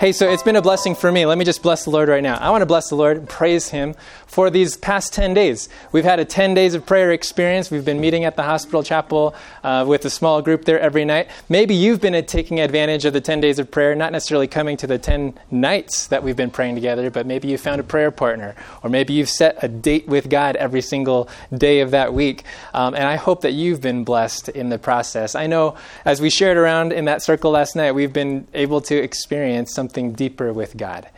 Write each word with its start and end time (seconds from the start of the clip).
Hey, 0.00 0.12
so 0.12 0.30
it's 0.30 0.44
been 0.44 0.54
a 0.54 0.62
blessing 0.62 0.94
for 0.94 1.10
me. 1.10 1.26
Let 1.26 1.38
me 1.38 1.44
just 1.44 1.60
bless 1.60 1.82
the 1.82 1.90
Lord 1.90 2.08
right 2.08 2.22
now. 2.22 2.36
I 2.36 2.50
want 2.50 2.62
to 2.62 2.66
bless 2.66 2.88
the 2.88 2.94
Lord 2.94 3.16
and 3.16 3.28
praise 3.28 3.70
Him 3.70 3.96
for 4.28 4.48
these 4.48 4.76
past 4.76 5.12
10 5.12 5.34
days. 5.34 5.68
We've 5.90 6.04
had 6.04 6.20
a 6.20 6.24
10 6.24 6.54
days 6.54 6.74
of 6.74 6.86
prayer 6.86 7.10
experience. 7.10 7.68
We've 7.68 7.84
been 7.84 8.00
meeting 8.00 8.24
at 8.24 8.36
the 8.36 8.44
hospital 8.44 8.84
chapel 8.84 9.34
uh, 9.64 9.84
with 9.88 10.04
a 10.04 10.10
small 10.10 10.40
group 10.40 10.66
there 10.66 10.78
every 10.78 11.04
night. 11.04 11.28
Maybe 11.48 11.74
you've 11.74 12.00
been 12.00 12.24
taking 12.26 12.60
advantage 12.60 13.06
of 13.06 13.12
the 13.12 13.20
10 13.20 13.40
days 13.40 13.58
of 13.58 13.72
prayer, 13.72 13.96
not 13.96 14.12
necessarily 14.12 14.46
coming 14.46 14.76
to 14.76 14.86
the 14.86 14.98
10 14.98 15.36
nights 15.50 16.06
that 16.06 16.22
we've 16.22 16.36
been 16.36 16.52
praying 16.52 16.76
together, 16.76 17.10
but 17.10 17.26
maybe 17.26 17.48
you 17.48 17.58
found 17.58 17.80
a 17.80 17.84
prayer 17.84 18.12
partner, 18.12 18.54
or 18.84 18.90
maybe 18.90 19.14
you've 19.14 19.28
set 19.28 19.58
a 19.64 19.66
date 19.66 20.06
with 20.06 20.30
God 20.30 20.54
every 20.54 20.80
single 20.80 21.28
day 21.52 21.80
of 21.80 21.90
that 21.90 22.14
week. 22.14 22.44
Um, 22.72 22.94
and 22.94 23.02
I 23.02 23.16
hope 23.16 23.40
that 23.40 23.52
you've 23.52 23.80
been 23.80 24.04
blessed 24.04 24.48
in 24.50 24.68
the 24.68 24.78
process. 24.78 25.34
I 25.34 25.48
know 25.48 25.76
as 26.04 26.20
we 26.20 26.30
shared 26.30 26.56
around 26.56 26.92
in 26.92 27.06
that 27.06 27.20
circle 27.20 27.50
last 27.50 27.74
night, 27.74 27.96
we've 27.96 28.12
been 28.12 28.46
able 28.54 28.80
to 28.82 28.96
experience 28.96 29.74
something 29.74 29.87
deeper 29.88 30.52
with 30.52 30.76
God. 30.76 31.08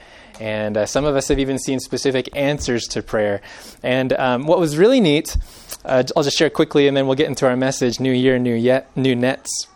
And 0.40 0.76
uh, 0.76 0.86
some 0.86 1.04
of 1.04 1.16
us 1.16 1.28
have 1.28 1.38
even 1.38 1.58
seen 1.58 1.80
specific 1.80 2.34
answers 2.34 2.84
to 2.88 3.02
prayer. 3.02 3.42
And 3.82 4.12
um, 4.14 4.46
what 4.46 4.58
was 4.58 4.78
really 4.78 5.00
neat, 5.00 5.36
uh, 5.84 6.02
I'll 6.16 6.22
just 6.22 6.38
share 6.38 6.48
quickly 6.48 6.88
and 6.88 6.96
then 6.96 7.06
we'll 7.06 7.16
get 7.16 7.28
into 7.28 7.46
our 7.46 7.56
message 7.56 8.00
New 8.00 8.12
Year, 8.12 8.38
New, 8.38 8.54
yet, 8.54 8.94
new 8.96 9.14
Nets. 9.14 9.66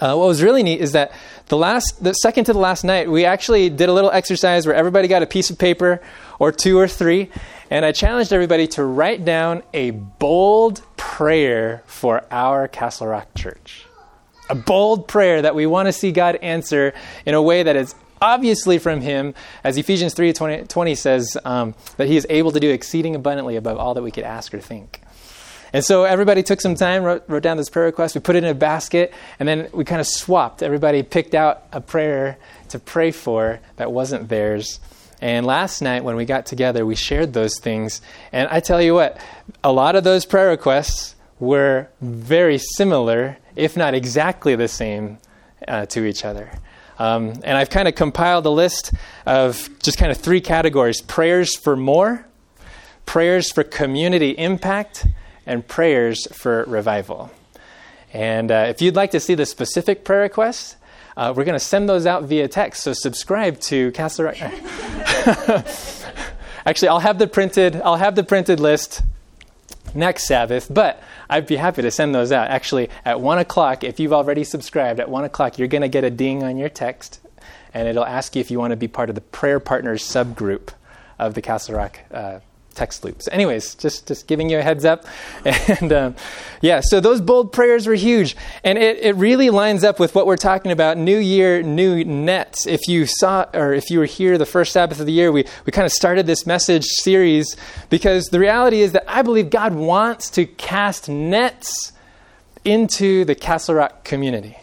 Uh, 0.00 0.16
what 0.16 0.26
was 0.26 0.42
really 0.42 0.62
neat 0.62 0.80
is 0.80 0.92
that 0.92 1.12
the 1.46 1.56
last, 1.56 2.02
the 2.02 2.14
second 2.14 2.44
to 2.44 2.52
the 2.52 2.58
last 2.58 2.84
night, 2.84 3.10
we 3.10 3.24
actually 3.24 3.68
did 3.68 3.88
a 3.88 3.92
little 3.92 4.10
exercise 4.10 4.66
where 4.66 4.74
everybody 4.74 5.06
got 5.06 5.22
a 5.22 5.26
piece 5.26 5.50
of 5.50 5.58
paper 5.58 6.00
or 6.38 6.50
two 6.50 6.78
or 6.78 6.88
three, 6.88 7.30
and 7.70 7.84
I 7.84 7.92
challenged 7.92 8.32
everybody 8.32 8.66
to 8.68 8.84
write 8.84 9.24
down 9.24 9.62
a 9.72 9.90
bold 9.90 10.82
prayer 10.96 11.82
for 11.86 12.24
our 12.30 12.66
Castle 12.66 13.06
Rock 13.06 13.34
Church. 13.34 13.86
A 14.50 14.54
bold 14.54 15.06
prayer 15.06 15.42
that 15.42 15.54
we 15.54 15.66
want 15.66 15.86
to 15.86 15.92
see 15.92 16.12
God 16.12 16.36
answer 16.36 16.92
in 17.24 17.34
a 17.34 17.42
way 17.42 17.62
that 17.62 17.76
is 17.76 17.94
obviously 18.24 18.78
from 18.78 19.02
him, 19.02 19.34
as 19.62 19.76
Ephesians 19.76 20.14
3 20.14 20.32
20, 20.32 20.64
20 20.64 20.94
says, 20.94 21.36
um, 21.44 21.74
that 21.98 22.08
he 22.08 22.16
is 22.16 22.26
able 22.30 22.52
to 22.52 22.60
do 22.60 22.70
exceeding 22.70 23.14
abundantly 23.14 23.56
above 23.56 23.78
all 23.78 23.94
that 23.94 24.02
we 24.02 24.10
could 24.10 24.24
ask 24.24 24.54
or 24.54 24.60
think. 24.60 25.02
And 25.74 25.84
so 25.84 26.04
everybody 26.04 26.42
took 26.42 26.60
some 26.60 26.76
time, 26.76 27.02
wrote, 27.02 27.24
wrote 27.26 27.42
down 27.42 27.56
this 27.56 27.68
prayer 27.68 27.86
request, 27.86 28.14
we 28.14 28.20
put 28.20 28.36
it 28.36 28.44
in 28.44 28.50
a 28.50 28.54
basket, 28.54 29.12
and 29.38 29.48
then 29.48 29.68
we 29.72 29.84
kind 29.84 30.00
of 30.00 30.06
swapped. 30.06 30.62
Everybody 30.62 31.02
picked 31.02 31.34
out 31.34 31.64
a 31.72 31.80
prayer 31.80 32.38
to 32.68 32.78
pray 32.78 33.10
for 33.10 33.60
that 33.76 33.90
wasn't 33.90 34.28
theirs. 34.28 34.78
And 35.20 35.44
last 35.44 35.82
night, 35.82 36.04
when 36.04 36.16
we 36.16 36.24
got 36.26 36.46
together, 36.46 36.86
we 36.86 36.94
shared 36.94 37.32
those 37.32 37.58
things. 37.58 38.00
And 38.32 38.48
I 38.50 38.60
tell 38.60 38.80
you 38.80 38.94
what, 38.94 39.18
a 39.64 39.72
lot 39.72 39.96
of 39.96 40.04
those 40.04 40.24
prayer 40.24 40.48
requests 40.48 41.16
were 41.40 41.88
very 42.00 42.58
similar, 42.58 43.36
if 43.56 43.76
not 43.76 43.94
exactly 43.94 44.54
the 44.54 44.68
same, 44.68 45.18
uh, 45.66 45.86
to 45.86 46.04
each 46.04 46.24
other. 46.24 46.50
Um, 46.98 47.34
and 47.44 47.56
I've 47.56 47.70
kind 47.70 47.88
of 47.88 47.94
compiled 47.94 48.46
a 48.46 48.50
list 48.50 48.92
of 49.26 49.68
just 49.82 49.98
kind 49.98 50.12
of 50.12 50.18
three 50.18 50.40
categories 50.40 51.00
prayers 51.00 51.56
for 51.56 51.76
more, 51.76 52.26
prayers 53.06 53.50
for 53.50 53.64
community 53.64 54.30
impact, 54.30 55.06
and 55.46 55.66
prayers 55.66 56.26
for 56.32 56.64
revival. 56.64 57.30
And 58.12 58.50
uh, 58.50 58.66
if 58.68 58.80
you'd 58.80 58.94
like 58.94 59.10
to 59.10 59.20
see 59.20 59.34
the 59.34 59.44
specific 59.44 60.04
prayer 60.04 60.22
requests, 60.22 60.76
uh, 61.16 61.32
we're 61.36 61.44
going 61.44 61.58
to 61.58 61.64
send 61.64 61.88
those 61.88 62.06
out 62.06 62.24
via 62.24 62.48
text. 62.48 62.82
So 62.82 62.92
subscribe 62.92 63.60
to 63.60 63.92
Castle. 63.92 64.26
Rock. 64.26 64.36
Actually, 66.66 66.88
I'll 66.88 67.00
have 67.00 67.18
the 67.18 67.26
printed. 67.26 67.80
I'll 67.82 67.96
have 67.96 68.14
the 68.14 68.24
printed 68.24 68.58
list 68.60 69.02
next 69.94 70.26
Sabbath, 70.26 70.68
but 70.72 71.02
I'd 71.28 71.46
be 71.46 71.56
happy 71.56 71.82
to 71.82 71.90
send 71.90 72.14
those 72.14 72.32
out. 72.32 72.48
Actually, 72.48 72.90
at 73.04 73.20
1 73.20 73.38
o'clock, 73.38 73.84
if 73.84 74.00
you've 74.00 74.12
already 74.12 74.44
subscribed, 74.44 75.00
at 75.00 75.08
1 75.08 75.24
o'clock, 75.24 75.58
you're 75.58 75.68
going 75.68 75.82
to 75.82 75.88
get 75.88 76.04
a 76.04 76.10
ding 76.10 76.42
on 76.42 76.56
your 76.56 76.68
text, 76.68 77.20
and 77.72 77.88
it'll 77.88 78.04
ask 78.04 78.34
you 78.36 78.40
if 78.40 78.50
you 78.50 78.58
want 78.58 78.72
to 78.72 78.76
be 78.76 78.88
part 78.88 79.08
of 79.08 79.14
the 79.14 79.20
Prayer 79.20 79.60
Partners 79.60 80.02
subgroup 80.02 80.70
of 81.18 81.34
the 81.34 81.42
Castle 81.42 81.76
Rock 81.76 82.00
uh, 82.10 82.40
text 82.74 83.04
loops. 83.04 83.28
Anyways, 83.28 83.74
just 83.76 84.06
just 84.06 84.26
giving 84.26 84.50
you 84.50 84.58
a 84.58 84.62
heads 84.62 84.84
up, 84.84 85.06
and 85.44 85.92
um, 85.92 86.16
yeah, 86.60 86.80
so 86.80 87.00
those 87.00 87.20
bold 87.20 87.52
prayers 87.52 87.86
were 87.86 87.94
huge, 87.94 88.36
and 88.62 88.78
it, 88.78 88.98
it 88.98 89.16
really 89.16 89.50
lines 89.50 89.84
up 89.84 90.00
with 90.00 90.14
what 90.14 90.26
we're 90.26 90.36
talking 90.36 90.72
about. 90.72 90.98
New 90.98 91.18
year, 91.18 91.62
new 91.62 92.04
nets. 92.04 92.66
If 92.66 92.88
you 92.88 93.06
saw 93.06 93.46
or 93.54 93.72
if 93.72 93.90
you 93.90 93.98
were 93.98 94.04
here 94.04 94.38
the 94.38 94.46
first 94.46 94.72
Sabbath 94.72 95.00
of 95.00 95.06
the 95.06 95.12
year, 95.12 95.32
we 95.32 95.44
we 95.66 95.72
kind 95.72 95.86
of 95.86 95.92
started 95.92 96.26
this 96.26 96.46
message 96.46 96.84
series 96.84 97.56
because 97.90 98.26
the 98.26 98.38
reality 98.38 98.80
is 98.80 98.92
that 98.92 99.04
I 99.08 99.22
believe 99.22 99.50
God 99.50 99.74
wants 99.74 100.30
to 100.30 100.46
cast 100.46 101.08
nets 101.08 101.92
into 102.64 103.24
the 103.24 103.34
Castle 103.34 103.74
Rock 103.74 104.04
community. 104.04 104.56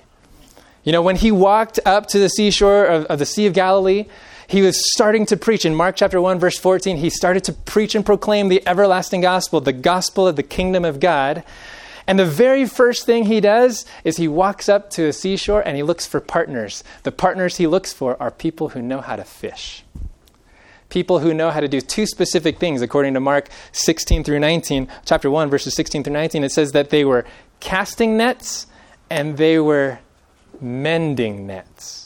You 0.84 0.91
know, 0.91 1.02
when 1.02 1.16
he 1.16 1.31
walked 1.31 1.80
up 1.85 2.08
to 2.08 2.19
the 2.19 2.30
seashore 2.30 2.85
of, 2.85 3.06
of 3.06 3.19
the 3.19 3.25
Sea 3.25 3.46
of 3.46 3.53
Galilee 3.53 4.06
he 4.51 4.62
was 4.62 4.91
starting 4.91 5.25
to 5.28 5.38
preach. 5.38 5.63
In 5.63 5.73
Mark 5.73 5.95
chapter 5.95 6.19
1 6.19 6.38
verse 6.38 6.59
14 6.59 6.97
he 6.97 7.09
started 7.09 7.45
to 7.45 7.53
preach 7.53 7.95
and 7.95 8.06
proclaim 8.06 8.50
the 8.50 8.62
everlasting 8.67 9.22
gospel 9.22 9.62
the 9.62 9.72
gospel 9.72 10.28
of 10.28 10.35
the 10.35 10.44
kingdom 10.44 10.84
of 10.84 11.00
God. 11.00 11.44
And 12.06 12.19
the 12.19 12.25
very 12.25 12.66
first 12.66 13.06
thing 13.06 13.25
he 13.25 13.40
does 13.40 13.85
is 14.03 14.17
he 14.17 14.28
walks 14.28 14.67
up 14.67 14.90
to 14.91 15.07
a 15.07 15.13
seashore 15.13 15.61
and 15.61 15.78
he 15.78 15.84
looks 15.84 16.06
for 16.06 16.19
partners. 16.19 16.84
The 17.03 17.13
partners 17.13 17.57
he 17.57 17.67
looks 17.67 17.94
for 17.94 18.22
are 18.22 18.29
people 18.29 18.69
who 18.69 18.81
know 18.81 19.00
how 19.00 19.16
to 19.16 19.23
fish. 19.23 19.85
People 20.90 21.19
who 21.19 21.34
know 21.34 21.51
how 21.51 21.61
to 21.61 21.69
do 21.69 21.79
two 21.79 22.06
specific 22.06 22.59
things 22.59 22.81
according 22.81 23.13
to 23.13 23.22
Mark 23.22 23.47
16 23.72 24.25
through 24.25 24.40
19 24.40 24.90
chapter 25.06 25.31
1 25.31 25.50
verses 25.50 25.73
16 25.75 26.03
through 26.03 26.13
19 26.13 26.44
it 26.44 26.51
says 26.51 26.73
that 26.73 26.90
they 26.90 27.06
were 27.06 27.23
casting 27.61 28.17
nets 28.17 28.67
and 29.09 29.38
they 29.38 29.59
were 29.59 30.00
mending 30.59 31.47
nets 31.47 32.00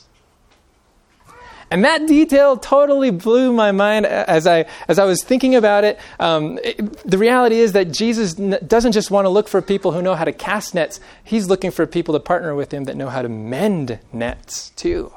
and 1.75 1.83
that 1.83 2.07
detail 2.07 2.55
totally 2.55 3.11
blew 3.11 3.51
my 3.51 3.73
mind 3.73 4.05
as 4.05 4.47
I, 4.47 4.63
as 4.87 4.97
I 4.97 5.03
was 5.03 5.21
thinking 5.21 5.55
about 5.55 5.83
it. 5.83 5.99
Um, 6.21 6.57
it 6.63 6.77
the 7.03 7.17
reality 7.17 7.59
is 7.59 7.73
that 7.73 7.91
Jesus 7.91 8.39
n- 8.39 8.57
doesn't 8.65 8.93
just 8.93 9.11
want 9.11 9.25
to 9.25 9.29
look 9.29 9.49
for 9.49 9.61
people 9.61 9.91
who 9.91 10.01
know 10.01 10.15
how 10.15 10.23
to 10.23 10.31
cast 10.31 10.73
nets, 10.73 11.01
he's 11.21 11.49
looking 11.49 11.71
for 11.71 11.85
people 11.85 12.13
to 12.13 12.21
partner 12.21 12.55
with 12.55 12.73
him 12.73 12.85
that 12.85 12.95
know 12.95 13.09
how 13.09 13.21
to 13.21 13.27
mend 13.27 13.99
nets 14.13 14.69
too. 14.77 15.11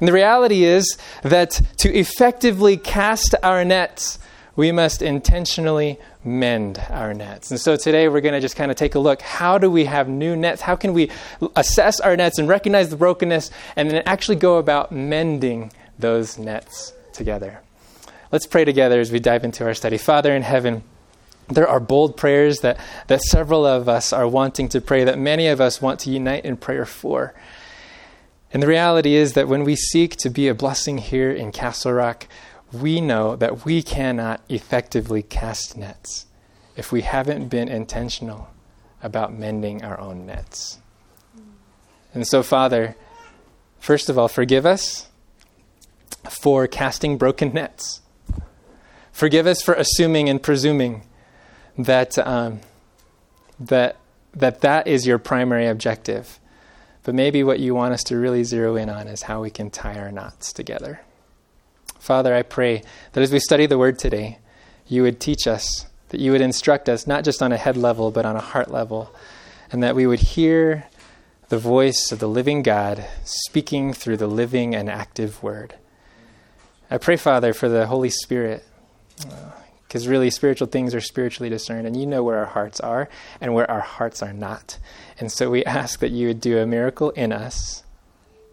And 0.00 0.08
the 0.08 0.12
reality 0.14 0.64
is 0.64 0.96
that 1.22 1.60
to 1.80 1.94
effectively 1.94 2.78
cast 2.78 3.34
our 3.42 3.62
nets, 3.62 4.18
we 4.58 4.72
must 4.72 5.02
intentionally 5.02 6.00
mend 6.24 6.84
our 6.90 7.14
nets. 7.14 7.52
And 7.52 7.60
so 7.60 7.76
today 7.76 8.08
we're 8.08 8.20
going 8.20 8.34
to 8.34 8.40
just 8.40 8.56
kind 8.56 8.72
of 8.72 8.76
take 8.76 8.96
a 8.96 8.98
look. 8.98 9.22
How 9.22 9.56
do 9.56 9.70
we 9.70 9.84
have 9.84 10.08
new 10.08 10.34
nets? 10.34 10.60
How 10.60 10.74
can 10.74 10.94
we 10.94 11.12
assess 11.54 12.00
our 12.00 12.16
nets 12.16 12.40
and 12.40 12.48
recognize 12.48 12.90
the 12.90 12.96
brokenness 12.96 13.52
and 13.76 13.88
then 13.88 14.02
actually 14.04 14.34
go 14.34 14.58
about 14.58 14.90
mending 14.90 15.70
those 15.96 16.38
nets 16.38 16.92
together? 17.12 17.60
Let's 18.32 18.48
pray 18.48 18.64
together 18.64 18.98
as 18.98 19.12
we 19.12 19.20
dive 19.20 19.44
into 19.44 19.62
our 19.62 19.74
study. 19.74 19.96
Father 19.96 20.34
in 20.34 20.42
heaven, 20.42 20.82
there 21.46 21.68
are 21.68 21.78
bold 21.78 22.16
prayers 22.16 22.58
that, 22.58 22.80
that 23.06 23.22
several 23.22 23.64
of 23.64 23.88
us 23.88 24.12
are 24.12 24.26
wanting 24.26 24.68
to 24.70 24.80
pray, 24.80 25.04
that 25.04 25.20
many 25.20 25.46
of 25.46 25.60
us 25.60 25.80
want 25.80 26.00
to 26.00 26.10
unite 26.10 26.44
in 26.44 26.56
prayer 26.56 26.84
for. 26.84 27.32
And 28.52 28.60
the 28.60 28.66
reality 28.66 29.14
is 29.14 29.34
that 29.34 29.46
when 29.46 29.62
we 29.62 29.76
seek 29.76 30.16
to 30.16 30.30
be 30.30 30.48
a 30.48 30.54
blessing 30.54 30.98
here 30.98 31.30
in 31.30 31.52
Castle 31.52 31.92
Rock, 31.92 32.26
we 32.72 33.00
know 33.00 33.36
that 33.36 33.64
we 33.64 33.82
cannot 33.82 34.42
effectively 34.48 35.22
cast 35.22 35.76
nets 35.76 36.26
if 36.76 36.92
we 36.92 37.02
haven't 37.02 37.48
been 37.48 37.68
intentional 37.68 38.48
about 39.02 39.32
mending 39.32 39.84
our 39.84 39.98
own 39.98 40.26
nets. 40.26 40.78
And 42.14 42.26
so, 42.26 42.42
Father, 42.42 42.96
first 43.78 44.08
of 44.08 44.18
all, 44.18 44.28
forgive 44.28 44.66
us 44.66 45.08
for 46.28 46.66
casting 46.66 47.16
broken 47.16 47.52
nets. 47.52 48.00
Forgive 49.12 49.46
us 49.46 49.62
for 49.62 49.74
assuming 49.74 50.28
and 50.28 50.42
presuming 50.42 51.02
that, 51.76 52.18
um, 52.18 52.60
that, 53.58 53.96
that 54.34 54.60
that 54.60 54.86
is 54.86 55.06
your 55.06 55.18
primary 55.18 55.66
objective. 55.66 56.38
But 57.02 57.14
maybe 57.14 57.42
what 57.42 57.60
you 57.60 57.74
want 57.74 57.94
us 57.94 58.04
to 58.04 58.16
really 58.16 58.44
zero 58.44 58.76
in 58.76 58.88
on 58.88 59.08
is 59.08 59.22
how 59.22 59.40
we 59.42 59.50
can 59.50 59.70
tie 59.70 59.98
our 59.98 60.12
knots 60.12 60.52
together. 60.52 61.00
Father, 61.98 62.34
I 62.34 62.42
pray 62.42 62.82
that 63.12 63.22
as 63.22 63.32
we 63.32 63.40
study 63.40 63.66
the 63.66 63.78
word 63.78 63.98
today, 63.98 64.38
you 64.86 65.02
would 65.02 65.20
teach 65.20 65.46
us, 65.46 65.86
that 66.08 66.20
you 66.20 66.32
would 66.32 66.40
instruct 66.40 66.88
us, 66.88 67.06
not 67.06 67.24
just 67.24 67.42
on 67.42 67.52
a 67.52 67.56
head 67.56 67.76
level, 67.76 68.10
but 68.10 68.24
on 68.24 68.36
a 68.36 68.40
heart 68.40 68.70
level, 68.70 69.14
and 69.70 69.82
that 69.82 69.94
we 69.94 70.06
would 70.06 70.20
hear 70.20 70.86
the 71.48 71.58
voice 71.58 72.12
of 72.12 72.18
the 72.18 72.28
living 72.28 72.62
God 72.62 73.04
speaking 73.24 73.92
through 73.92 74.18
the 74.18 74.26
living 74.26 74.74
and 74.74 74.88
active 74.88 75.42
word. 75.42 75.74
I 76.90 76.98
pray, 76.98 77.16
Father, 77.16 77.52
for 77.52 77.68
the 77.68 77.86
Holy 77.86 78.10
Spirit, 78.10 78.64
because 79.86 80.06
uh, 80.06 80.10
really 80.10 80.30
spiritual 80.30 80.68
things 80.68 80.94
are 80.94 81.00
spiritually 81.00 81.50
discerned, 81.50 81.86
and 81.86 81.98
you 81.98 82.06
know 82.06 82.22
where 82.22 82.38
our 82.38 82.46
hearts 82.46 82.80
are 82.80 83.08
and 83.40 83.52
where 83.54 83.70
our 83.70 83.80
hearts 83.80 84.22
are 84.22 84.32
not. 84.32 84.78
And 85.18 85.30
so 85.30 85.50
we 85.50 85.64
ask 85.64 86.00
that 86.00 86.10
you 86.10 86.28
would 86.28 86.40
do 86.40 86.58
a 86.58 86.66
miracle 86.66 87.10
in 87.10 87.32
us 87.32 87.82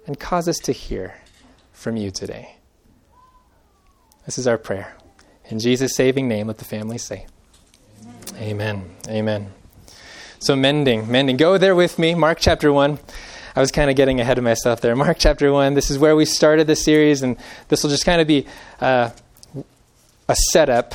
and 0.06 0.19
cause 0.19 0.48
us 0.48 0.57
to 0.59 0.71
hear 0.71 1.15
from 1.71 1.95
you 1.95 2.12
today. 2.12 2.55
This 4.25 4.38
is 4.38 4.48
our 4.48 4.57
prayer. 4.57 4.95
In 5.50 5.60
Jesus' 5.60 5.95
saving 5.95 6.27
name, 6.27 6.48
let 6.48 6.57
the 6.57 6.66
family 6.66 6.98
say, 6.98 7.27
Amen. 8.36 8.95
Amen. 9.07 9.07
Amen. 9.07 9.54
So, 10.39 10.56
mending, 10.56 11.10
mending. 11.10 11.38
Go 11.38 11.57
there 11.57 11.75
with 11.75 11.98
me, 12.00 12.16
Mark 12.16 12.39
chapter 12.39 12.74
1. 12.74 13.00
I 13.56 13.60
was 13.60 13.72
kind 13.72 13.89
of 13.89 13.95
getting 13.95 14.19
ahead 14.19 14.38
of 14.38 14.44
myself 14.44 14.81
there. 14.81 14.95
Mark 14.95 15.18
chapter 15.19 15.51
1, 15.51 15.75
this 15.75 15.89
is 15.89 15.98
where 15.98 16.16
we 16.16 16.25
started 16.25 16.68
the 16.68 16.75
series, 16.75 17.22
and 17.22 17.38
this 17.69 17.83
will 17.83 17.89
just 17.89 18.04
kind 18.04 18.19
of 18.19 18.27
be 18.27 18.45
uh, 18.81 19.12
a 20.27 20.36
setup 20.51 20.94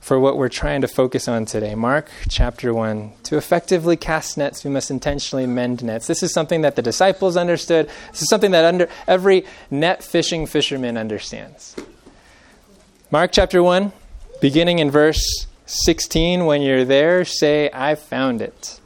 for 0.00 0.18
what 0.18 0.38
we're 0.38 0.48
trying 0.48 0.80
to 0.80 0.88
focus 0.88 1.28
on 1.28 1.44
today. 1.44 1.74
Mark 1.74 2.08
chapter 2.30 2.72
1. 2.72 3.12
To 3.24 3.36
effectively 3.36 3.96
cast 3.96 4.38
nets, 4.38 4.64
we 4.64 4.70
must 4.70 4.90
intentionally 4.90 5.46
mend 5.46 5.84
nets. 5.84 6.06
This 6.06 6.22
is 6.22 6.32
something 6.32 6.62
that 6.62 6.76
the 6.76 6.82
disciples 6.82 7.36
understood. 7.36 7.90
This 8.12 8.22
is 8.22 8.28
something 8.30 8.52
that 8.52 8.64
under, 8.64 8.88
every 9.06 9.44
net 9.70 10.02
fishing 10.02 10.46
fisherman 10.46 10.96
understands. 10.96 11.76
Mark 13.10 13.32
chapter 13.32 13.62
1, 13.62 13.90
beginning 14.42 14.80
in 14.80 14.90
verse 14.90 15.46
16. 15.64 16.44
When 16.44 16.60
you're 16.60 16.84
there, 16.84 17.24
say, 17.24 17.70
I 17.72 17.94
found 17.94 18.42
it. 18.42 18.80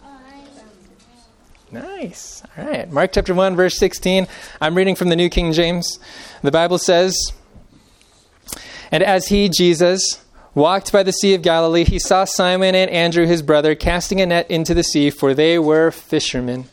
Nice. 1.73 2.41
All 2.57 2.65
right. 2.65 2.89
Mark 2.89 3.11
chapter 3.13 3.35
1, 3.35 3.57
verse 3.57 3.77
16. 3.79 4.29
I'm 4.61 4.77
reading 4.77 4.95
from 4.95 5.09
the 5.09 5.17
New 5.17 5.29
King 5.29 5.53
James. 5.53 5.99
The 6.41 6.53
Bible 6.53 6.79
says, 6.79 7.17
And 8.93 9.03
as 9.03 9.27
he, 9.27 9.49
Jesus, 9.49 10.25
walked 10.55 10.93
by 10.93 11.03
the 11.03 11.13
Sea 11.13 11.35
of 11.35 11.43
Galilee, 11.43 11.83
he 11.83 11.99
saw 11.99 12.25
Simon 12.25 12.77
and 12.77 12.93
Andrew, 12.93 13.27
his 13.27 13.43
brother, 13.43 13.75
casting 13.75 14.21
a 14.21 14.27
net 14.27 14.49
into 14.49 14.73
the 14.73 14.85
sea, 14.85 15.11
for 15.11 15.35
they 15.35 15.59
were 15.59 15.91
fishermen. 15.91 16.67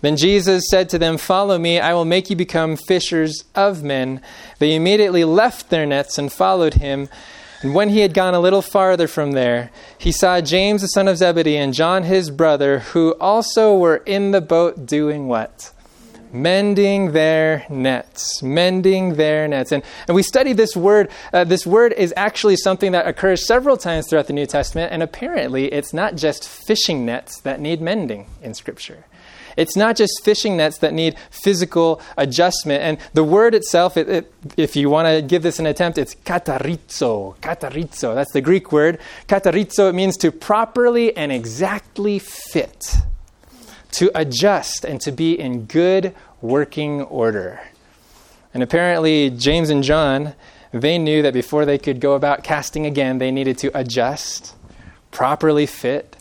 Then 0.00 0.16
Jesus 0.16 0.64
said 0.70 0.88
to 0.90 0.98
them, 0.98 1.18
Follow 1.18 1.58
me, 1.58 1.80
I 1.80 1.92
will 1.92 2.04
make 2.04 2.30
you 2.30 2.36
become 2.36 2.76
fishers 2.76 3.44
of 3.54 3.82
men. 3.82 4.20
They 4.58 4.74
immediately 4.74 5.24
left 5.24 5.70
their 5.70 5.86
nets 5.86 6.18
and 6.18 6.32
followed 6.32 6.74
him. 6.74 7.08
And 7.62 7.74
when 7.74 7.88
he 7.88 8.00
had 8.00 8.14
gone 8.14 8.34
a 8.34 8.40
little 8.40 8.62
farther 8.62 9.08
from 9.08 9.32
there, 9.32 9.70
he 9.98 10.12
saw 10.12 10.40
James 10.40 10.82
the 10.82 10.88
son 10.88 11.08
of 11.08 11.18
Zebedee 11.18 11.56
and 11.56 11.74
John 11.74 12.04
his 12.04 12.30
brother, 12.30 12.80
who 12.80 13.16
also 13.20 13.76
were 13.76 13.96
in 14.06 14.30
the 14.30 14.40
boat 14.40 14.86
doing 14.86 15.26
what? 15.26 15.72
mending 16.32 17.12
their 17.12 17.64
nets 17.70 18.42
mending 18.42 19.14
their 19.14 19.48
nets 19.48 19.72
and, 19.72 19.82
and 20.06 20.14
we 20.14 20.22
studied 20.22 20.56
this 20.56 20.76
word 20.76 21.10
uh, 21.32 21.44
this 21.44 21.66
word 21.66 21.92
is 21.94 22.12
actually 22.16 22.56
something 22.56 22.92
that 22.92 23.06
occurs 23.06 23.46
several 23.46 23.76
times 23.76 24.06
throughout 24.08 24.26
the 24.26 24.32
new 24.32 24.46
testament 24.46 24.92
and 24.92 25.02
apparently 25.02 25.72
it's 25.72 25.92
not 25.92 26.16
just 26.16 26.46
fishing 26.46 27.06
nets 27.06 27.40
that 27.40 27.60
need 27.60 27.80
mending 27.80 28.26
in 28.42 28.52
scripture 28.52 29.06
it's 29.58 29.76
not 29.76 29.96
just 29.96 30.24
fishing 30.24 30.56
nets 30.56 30.78
that 30.78 30.94
need 30.94 31.16
physical 31.30 32.00
adjustment. 32.16 32.80
And 32.82 32.98
the 33.12 33.24
word 33.24 33.56
itself, 33.56 33.96
it, 33.96 34.08
it, 34.08 34.32
if 34.56 34.76
you 34.76 34.88
want 34.88 35.08
to 35.08 35.20
give 35.20 35.42
this 35.42 35.58
an 35.58 35.66
attempt, 35.66 35.98
it's 35.98 36.14
katarizo. 36.14 37.36
Katarizo. 37.38 38.14
That's 38.14 38.32
the 38.32 38.40
Greek 38.40 38.70
word. 38.70 39.00
Katarizo, 39.26 39.90
it 39.90 39.94
means 39.94 40.16
to 40.18 40.30
properly 40.30 41.14
and 41.16 41.32
exactly 41.32 42.20
fit 42.20 42.98
to 43.90 44.12
adjust 44.14 44.84
and 44.84 45.00
to 45.00 45.10
be 45.10 45.38
in 45.38 45.64
good 45.64 46.14
working 46.40 47.02
order. 47.02 47.60
And 48.54 48.62
apparently, 48.62 49.30
James 49.30 49.70
and 49.70 49.82
John, 49.82 50.34
they 50.70 50.98
knew 50.98 51.22
that 51.22 51.34
before 51.34 51.64
they 51.64 51.78
could 51.78 52.00
go 52.00 52.12
about 52.12 52.44
casting 52.44 52.86
again, 52.86 53.18
they 53.18 53.32
needed 53.32 53.58
to 53.58 53.76
adjust, 53.76 54.54
properly 55.10 55.66
fit, 55.66 56.16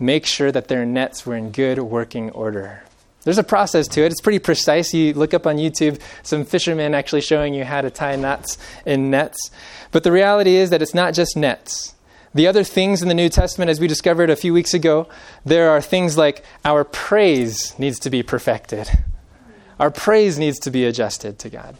make 0.00 0.26
sure 0.26 0.50
that 0.50 0.68
their 0.68 0.84
nets 0.84 1.26
were 1.26 1.36
in 1.36 1.52
good 1.52 1.78
working 1.78 2.30
order. 2.30 2.82
There's 3.22 3.38
a 3.38 3.44
process 3.44 3.86
to 3.88 4.02
it. 4.02 4.12
It's 4.12 4.20
pretty 4.20 4.38
precise. 4.38 4.94
You 4.94 5.12
look 5.12 5.34
up 5.34 5.46
on 5.46 5.56
YouTube 5.56 6.00
some 6.22 6.44
fishermen 6.44 6.94
actually 6.94 7.20
showing 7.20 7.52
you 7.52 7.64
how 7.64 7.82
to 7.82 7.90
tie 7.90 8.16
knots 8.16 8.56
in 8.86 9.10
nets. 9.10 9.50
But 9.92 10.04
the 10.04 10.12
reality 10.12 10.56
is 10.56 10.70
that 10.70 10.80
it's 10.80 10.94
not 10.94 11.12
just 11.12 11.36
nets. 11.36 11.94
The 12.32 12.46
other 12.46 12.64
things 12.64 13.02
in 13.02 13.08
the 13.08 13.14
New 13.14 13.28
Testament, 13.28 13.70
as 13.70 13.80
we 13.80 13.88
discovered 13.88 14.30
a 14.30 14.36
few 14.36 14.54
weeks 14.54 14.72
ago, 14.72 15.08
there 15.44 15.70
are 15.70 15.80
things 15.80 16.16
like 16.16 16.44
our 16.64 16.84
praise 16.84 17.76
needs 17.78 17.98
to 18.00 18.10
be 18.10 18.22
perfected. 18.22 18.88
Our 19.78 19.90
praise 19.90 20.38
needs 20.38 20.58
to 20.60 20.70
be 20.70 20.84
adjusted 20.84 21.38
to 21.40 21.50
God. 21.50 21.76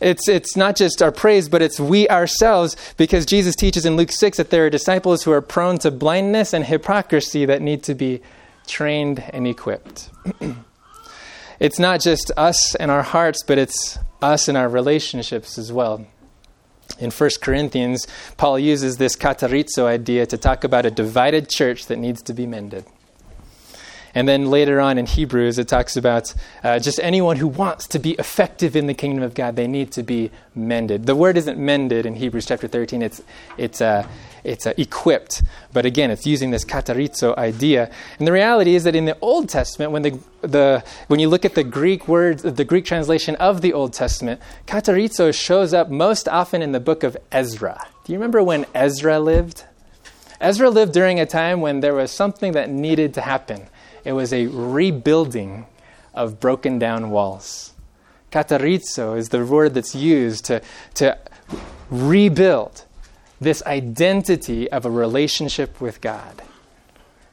It's, 0.00 0.28
it's 0.28 0.56
not 0.56 0.76
just 0.76 1.02
our 1.02 1.12
praise, 1.12 1.48
but 1.48 1.62
it's 1.62 1.78
we 1.78 2.08
ourselves, 2.08 2.76
because 2.96 3.26
Jesus 3.26 3.54
teaches 3.54 3.84
in 3.84 3.96
Luke 3.96 4.12
6 4.12 4.38
that 4.38 4.50
there 4.50 4.66
are 4.66 4.70
disciples 4.70 5.22
who 5.22 5.32
are 5.32 5.42
prone 5.42 5.78
to 5.78 5.90
blindness 5.90 6.52
and 6.52 6.64
hypocrisy 6.64 7.44
that 7.44 7.60
need 7.60 7.82
to 7.84 7.94
be 7.94 8.22
trained 8.66 9.22
and 9.32 9.46
equipped. 9.46 10.10
it's 11.60 11.78
not 11.78 12.00
just 12.00 12.32
us 12.36 12.74
and 12.76 12.90
our 12.90 13.02
hearts, 13.02 13.42
but 13.42 13.58
it's 13.58 13.98
us 14.22 14.48
and 14.48 14.56
our 14.56 14.68
relationships 14.68 15.58
as 15.58 15.72
well. 15.72 16.06
In 16.98 17.10
1 17.10 17.30
Corinthians, 17.40 18.06
Paul 18.36 18.58
uses 18.58 18.96
this 18.96 19.16
katarizo 19.16 19.84
idea 19.84 20.26
to 20.26 20.36
talk 20.36 20.64
about 20.64 20.86
a 20.86 20.90
divided 20.90 21.48
church 21.48 21.86
that 21.86 21.96
needs 21.96 22.22
to 22.22 22.34
be 22.34 22.46
mended. 22.46 22.84
And 24.14 24.28
then 24.28 24.50
later 24.50 24.80
on 24.80 24.98
in 24.98 25.06
Hebrews, 25.06 25.58
it 25.58 25.68
talks 25.68 25.96
about 25.96 26.34
uh, 26.64 26.78
just 26.78 26.98
anyone 27.00 27.36
who 27.36 27.46
wants 27.46 27.86
to 27.88 27.98
be 27.98 28.12
effective 28.12 28.74
in 28.74 28.86
the 28.86 28.94
kingdom 28.94 29.22
of 29.22 29.34
God, 29.34 29.56
they 29.56 29.66
need 29.66 29.92
to 29.92 30.02
be 30.02 30.30
mended. 30.54 31.06
The 31.06 31.14
word 31.14 31.36
isn't 31.36 31.58
mended 31.58 32.06
in 32.06 32.14
Hebrews 32.14 32.46
chapter 32.46 32.66
13, 32.66 33.02
it's, 33.02 33.22
it's, 33.56 33.80
uh, 33.80 34.06
it's 34.42 34.66
uh, 34.66 34.74
equipped. 34.76 35.42
But 35.72 35.86
again, 35.86 36.10
it's 36.10 36.26
using 36.26 36.50
this 36.50 36.64
katarizo 36.64 37.36
idea. 37.36 37.90
And 38.18 38.26
the 38.26 38.32
reality 38.32 38.74
is 38.74 38.84
that 38.84 38.96
in 38.96 39.04
the 39.04 39.16
Old 39.20 39.48
Testament, 39.48 39.92
when, 39.92 40.02
the, 40.02 40.18
the, 40.40 40.84
when 41.06 41.20
you 41.20 41.28
look 41.28 41.44
at 41.44 41.54
the 41.54 41.64
Greek 41.64 42.08
words, 42.08 42.42
the 42.42 42.64
Greek 42.64 42.84
translation 42.84 43.36
of 43.36 43.60
the 43.60 43.72
Old 43.72 43.92
Testament, 43.92 44.40
katarizo 44.66 45.32
shows 45.32 45.72
up 45.72 45.88
most 45.88 46.28
often 46.28 46.62
in 46.62 46.72
the 46.72 46.80
book 46.80 47.04
of 47.04 47.16
Ezra. 47.30 47.86
Do 48.04 48.12
you 48.12 48.18
remember 48.18 48.42
when 48.42 48.66
Ezra 48.74 49.20
lived? 49.20 49.64
Ezra 50.40 50.70
lived 50.70 50.92
during 50.92 51.20
a 51.20 51.26
time 51.26 51.60
when 51.60 51.80
there 51.80 51.94
was 51.94 52.10
something 52.10 52.52
that 52.52 52.70
needed 52.70 53.14
to 53.14 53.20
happen. 53.20 53.68
It 54.04 54.12
was 54.12 54.32
a 54.32 54.46
rebuilding 54.46 55.66
of 56.14 56.40
broken 56.40 56.78
down 56.78 57.10
walls. 57.10 57.72
Katarizo 58.30 59.16
is 59.16 59.30
the 59.30 59.44
word 59.44 59.74
that's 59.74 59.94
used 59.94 60.44
to, 60.46 60.62
to 60.94 61.18
rebuild 61.90 62.84
this 63.40 63.62
identity 63.64 64.70
of 64.70 64.84
a 64.84 64.90
relationship 64.90 65.80
with 65.80 66.00
God. 66.00 66.42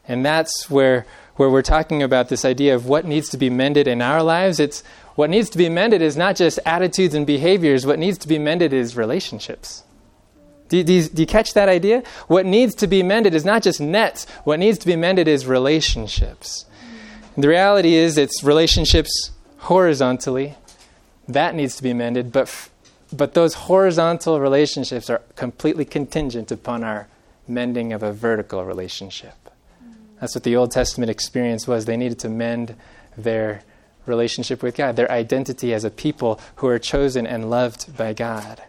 And 0.08 0.26
that's 0.26 0.70
where, 0.70 1.06
where 1.36 1.50
we're 1.50 1.62
talking 1.62 2.02
about 2.02 2.30
this 2.30 2.46
idea 2.46 2.76
of 2.76 2.88
what 2.88 3.06
needs 3.06 3.30
to 3.30 3.38
be 3.38 3.50
mended 3.50 3.88
in 3.88 4.02
our 4.02 4.24
lives. 4.24 4.60
It's 4.60 4.84
what 5.16 5.30
needs 5.30 5.50
to 5.52 5.58
be 5.58 5.70
mended 5.70 6.02
is 6.02 6.16
not 6.16 6.36
just 6.36 6.60
attitudes 6.66 7.14
and 7.14 7.28
behaviors, 7.28 7.86
what 7.86 8.00
needs 8.00 8.18
to 8.20 8.28
be 8.28 8.40
mended 8.40 8.72
is 8.72 8.96
relationships. 8.96 9.84
Do, 10.70 10.84
do, 10.84 11.08
do, 11.08 11.22
you 11.22 11.28
catch 11.28 11.54
that 11.54 11.70
idea? 11.70 12.04
What 12.28 12.46
needs 12.46 12.76
to 12.76 12.88
be 12.88 13.04
mended 13.04 13.34
is 13.34 13.46
not 13.46 13.64
just 13.64 13.80
nets, 13.80 14.26
what 14.44 14.60
needs 14.60 14.78
to 14.80 14.86
be 14.86 14.96
mended 14.96 15.28
is 15.28 15.46
relationships. 15.46 16.66
And 17.36 17.44
the 17.44 17.48
reality 17.48 17.96
is, 17.96 18.18
it's 18.18 18.44
relationships 18.44 19.32
horizontally. 19.58 20.56
That 21.28 21.56
needs 21.56 21.76
to 21.78 21.84
be 21.84 21.94
mended, 21.94 22.32
but 22.32 22.70
but 23.12 23.34
those 23.34 23.54
horizontal 23.54 24.40
relationships 24.40 25.10
are 25.10 25.22
completely 25.36 25.86
contingent 25.86 26.52
upon 26.52 26.84
our 26.84 27.08
mending 27.48 27.94
of 27.94 28.04
a 28.04 28.12
vertical 28.12 28.66
relationship. 28.66 29.34
That's 30.20 30.36
what 30.36 30.44
the 30.44 30.56
Old 30.56 30.72
Testament 30.72 31.10
experience 31.10 31.68
was. 31.68 31.86
They 31.86 31.96
needed 31.96 32.20
to 32.20 32.30
mend 32.30 32.76
their 33.16 33.62
relationship 34.06 34.64
with 34.64 34.76
God, 34.76 34.96
their 34.96 35.12
identity 35.12 35.74
as 35.74 35.84
a 35.84 35.90
people 35.90 36.40
who 36.58 36.68
are 36.68 36.80
chosen 36.80 37.28
and 37.28 37.50
loved 37.50 37.96
by 37.96 38.14
God. 38.14 38.62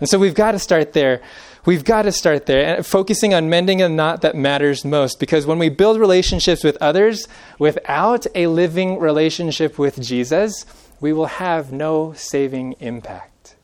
And 0.00 0.08
so 0.08 0.18
we've 0.18 0.34
got 0.34 0.52
to 0.52 0.58
start 0.58 0.92
there. 0.92 1.22
We've 1.64 1.84
got 1.84 2.02
to 2.02 2.12
start 2.12 2.46
there, 2.46 2.82
focusing 2.82 3.34
on 3.34 3.50
mending 3.50 3.82
a 3.82 3.88
knot 3.88 4.20
that 4.20 4.36
matters 4.36 4.84
most. 4.84 5.18
Because 5.18 5.46
when 5.46 5.58
we 5.58 5.68
build 5.68 5.98
relationships 5.98 6.62
with 6.62 6.76
others 6.80 7.26
without 7.58 8.26
a 8.34 8.46
living 8.46 8.98
relationship 8.98 9.78
with 9.78 10.00
Jesus, 10.00 10.64
we 11.00 11.12
will 11.12 11.26
have 11.26 11.72
no 11.72 12.12
saving 12.12 12.74
impact. 12.78 13.56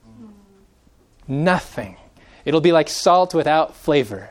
Nothing. 1.29 1.97
It'll 2.45 2.61
be 2.61 2.73
like 2.73 2.89
salt 2.89 3.35
without 3.35 3.77
flavor. 3.77 4.31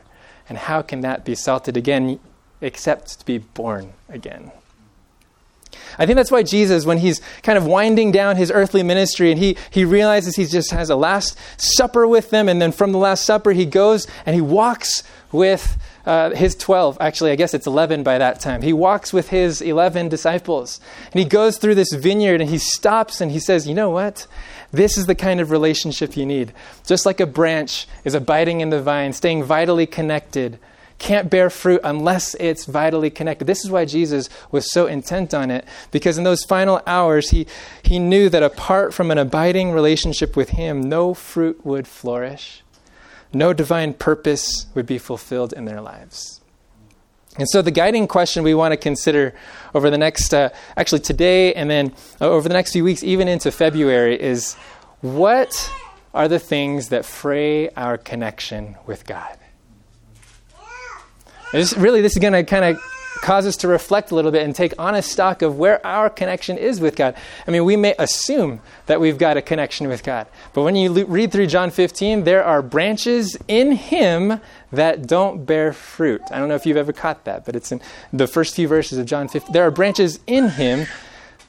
And 0.49 0.57
how 0.57 0.81
can 0.81 1.01
that 1.01 1.23
be 1.23 1.35
salted 1.35 1.77
again 1.77 2.19
except 2.59 3.19
to 3.19 3.25
be 3.25 3.37
born 3.37 3.93
again? 4.09 4.51
I 5.97 6.05
think 6.05 6.15
that's 6.15 6.31
why 6.31 6.43
Jesus, 6.43 6.85
when 6.85 6.97
he's 6.97 7.21
kind 7.43 7.57
of 7.57 7.65
winding 7.65 8.11
down 8.11 8.35
his 8.35 8.51
earthly 8.51 8.83
ministry 8.83 9.31
and 9.31 9.39
he, 9.39 9.57
he 9.69 9.85
realizes 9.85 10.35
he 10.35 10.45
just 10.45 10.71
has 10.71 10.89
a 10.89 10.95
last 10.95 11.37
supper 11.57 12.07
with 12.07 12.29
them, 12.29 12.47
and 12.49 12.61
then 12.61 12.71
from 12.71 12.91
the 12.91 12.97
Last 12.97 13.25
Supper, 13.25 13.51
he 13.51 13.65
goes 13.65 14.07
and 14.25 14.35
he 14.35 14.41
walks 14.41 15.03
with 15.31 15.77
uh, 16.05 16.31
his 16.31 16.55
12. 16.55 16.97
Actually, 16.99 17.31
I 17.31 17.35
guess 17.35 17.53
it's 17.53 17.67
11 17.67 18.03
by 18.03 18.17
that 18.17 18.39
time. 18.39 18.61
He 18.61 18.73
walks 18.73 19.13
with 19.13 19.29
his 19.29 19.61
11 19.61 20.09
disciples, 20.09 20.79
and 21.11 21.19
he 21.19 21.25
goes 21.25 21.57
through 21.57 21.75
this 21.75 21.93
vineyard 21.93 22.41
and 22.41 22.49
he 22.49 22.57
stops 22.57 23.21
and 23.21 23.31
he 23.31 23.39
says, 23.39 23.67
You 23.67 23.73
know 23.73 23.89
what? 23.89 24.27
This 24.71 24.97
is 24.97 25.05
the 25.05 25.15
kind 25.15 25.41
of 25.41 25.51
relationship 25.51 26.15
you 26.15 26.25
need. 26.25 26.53
Just 26.85 27.05
like 27.05 27.19
a 27.19 27.25
branch 27.25 27.87
is 28.05 28.15
abiding 28.15 28.61
in 28.61 28.69
the 28.69 28.81
vine, 28.81 29.13
staying 29.13 29.43
vitally 29.43 29.85
connected, 29.85 30.59
can't 31.01 31.31
bear 31.31 31.49
fruit 31.49 31.81
unless 31.83 32.35
it's 32.35 32.65
vitally 32.65 33.09
connected. 33.09 33.45
This 33.45 33.65
is 33.65 33.71
why 33.71 33.85
Jesus 33.85 34.29
was 34.51 34.71
so 34.71 34.85
intent 34.85 35.33
on 35.33 35.49
it, 35.49 35.65
because 35.89 36.19
in 36.19 36.23
those 36.23 36.43
final 36.43 36.79
hours, 36.85 37.31
he, 37.31 37.47
he 37.81 37.97
knew 37.97 38.29
that 38.29 38.43
apart 38.43 38.93
from 38.93 39.09
an 39.09 39.17
abiding 39.17 39.71
relationship 39.71 40.37
with 40.37 40.49
Him, 40.49 40.79
no 40.79 41.15
fruit 41.15 41.65
would 41.65 41.87
flourish, 41.87 42.61
no 43.33 43.51
divine 43.51 43.95
purpose 43.95 44.67
would 44.75 44.85
be 44.85 44.99
fulfilled 44.99 45.53
in 45.53 45.65
their 45.65 45.81
lives. 45.81 46.39
And 47.37 47.49
so, 47.49 47.63
the 47.63 47.71
guiding 47.71 48.07
question 48.07 48.43
we 48.43 48.53
want 48.53 48.73
to 48.73 48.77
consider 48.77 49.33
over 49.73 49.89
the 49.89 49.97
next, 49.97 50.33
uh, 50.33 50.49
actually 50.77 50.99
today 50.99 51.53
and 51.53 51.69
then 51.69 51.95
uh, 52.19 52.29
over 52.29 52.47
the 52.47 52.53
next 52.53 52.73
few 52.73 52.83
weeks, 52.83 53.03
even 53.03 53.27
into 53.27 53.51
February, 53.51 54.21
is 54.21 54.53
what 54.99 55.71
are 56.13 56.27
the 56.27 56.39
things 56.39 56.89
that 56.89 57.05
fray 57.05 57.69
our 57.69 57.97
connection 57.97 58.75
with 58.85 59.07
God? 59.07 59.37
This, 61.51 61.75
really, 61.75 62.01
this 62.01 62.13
is 62.13 62.19
going 62.19 62.33
to 62.33 62.43
kind 62.43 62.65
of 62.65 62.81
cause 63.21 63.45
us 63.45 63.57
to 63.57 63.67
reflect 63.67 64.11
a 64.11 64.15
little 64.15 64.31
bit 64.31 64.43
and 64.43 64.55
take 64.55 64.73
honest 64.79 65.11
stock 65.11 65.41
of 65.41 65.57
where 65.57 65.85
our 65.85 66.09
connection 66.09 66.57
is 66.57 66.79
with 66.79 66.95
God. 66.95 67.15
I 67.47 67.51
mean, 67.51 67.65
we 67.65 67.75
may 67.75 67.93
assume 67.99 68.61
that 68.85 68.99
we've 68.99 69.17
got 69.17 69.37
a 69.37 69.41
connection 69.41 69.87
with 69.87 70.03
God, 70.03 70.27
but 70.53 70.63
when 70.63 70.75
you 70.75 71.05
read 71.05 71.31
through 71.31 71.47
John 71.47 71.71
15, 71.71 72.23
there 72.23 72.43
are 72.43 72.61
branches 72.61 73.37
in 73.47 73.73
Him 73.73 74.39
that 74.71 75.07
don't 75.07 75.45
bear 75.45 75.73
fruit. 75.73 76.21
I 76.31 76.39
don't 76.39 76.47
know 76.47 76.55
if 76.55 76.65
you've 76.65 76.77
ever 76.77 76.93
caught 76.93 77.25
that, 77.25 77.45
but 77.45 77.55
it's 77.55 77.71
in 77.71 77.81
the 78.11 78.27
first 78.27 78.55
few 78.55 78.67
verses 78.67 78.97
of 78.97 79.05
John 79.05 79.27
15. 79.27 79.51
There 79.53 79.63
are 79.63 79.71
branches 79.71 80.19
in 80.25 80.49
Him 80.49 80.87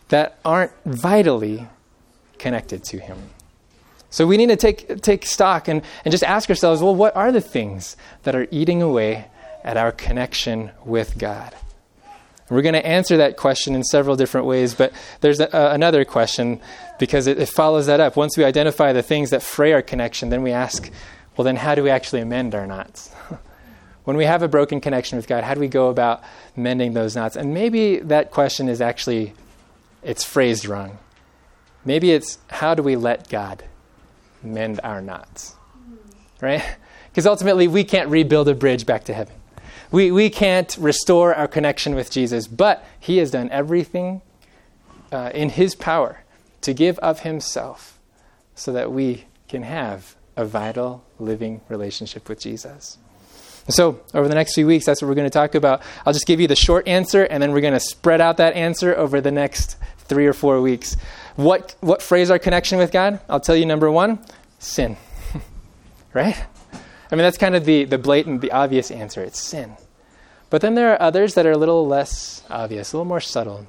that 0.09 0.39
aren't 0.45 0.73
vitally 0.85 1.69
connected 2.39 2.85
to 2.85 2.99
Him. 2.99 3.31
So 4.11 4.27
we 4.27 4.37
need 4.37 4.49
to 4.49 4.57
take, 4.57 5.01
take 5.01 5.25
stock 5.25 5.69
and, 5.69 5.81
and 6.05 6.13
just 6.13 6.25
ask 6.25 6.51
ourselves 6.51 6.83
well, 6.83 6.95
what 6.95 7.17
are 7.17 7.33
the 7.33 7.41
things 7.41 7.97
that 8.25 8.35
are 8.35 8.47
eating 8.51 8.83
away 8.83 9.29
at 9.65 9.77
our 9.77 9.93
connection 9.93 10.71
with 10.85 11.19
God? 11.19 11.55
We're 12.53 12.63
going 12.63 12.75
to 12.75 12.87
answer 12.87 13.17
that 13.17 13.39
question 13.39 13.75
in 13.75 13.83
several 13.83 14.15
different 14.15 14.47
ways, 14.47 14.75
but 14.75 14.93
there's 15.23 15.41
a, 15.41 15.55
uh, 15.57 15.75
another 15.75 16.05
question 16.05 16.61
because 16.99 17.27
it, 17.27 17.39
it 17.39 17.49
follows 17.49 17.87
that 17.87 17.99
up. 17.99 18.15
Once 18.15 18.37
we 18.37 18.45
identify 18.45 18.93
the 18.93 19.03
things 19.03 19.31
that 19.31 19.43
fray 19.43 19.73
our 19.73 19.81
connection, 19.81 20.29
then 20.29 20.43
we 20.43 20.53
ask, 20.53 20.91
well, 21.37 21.45
then 21.45 21.57
how 21.57 21.75
do 21.75 21.83
we 21.83 21.89
actually 21.89 22.21
amend 22.21 22.55
our 22.55 22.67
knots? 22.67 23.11
when 24.05 24.19
we 24.19 24.27
have 24.27 24.43
a 24.43 24.49
broken 24.49 24.83
connection 24.83 25.17
with 25.17 25.27
God, 25.27 25.45
how 25.45 25.55
do 25.55 25.61
we 25.61 25.69
go 25.69 25.89
about 25.89 26.23
mending 26.55 26.93
those 26.93 27.17
knots? 27.17 27.37
And 27.37 27.55
maybe 27.55 28.01
that 28.01 28.31
question 28.31 28.69
is 28.69 28.83
actually 28.83 29.33
it's 30.03 30.25
phrased 30.25 30.67
wrong. 30.67 30.99
Maybe 31.85 32.13
it's 32.13 32.39
how 32.49 32.75
do 32.75 32.83
we 32.83 32.97
let 32.97 33.29
God 33.29 33.65
mend 34.43 34.81
our 34.85 35.01
knots? 35.01 35.55
Right? 36.41 36.63
Because 37.11 37.27
ultimately 37.27 37.69
we 37.69 37.85
can't 37.85 38.09
rebuild 38.09 38.49
a 38.49 38.55
bridge 38.55 38.85
back 38.85 39.05
to 39.05 39.15
heaven. 39.15 39.35
We, 39.93 40.11
we 40.11 40.31
can't 40.31 40.75
restore 40.81 41.35
our 41.35 41.47
connection 41.47 41.95
with 41.95 42.11
Jesus, 42.11 42.49
but 42.49 42.85
He 42.99 43.19
has 43.19 43.31
done 43.31 43.51
everything 43.51 44.23
uh, 45.13 45.31
in 45.35 45.51
His 45.51 45.75
power 45.75 46.25
to 46.63 46.73
give 46.73 46.99
of 47.01 47.21
Himself 47.21 47.99
so 48.55 48.73
that 48.73 48.91
we 48.91 49.27
can 49.49 49.63
have 49.63 50.17
a 50.37 50.47
vital, 50.47 51.05
living 51.19 51.61
relationship 51.69 52.29
with 52.29 52.41
Jesus. 52.41 52.97
so, 53.69 54.01
over 54.15 54.29
the 54.29 54.35
next 54.35 54.55
few 54.55 54.67
weeks, 54.67 54.87
that's 54.87 55.03
what 55.03 55.09
we're 55.09 55.15
going 55.15 55.27
to 55.27 55.31
talk 55.31 55.55
about. 55.55 55.83
I'll 56.07 56.15
just 56.15 56.27
give 56.27 56.41
you 56.41 56.49
the 56.49 56.57
short 56.57 56.89
answer, 56.89 57.25
and 57.25 57.43
then 57.43 57.53
we're 57.53 57.61
going 57.61 57.75
to 57.75 57.81
spread 57.81 58.23
out 58.23 58.39
that 58.39 58.55
answer 58.55 58.97
over 58.97 59.21
the 59.21 59.31
next 59.31 59.77
three 59.99 60.27
or 60.27 60.33
four 60.33 60.61
weeks. 60.63 60.97
What, 61.37 61.75
what 61.81 62.01
frays 62.01 62.31
our 62.31 62.39
connection 62.39 62.79
with 62.79 62.93
God? 62.93 63.21
I'll 63.29 63.41
tell 63.41 63.57
you 63.57 63.67
number 63.67 63.91
one 63.91 64.19
sin. 64.59 64.97
right? 66.15 66.45
I 67.13 67.15
mean, 67.15 67.25
that's 67.25 67.37
kind 67.37 67.55
of 67.55 67.67
the, 67.67 67.85
the 67.85 67.99
blatant, 67.99 68.41
the 68.41 68.53
obvious 68.53 68.91
answer 68.91 69.23
it's 69.23 69.39
sin. 69.39 69.77
But 70.49 70.63
then 70.63 70.75
there 70.75 70.93
are 70.93 71.01
others 71.01 71.35
that 71.35 71.45
are 71.45 71.53
a 71.53 71.59
little 71.59 71.87
less 71.87 72.43
obvious, 72.49 72.93
a 72.93 72.97
little 72.97 73.05
more 73.05 73.21
subtle. 73.21 73.67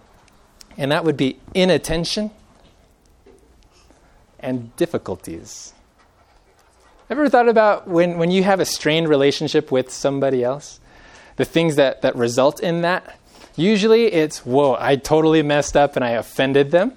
And 0.77 0.91
that 0.91 1.03
would 1.03 1.17
be 1.17 1.39
inattention 1.53 2.31
and 4.39 4.73
difficulties. 4.77 5.73
Ever 7.09 7.27
thought 7.29 7.49
about 7.49 7.87
when, 7.87 8.17
when 8.17 8.31
you 8.31 8.43
have 8.43 8.61
a 8.61 8.65
strained 8.65 9.09
relationship 9.09 9.71
with 9.71 9.91
somebody 9.91 10.41
else? 10.41 10.79
The 11.35 11.45
things 11.45 11.75
that, 11.75 12.01
that 12.01 12.15
result 12.15 12.61
in 12.61 12.81
that? 12.81 13.19
Usually 13.57 14.05
it's, 14.05 14.45
whoa, 14.45 14.77
I 14.79 14.95
totally 14.95 15.43
messed 15.43 15.75
up 15.75 15.95
and 15.97 16.03
I 16.03 16.11
offended 16.11 16.71
them. 16.71 16.93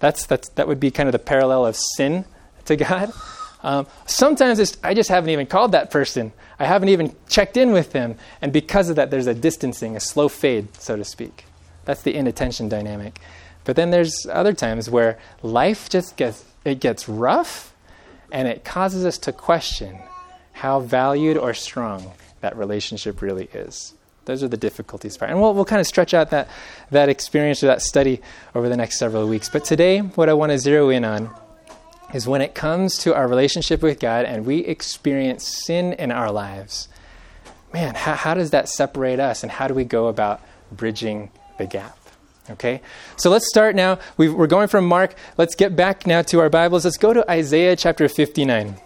That's, 0.00 0.24
that's, 0.24 0.48
that 0.50 0.66
would 0.66 0.80
be 0.80 0.90
kind 0.90 1.08
of 1.08 1.12
the 1.12 1.18
parallel 1.18 1.66
of 1.66 1.76
sin 1.76 2.24
to 2.64 2.76
God. 2.76 3.12
Um, 3.62 3.86
sometimes 4.06 4.76
I 4.82 4.94
just 4.94 5.08
haven't 5.08 5.30
even 5.30 5.46
called 5.46 5.72
that 5.72 5.90
person. 5.90 6.32
I 6.58 6.64
haven't 6.64 6.88
even 6.88 7.14
checked 7.28 7.56
in 7.56 7.72
with 7.72 7.92
them. 7.92 8.16
And 8.40 8.52
because 8.52 8.88
of 8.88 8.96
that, 8.96 9.10
there's 9.10 9.26
a 9.26 9.34
distancing, 9.34 9.96
a 9.96 10.00
slow 10.00 10.28
fade, 10.28 10.74
so 10.76 10.96
to 10.96 11.04
speak. 11.04 11.44
That's 11.84 12.02
the 12.02 12.14
inattention 12.14 12.68
dynamic. 12.68 13.20
But 13.64 13.76
then 13.76 13.90
there's 13.90 14.26
other 14.30 14.52
times 14.52 14.90
where 14.90 15.18
life 15.42 15.88
just 15.88 16.16
gets, 16.16 16.44
it 16.64 16.80
gets 16.80 17.08
rough 17.08 17.72
and 18.32 18.48
it 18.48 18.64
causes 18.64 19.04
us 19.04 19.18
to 19.18 19.32
question 19.32 19.98
how 20.52 20.80
valued 20.80 21.36
or 21.36 21.54
strong 21.54 22.12
that 22.40 22.56
relationship 22.56 23.22
really 23.22 23.48
is. 23.52 23.94
Those 24.24 24.42
are 24.42 24.48
the 24.48 24.56
difficulties 24.56 25.16
part. 25.16 25.30
And 25.30 25.40
we'll, 25.40 25.54
we'll 25.54 25.64
kind 25.64 25.80
of 25.80 25.86
stretch 25.86 26.14
out 26.14 26.30
that, 26.30 26.48
that 26.90 27.08
experience 27.08 27.62
or 27.62 27.66
that 27.66 27.82
study 27.82 28.20
over 28.54 28.68
the 28.68 28.76
next 28.76 28.98
several 28.98 29.28
weeks. 29.28 29.48
But 29.48 29.64
today, 29.64 29.98
what 29.98 30.28
I 30.28 30.34
want 30.34 30.52
to 30.52 30.58
zero 30.58 30.90
in 30.90 31.04
on 31.04 31.30
is 32.12 32.26
when 32.26 32.42
it 32.42 32.54
comes 32.54 32.98
to 32.98 33.14
our 33.14 33.26
relationship 33.26 33.82
with 33.82 33.98
God 33.98 34.24
and 34.24 34.44
we 34.44 34.58
experience 34.58 35.64
sin 35.64 35.94
in 35.94 36.12
our 36.12 36.30
lives, 36.30 36.88
man, 37.72 37.94
how, 37.94 38.14
how 38.14 38.34
does 38.34 38.50
that 38.50 38.68
separate 38.68 39.18
us 39.18 39.42
and 39.42 39.50
how 39.50 39.68
do 39.68 39.74
we 39.74 39.84
go 39.84 40.08
about 40.08 40.40
bridging 40.70 41.30
the 41.58 41.66
gap? 41.66 41.98
Okay, 42.50 42.82
so 43.16 43.30
let's 43.30 43.46
start 43.48 43.76
now. 43.76 44.00
we 44.16 44.26
are 44.26 44.48
going 44.48 44.66
from 44.66 44.86
Mark. 44.86 45.14
Let's 45.38 45.54
get 45.54 45.76
back 45.76 46.06
now 46.08 46.22
to 46.22 46.40
our 46.40 46.50
Bibles. 46.50 46.84
Let's 46.84 46.96
go 46.96 47.12
to 47.14 47.30
Isaiah 47.30 47.76
chapter 47.76 48.08
59. 48.08 48.76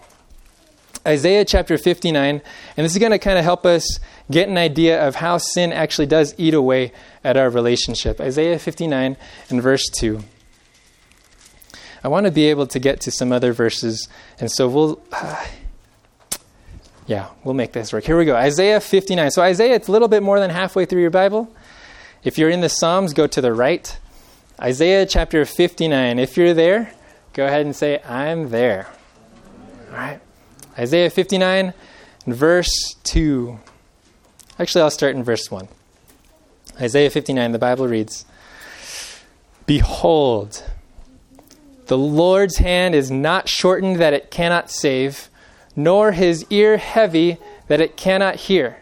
Isaiah 1.06 1.44
chapter 1.44 1.78
59, 1.78 2.42
and 2.76 2.84
this 2.84 2.92
is 2.92 2.98
going 2.98 3.12
to 3.12 3.18
kind 3.18 3.38
of 3.38 3.44
help 3.44 3.64
us 3.64 3.98
get 4.30 4.48
an 4.48 4.58
idea 4.58 5.06
of 5.06 5.14
how 5.14 5.38
sin 5.38 5.72
actually 5.72 6.06
does 6.06 6.34
eat 6.36 6.52
away 6.52 6.92
at 7.24 7.36
our 7.36 7.48
relationship. 7.48 8.20
Isaiah 8.20 8.58
59 8.58 9.16
and 9.48 9.62
verse 9.62 9.88
2. 9.94 10.20
I 12.06 12.08
want 12.08 12.26
to 12.26 12.30
be 12.30 12.50
able 12.50 12.68
to 12.68 12.78
get 12.78 13.00
to 13.00 13.10
some 13.10 13.32
other 13.32 13.52
verses, 13.52 14.08
and 14.38 14.48
so 14.48 14.68
we'll. 14.68 15.02
Uh, 15.10 15.44
yeah, 17.08 17.30
we'll 17.42 17.52
make 17.52 17.72
this 17.72 17.92
work. 17.92 18.04
Here 18.04 18.16
we 18.16 18.24
go. 18.24 18.36
Isaiah 18.36 18.78
59. 18.78 19.32
So, 19.32 19.42
Isaiah, 19.42 19.74
it's 19.74 19.88
a 19.88 19.92
little 19.92 20.06
bit 20.06 20.22
more 20.22 20.38
than 20.38 20.50
halfway 20.50 20.84
through 20.84 21.00
your 21.00 21.10
Bible. 21.10 21.52
If 22.22 22.38
you're 22.38 22.48
in 22.48 22.60
the 22.60 22.68
Psalms, 22.68 23.12
go 23.12 23.26
to 23.26 23.40
the 23.40 23.52
right. 23.52 23.98
Isaiah 24.60 25.04
chapter 25.04 25.44
59. 25.44 26.20
If 26.20 26.36
you're 26.36 26.54
there, 26.54 26.92
go 27.32 27.44
ahead 27.44 27.66
and 27.66 27.74
say, 27.74 28.00
I'm 28.04 28.50
there. 28.50 28.86
All 29.90 29.96
right. 29.96 30.20
Isaiah 30.78 31.10
59, 31.10 31.74
verse 32.28 32.94
2. 33.02 33.58
Actually, 34.60 34.82
I'll 34.82 34.90
start 34.90 35.16
in 35.16 35.24
verse 35.24 35.50
1. 35.50 35.66
Isaiah 36.80 37.10
59, 37.10 37.50
the 37.50 37.58
Bible 37.58 37.88
reads 37.88 38.24
Behold, 39.66 40.62
the 41.86 41.98
Lord's 41.98 42.58
hand 42.58 42.94
is 42.94 43.10
not 43.10 43.48
shortened 43.48 43.96
that 43.96 44.12
it 44.12 44.30
cannot 44.30 44.70
save, 44.70 45.28
nor 45.74 46.12
his 46.12 46.44
ear 46.50 46.76
heavy 46.76 47.38
that 47.68 47.80
it 47.80 47.96
cannot 47.96 48.36
hear. 48.36 48.78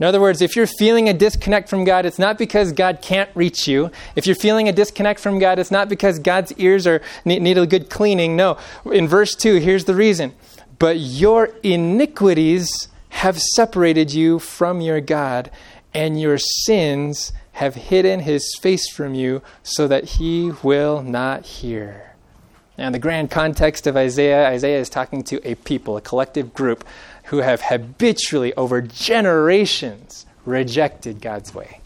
In 0.00 0.06
other 0.06 0.20
words, 0.20 0.40
if 0.40 0.56
you're 0.56 0.66
feeling 0.66 1.10
a 1.10 1.12
disconnect 1.12 1.68
from 1.68 1.84
God, 1.84 2.06
it's 2.06 2.18
not 2.18 2.38
because 2.38 2.72
God 2.72 3.00
can't 3.02 3.28
reach 3.34 3.68
you. 3.68 3.90
If 4.16 4.26
you're 4.26 4.34
feeling 4.34 4.66
a 4.66 4.72
disconnect 4.72 5.20
from 5.20 5.38
God, 5.38 5.58
it's 5.58 5.70
not 5.70 5.90
because 5.90 6.18
God's 6.18 6.52
ears 6.54 6.86
are 6.86 7.02
need, 7.26 7.58
a 7.58 7.66
good 7.66 7.90
cleaning. 7.90 8.34
No. 8.34 8.56
In 8.90 9.06
verse 9.06 9.34
2, 9.34 9.56
here's 9.56 9.84
the 9.84 9.94
reason. 9.94 10.32
But 10.78 10.98
your 10.98 11.50
iniquities 11.62 12.88
have 13.10 13.38
separated 13.38 14.14
you 14.14 14.38
from 14.38 14.80
your 14.80 15.02
God, 15.02 15.50
and 15.92 16.18
your 16.18 16.38
sins 16.38 17.32
have 17.52 17.74
hidden 17.74 18.20
his 18.20 18.56
face 18.62 18.88
from 18.90 19.14
you 19.14 19.42
so 19.62 19.86
that 19.86 20.04
he 20.04 20.52
will 20.62 21.02
not 21.02 21.44
hear. 21.44 22.09
Now, 22.80 22.86
in 22.86 22.94
the 22.94 22.98
grand 22.98 23.30
context 23.30 23.86
of 23.86 23.94
Isaiah, 23.94 24.48
Isaiah 24.48 24.78
is 24.78 24.88
talking 24.88 25.22
to 25.24 25.46
a 25.46 25.54
people, 25.54 25.98
a 25.98 26.00
collective 26.00 26.54
group, 26.54 26.82
who 27.24 27.42
have 27.42 27.60
habitually, 27.60 28.54
over 28.54 28.80
generations, 28.80 30.24
rejected 30.46 31.20
God's 31.20 31.54
way. 31.54 31.79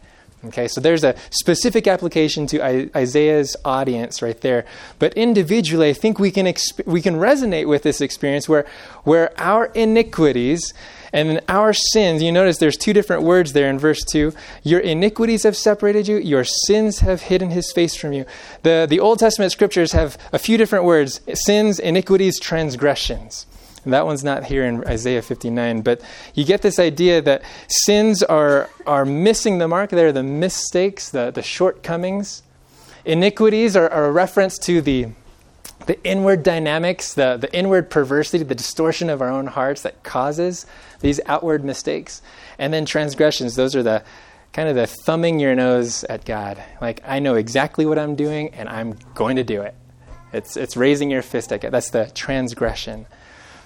Okay, 0.46 0.68
so 0.68 0.80
there's 0.80 1.04
a 1.04 1.14
specific 1.30 1.86
application 1.86 2.46
to 2.48 2.62
Isaiah's 2.96 3.56
audience 3.64 4.20
right 4.20 4.38
there. 4.42 4.66
But 4.98 5.14
individually, 5.14 5.88
I 5.88 5.92
think 5.94 6.18
we 6.18 6.30
can, 6.30 6.44
exp- 6.44 6.86
we 6.86 7.00
can 7.00 7.14
resonate 7.14 7.66
with 7.66 7.82
this 7.82 8.00
experience 8.00 8.48
where, 8.48 8.66
where 9.04 9.32
our 9.40 9.66
iniquities 9.66 10.74
and 11.14 11.40
our 11.48 11.72
sins, 11.72 12.22
you 12.22 12.32
notice 12.32 12.58
there's 12.58 12.76
two 12.76 12.92
different 12.92 13.22
words 13.22 13.52
there 13.52 13.70
in 13.70 13.78
verse 13.78 14.02
2. 14.04 14.34
Your 14.64 14.80
iniquities 14.80 15.44
have 15.44 15.56
separated 15.56 16.08
you, 16.08 16.16
your 16.16 16.44
sins 16.44 16.98
have 16.98 17.22
hidden 17.22 17.50
his 17.50 17.72
face 17.72 17.94
from 17.94 18.12
you. 18.12 18.26
The, 18.62 18.86
the 18.88 19.00
Old 19.00 19.20
Testament 19.20 19.52
scriptures 19.52 19.92
have 19.92 20.18
a 20.32 20.38
few 20.38 20.58
different 20.58 20.84
words 20.84 21.20
sins, 21.32 21.78
iniquities, 21.78 22.38
transgressions. 22.40 23.46
And 23.84 23.92
that 23.92 24.06
one's 24.06 24.24
not 24.24 24.44
here 24.44 24.64
in 24.64 24.86
Isaiah 24.86 25.22
59, 25.22 25.82
but 25.82 26.00
you 26.34 26.44
get 26.44 26.62
this 26.62 26.78
idea 26.78 27.20
that 27.22 27.42
sins 27.68 28.22
are, 28.22 28.70
are 28.86 29.04
missing 29.04 29.58
the 29.58 29.68
mark. 29.68 29.90
They're 29.90 30.12
the 30.12 30.22
mistakes, 30.22 31.10
the, 31.10 31.30
the 31.30 31.42
shortcomings. 31.42 32.42
Iniquities 33.04 33.76
are, 33.76 33.88
are 33.90 34.06
a 34.06 34.12
reference 34.12 34.58
to 34.58 34.80
the 34.80 35.08
the 35.86 36.02
inward 36.02 36.42
dynamics, 36.42 37.14
the, 37.14 37.36
the 37.36 37.52
inward 37.54 37.90
perversity, 37.90 38.42
the 38.42 38.54
distortion 38.54 39.10
of 39.10 39.20
our 39.20 39.28
own 39.28 39.46
hearts 39.46 39.82
that 39.82 40.02
causes 40.02 40.66
these 41.00 41.20
outward 41.26 41.64
mistakes. 41.64 42.22
And 42.58 42.72
then 42.72 42.86
transgressions, 42.86 43.56
those 43.56 43.76
are 43.76 43.82
the 43.82 44.02
kind 44.52 44.68
of 44.68 44.76
the 44.76 44.86
thumbing 44.86 45.40
your 45.40 45.54
nose 45.54 46.04
at 46.04 46.24
God. 46.24 46.62
Like, 46.80 47.02
I 47.04 47.18
know 47.18 47.34
exactly 47.34 47.84
what 47.84 47.98
I'm 47.98 48.14
doing 48.14 48.50
and 48.54 48.68
I'm 48.68 48.96
going 49.14 49.36
to 49.36 49.44
do 49.44 49.62
it. 49.62 49.74
It's, 50.32 50.56
it's 50.56 50.76
raising 50.76 51.10
your 51.10 51.22
fist 51.22 51.52
at 51.52 51.60
God. 51.60 51.72
That's 51.72 51.90
the 51.90 52.10
transgression. 52.14 53.06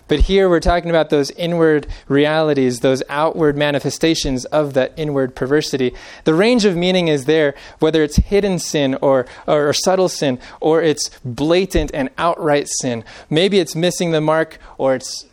But 0.08 0.20
here 0.20 0.48
we're 0.48 0.60
talking 0.60 0.90
about 0.90 1.10
those 1.10 1.30
inward 1.32 1.86
realities, 2.08 2.80
those 2.80 3.02
outward 3.08 3.56
manifestations 3.56 4.46
of 4.46 4.74
that 4.74 4.94
inward 4.96 5.36
perversity. 5.36 5.94
The 6.24 6.34
range 6.34 6.64
of 6.64 6.76
meaning 6.76 7.08
is 7.08 7.26
there, 7.26 7.54
whether 7.78 8.02
it's 8.02 8.16
hidden 8.16 8.58
sin 8.58 8.96
or, 9.02 9.26
or, 9.46 9.68
or, 9.68 9.72
subtle 9.74 10.08
sin, 10.08 10.38
or 10.60 10.82
it's 10.82 11.10
blatant 11.24 11.90
and 11.92 12.08
outright 12.16 12.68
sin. 12.80 13.04
Maybe 13.28 13.58
it's 13.58 13.76
missing 13.76 14.10
the 14.10 14.22
mark, 14.22 14.58
or 14.78 14.94
it's 14.94 15.26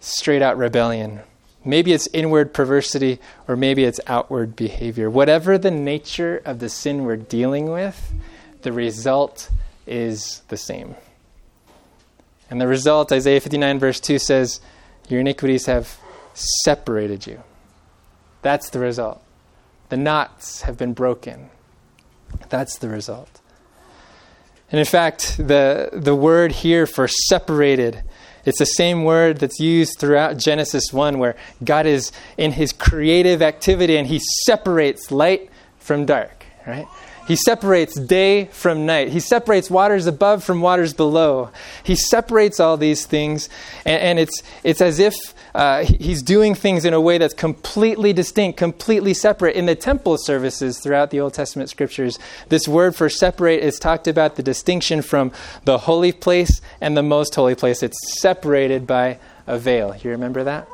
straight 0.00 0.42
out 0.42 0.58
rebellion. 0.58 1.20
Maybe 1.64 1.92
it's 1.92 2.08
inward 2.12 2.52
perversity, 2.52 3.20
or 3.46 3.56
maybe 3.56 3.84
it's 3.84 4.00
outward 4.06 4.56
behavior. 4.56 5.08
Whatever 5.08 5.58
the 5.58 5.70
nature 5.70 6.42
of 6.44 6.58
the 6.58 6.68
sin 6.68 7.04
we're 7.04 7.16
dealing 7.16 7.70
with, 7.70 8.12
the 8.62 8.72
result 8.72 9.50
is 9.86 10.42
the 10.48 10.56
same. 10.56 10.96
And 12.50 12.60
the 12.60 12.66
result, 12.66 13.12
Isaiah 13.12 13.40
59, 13.40 13.78
verse 13.78 14.00
2 14.00 14.18
says, 14.18 14.60
Your 15.08 15.20
iniquities 15.20 15.66
have 15.66 15.98
separated 16.34 17.26
you. 17.26 17.42
That's 18.42 18.70
the 18.70 18.78
result. 18.78 19.22
The 19.88 19.96
knots 19.96 20.62
have 20.62 20.78
been 20.78 20.92
broken. 20.92 21.50
That's 22.48 22.78
the 22.78 22.88
result. 22.88 23.40
And 24.70 24.78
in 24.78 24.84
fact, 24.84 25.36
the, 25.38 25.90
the 25.92 26.14
word 26.14 26.52
here 26.52 26.86
for 26.86 27.08
separated, 27.08 28.02
it's 28.44 28.58
the 28.58 28.66
same 28.66 29.04
word 29.04 29.38
that's 29.38 29.58
used 29.58 29.98
throughout 29.98 30.36
Genesis 30.36 30.92
1, 30.92 31.18
where 31.18 31.36
God 31.64 31.86
is 31.86 32.12
in 32.36 32.52
his 32.52 32.72
creative 32.72 33.40
activity 33.40 33.96
and 33.96 34.06
he 34.06 34.20
separates 34.44 35.10
light 35.10 35.50
from 35.78 36.04
dark, 36.04 36.44
right? 36.66 36.86
He 37.28 37.36
separates 37.36 37.94
day 37.94 38.46
from 38.46 38.86
night. 38.86 39.08
He 39.08 39.20
separates 39.20 39.70
waters 39.70 40.06
above 40.06 40.42
from 40.42 40.62
waters 40.62 40.94
below. 40.94 41.50
He 41.84 41.94
separates 41.94 42.58
all 42.58 42.78
these 42.78 43.04
things, 43.04 43.50
and, 43.84 44.00
and 44.00 44.18
it's, 44.18 44.42
it's 44.64 44.80
as 44.80 44.98
if 44.98 45.14
uh, 45.54 45.84
he's 45.84 46.22
doing 46.22 46.54
things 46.54 46.86
in 46.86 46.94
a 46.94 47.00
way 47.02 47.18
that's 47.18 47.34
completely 47.34 48.14
distinct, 48.14 48.56
completely 48.58 49.12
separate. 49.12 49.56
In 49.56 49.66
the 49.66 49.74
temple 49.74 50.16
services 50.16 50.78
throughout 50.78 51.10
the 51.10 51.20
Old 51.20 51.34
Testament 51.34 51.68
scriptures, 51.68 52.18
this 52.48 52.66
word 52.66 52.96
for 52.96 53.10
separate 53.10 53.62
is 53.62 53.78
talked 53.78 54.08
about 54.08 54.36
the 54.36 54.42
distinction 54.42 55.02
from 55.02 55.30
the 55.66 55.76
holy 55.76 56.12
place 56.12 56.62
and 56.80 56.96
the 56.96 57.02
most 57.02 57.34
holy 57.34 57.54
place. 57.54 57.82
It's 57.82 57.98
separated 58.22 58.86
by 58.86 59.18
a 59.46 59.58
veil. 59.58 59.94
You 60.02 60.12
remember 60.12 60.44
that? 60.44 60.66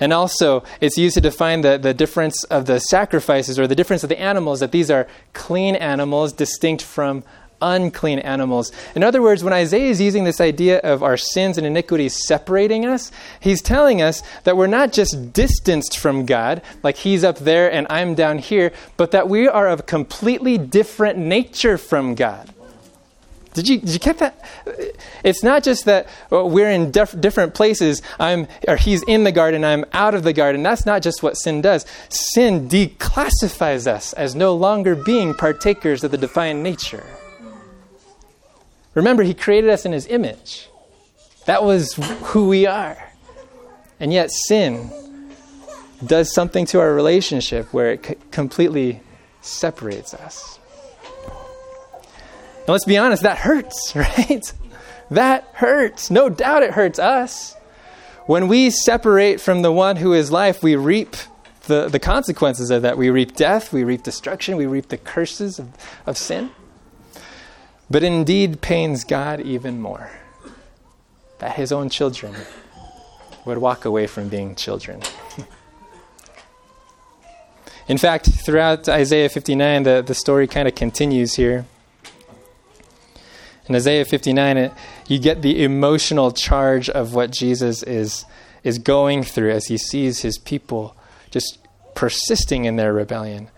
And 0.00 0.12
also, 0.12 0.62
it's 0.80 0.96
used 0.96 1.14
to 1.14 1.20
define 1.20 1.62
the, 1.62 1.78
the 1.78 1.94
difference 1.94 2.44
of 2.44 2.66
the 2.66 2.78
sacrifices 2.78 3.58
or 3.58 3.66
the 3.66 3.74
difference 3.74 4.02
of 4.02 4.08
the 4.08 4.20
animals, 4.20 4.60
that 4.60 4.72
these 4.72 4.90
are 4.90 5.08
clean 5.32 5.74
animals 5.74 6.32
distinct 6.32 6.82
from 6.82 7.24
unclean 7.60 8.20
animals. 8.20 8.72
In 8.94 9.02
other 9.02 9.20
words, 9.20 9.42
when 9.42 9.52
Isaiah 9.52 9.90
is 9.90 10.00
using 10.00 10.24
this 10.24 10.40
idea 10.40 10.78
of 10.78 11.02
our 11.02 11.16
sins 11.16 11.58
and 11.58 11.66
iniquities 11.66 12.26
separating 12.26 12.86
us, 12.86 13.10
he's 13.40 13.62
telling 13.62 14.00
us 14.00 14.22
that 14.44 14.56
we're 14.56 14.66
not 14.66 14.92
just 14.92 15.32
distanced 15.32 15.98
from 15.98 16.26
God, 16.26 16.62
like 16.82 16.96
he's 16.96 17.24
up 17.24 17.38
there 17.38 17.70
and 17.70 17.86
I'm 17.90 18.14
down 18.14 18.38
here, 18.38 18.72
but 18.96 19.10
that 19.10 19.28
we 19.28 19.48
are 19.48 19.68
of 19.68 19.86
completely 19.86 20.58
different 20.58 21.18
nature 21.18 21.78
from 21.78 22.14
God. 22.14 22.54
Did 23.58 23.68
you, 23.68 23.78
did 23.80 23.90
you 23.90 23.98
get 23.98 24.18
that? 24.18 24.40
It's 25.24 25.42
not 25.42 25.64
just 25.64 25.84
that 25.86 26.06
uh, 26.32 26.44
we're 26.44 26.70
in 26.70 26.92
def- 26.92 27.20
different 27.20 27.54
places. 27.54 28.02
I'm, 28.20 28.46
or 28.68 28.76
he's 28.76 29.02
in 29.02 29.24
the 29.24 29.32
garden, 29.32 29.64
I'm 29.64 29.84
out 29.92 30.14
of 30.14 30.22
the 30.22 30.32
garden. 30.32 30.62
That's 30.62 30.86
not 30.86 31.02
just 31.02 31.22
what 31.22 31.36
sin 31.36 31.60
does. 31.60 31.84
Sin 32.08 32.68
declassifies 32.68 33.88
us 33.88 34.12
as 34.12 34.36
no 34.36 34.54
longer 34.54 34.94
being 34.94 35.34
partakers 35.34 36.04
of 36.04 36.12
the 36.12 36.18
divine 36.18 36.62
nature. 36.62 37.04
Remember, 38.94 39.24
he 39.24 39.34
created 39.34 39.70
us 39.70 39.84
in 39.84 39.90
his 39.90 40.06
image. 40.06 40.68
That 41.46 41.64
was 41.64 41.94
who 42.26 42.46
we 42.46 42.66
are. 42.66 43.12
And 43.98 44.12
yet, 44.12 44.30
sin 44.30 44.90
does 46.06 46.32
something 46.32 46.64
to 46.66 46.78
our 46.78 46.94
relationship 46.94 47.72
where 47.72 47.92
it 47.92 48.06
c- 48.06 48.14
completely 48.30 49.00
separates 49.40 50.14
us. 50.14 50.57
And 52.68 52.74
let's 52.74 52.84
be 52.84 52.98
honest, 52.98 53.22
that 53.22 53.38
hurts, 53.38 53.92
right? 53.96 54.52
That 55.10 55.48
hurts. 55.54 56.10
No 56.10 56.28
doubt 56.28 56.62
it 56.62 56.72
hurts 56.72 56.98
us. 56.98 57.56
When 58.26 58.46
we 58.46 58.68
separate 58.68 59.40
from 59.40 59.62
the 59.62 59.72
one 59.72 59.96
who 59.96 60.12
is 60.12 60.30
life, 60.30 60.62
we 60.62 60.76
reap 60.76 61.16
the, 61.62 61.88
the 61.88 61.98
consequences 61.98 62.70
of 62.70 62.82
that. 62.82 62.98
We 62.98 63.08
reap 63.08 63.34
death, 63.34 63.72
we 63.72 63.84
reap 63.84 64.02
destruction, 64.02 64.58
we 64.58 64.66
reap 64.66 64.88
the 64.88 64.98
curses 64.98 65.58
of, 65.58 65.70
of 66.04 66.18
sin. 66.18 66.50
But 67.88 68.02
indeed 68.02 68.60
pains 68.60 69.02
God 69.02 69.40
even 69.40 69.80
more 69.80 70.10
that 71.38 71.56
his 71.56 71.72
own 71.72 71.88
children 71.88 72.34
would 73.46 73.56
walk 73.56 73.86
away 73.86 74.06
from 74.06 74.28
being 74.28 74.54
children. 74.54 75.00
In 77.88 77.96
fact, 77.96 78.28
throughout 78.28 78.90
Isaiah 78.90 79.30
59, 79.30 79.84
the, 79.84 80.04
the 80.06 80.14
story 80.14 80.46
kind 80.46 80.68
of 80.68 80.74
continues 80.74 81.36
here. 81.36 81.64
In 83.68 83.74
Isaiah 83.74 84.04
59, 84.04 84.56
it, 84.56 84.72
you 85.06 85.18
get 85.18 85.42
the 85.42 85.62
emotional 85.62 86.30
charge 86.30 86.88
of 86.88 87.14
what 87.14 87.30
Jesus 87.30 87.82
is, 87.82 88.24
is 88.64 88.78
going 88.78 89.22
through 89.22 89.50
as 89.50 89.66
he 89.66 89.76
sees 89.76 90.22
his 90.22 90.38
people 90.38 90.96
just 91.30 91.58
persisting 91.94 92.64
in 92.64 92.76
their 92.76 92.94
rebellion. 92.94 93.48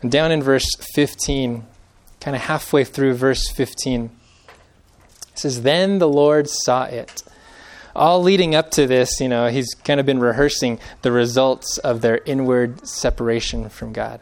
And 0.00 0.10
down 0.10 0.32
in 0.32 0.42
verse 0.42 0.68
15, 0.94 1.64
kind 2.20 2.36
of 2.36 2.42
halfway 2.42 2.84
through 2.84 3.14
verse 3.14 3.50
15, 3.50 4.10
it 5.32 5.38
says, 5.38 5.62
Then 5.62 5.98
the 5.98 6.08
Lord 6.08 6.48
saw 6.48 6.84
it. 6.84 7.22
All 7.94 8.22
leading 8.22 8.54
up 8.54 8.70
to 8.72 8.86
this, 8.86 9.20
you 9.20 9.28
know, 9.28 9.48
he's 9.48 9.74
kind 9.84 10.00
of 10.00 10.06
been 10.06 10.20
rehearsing 10.20 10.78
the 11.02 11.12
results 11.12 11.76
of 11.78 12.00
their 12.00 12.18
inward 12.24 12.86
separation 12.86 13.68
from 13.68 13.92
God. 13.92 14.20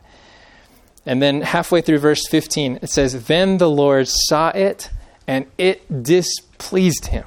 And 1.07 1.23
then 1.23 1.43
halfway 1.43 1.81
through 1.81 1.99
verse 1.99 2.27
15, 2.29 2.81
it 2.83 2.91
says, 2.91 3.27
Then 3.27 3.59
the 3.59 3.71
Lord 3.71 4.09
saw 4.09 4.49
it 4.49 4.91
and 5.29 5.47
it 5.59 6.03
displeased 6.03 7.07
him. 7.07 7.25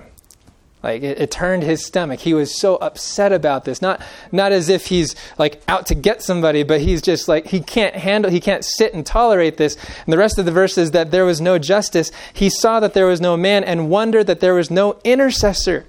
Like 0.83 1.03
it, 1.03 1.21
it, 1.21 1.29
turned 1.29 1.61
his 1.61 1.85
stomach. 1.85 2.19
He 2.19 2.33
was 2.33 2.59
so 2.59 2.77
upset 2.77 3.31
about 3.31 3.65
this. 3.65 3.83
Not 3.83 4.01
not 4.31 4.51
as 4.51 4.67
if 4.67 4.87
he's 4.87 5.15
like 5.37 5.61
out 5.67 5.85
to 5.87 5.95
get 5.95 6.23
somebody, 6.23 6.63
but 6.63 6.81
he's 6.81 7.03
just 7.03 7.27
like 7.27 7.45
he 7.45 7.59
can't 7.59 7.95
handle 7.95 8.31
he 8.31 8.39
can't 8.39 8.65
sit 8.65 8.95
and 8.95 9.05
tolerate 9.05 9.57
this. 9.57 9.77
And 10.05 10.11
the 10.11 10.17
rest 10.17 10.39
of 10.39 10.45
the 10.45 10.51
verse 10.51 10.79
is 10.79 10.89
that 10.91 11.11
there 11.11 11.23
was 11.23 11.39
no 11.39 11.59
justice. 11.59 12.11
He 12.33 12.49
saw 12.49 12.79
that 12.79 12.95
there 12.95 13.05
was 13.05 13.21
no 13.21 13.37
man 13.37 13.63
and 13.63 13.91
wondered 13.91 14.25
that 14.25 14.39
there 14.39 14.55
was 14.55 14.71
no 14.71 14.99
intercessor. 15.03 15.85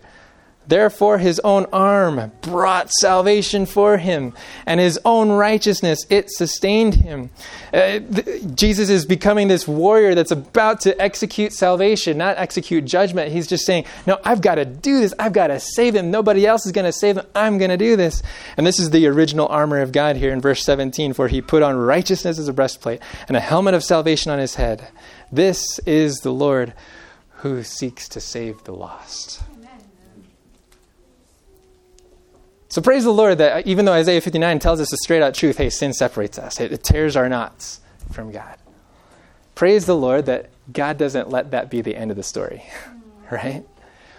Therefore, 0.66 1.18
his 1.18 1.40
own 1.40 1.66
arm 1.72 2.30
brought 2.40 2.90
salvation 2.92 3.66
for 3.66 3.98
him, 3.98 4.32
and 4.64 4.78
his 4.78 4.98
own 5.04 5.30
righteousness, 5.30 6.06
it 6.08 6.30
sustained 6.30 6.94
him. 6.94 7.30
Uh, 7.72 7.98
th- 7.98 8.54
Jesus 8.54 8.88
is 8.88 9.04
becoming 9.04 9.48
this 9.48 9.66
warrior 9.66 10.14
that's 10.14 10.30
about 10.30 10.80
to 10.82 11.00
execute 11.02 11.52
salvation, 11.52 12.16
not 12.16 12.38
execute 12.38 12.84
judgment. 12.84 13.32
He's 13.32 13.46
just 13.46 13.66
saying, 13.66 13.86
No, 14.06 14.20
I've 14.24 14.40
got 14.40 14.54
to 14.54 14.64
do 14.64 15.00
this. 15.00 15.12
I've 15.18 15.32
got 15.32 15.48
to 15.48 15.58
save 15.58 15.96
him. 15.96 16.10
Nobody 16.10 16.46
else 16.46 16.64
is 16.64 16.72
going 16.72 16.84
to 16.84 16.92
save 16.92 17.16
him. 17.16 17.26
I'm 17.34 17.58
going 17.58 17.70
to 17.70 17.76
do 17.76 17.96
this. 17.96 18.22
And 18.56 18.66
this 18.66 18.78
is 18.78 18.90
the 18.90 19.06
original 19.08 19.48
armor 19.48 19.80
of 19.80 19.90
God 19.90 20.16
here 20.16 20.32
in 20.32 20.40
verse 20.40 20.64
17 20.64 21.12
For 21.12 21.28
he 21.28 21.42
put 21.42 21.62
on 21.62 21.76
righteousness 21.76 22.38
as 22.38 22.48
a 22.48 22.52
breastplate 22.52 23.00
and 23.26 23.36
a 23.36 23.40
helmet 23.40 23.74
of 23.74 23.82
salvation 23.82 24.30
on 24.30 24.38
his 24.38 24.54
head. 24.54 24.88
This 25.32 25.78
is 25.80 26.18
the 26.18 26.32
Lord 26.32 26.72
who 27.36 27.64
seeks 27.64 28.08
to 28.10 28.20
save 28.20 28.62
the 28.64 28.72
lost. 28.72 29.42
So 32.72 32.80
praise 32.80 33.04
the 33.04 33.12
Lord 33.12 33.36
that 33.36 33.52
uh, 33.52 33.62
even 33.66 33.84
though 33.84 33.92
Isaiah 33.92 34.22
59 34.22 34.58
tells 34.58 34.80
us 34.80 34.88
the 34.88 34.96
straight 34.96 35.20
out 35.20 35.34
truth, 35.34 35.58
hey, 35.58 35.68
sin 35.68 35.92
separates 35.92 36.38
us, 36.38 36.58
it, 36.58 36.72
it 36.72 36.82
tears 36.82 37.16
our 37.16 37.28
knots 37.28 37.80
from 38.12 38.32
God. 38.32 38.56
Praise 39.54 39.84
the 39.84 39.94
Lord 39.94 40.24
that 40.24 40.48
God 40.72 40.96
doesn't 40.96 41.28
let 41.28 41.50
that 41.50 41.68
be 41.68 41.82
the 41.82 41.94
end 41.94 42.10
of 42.10 42.16
the 42.16 42.22
story, 42.22 42.64
right? 43.30 43.62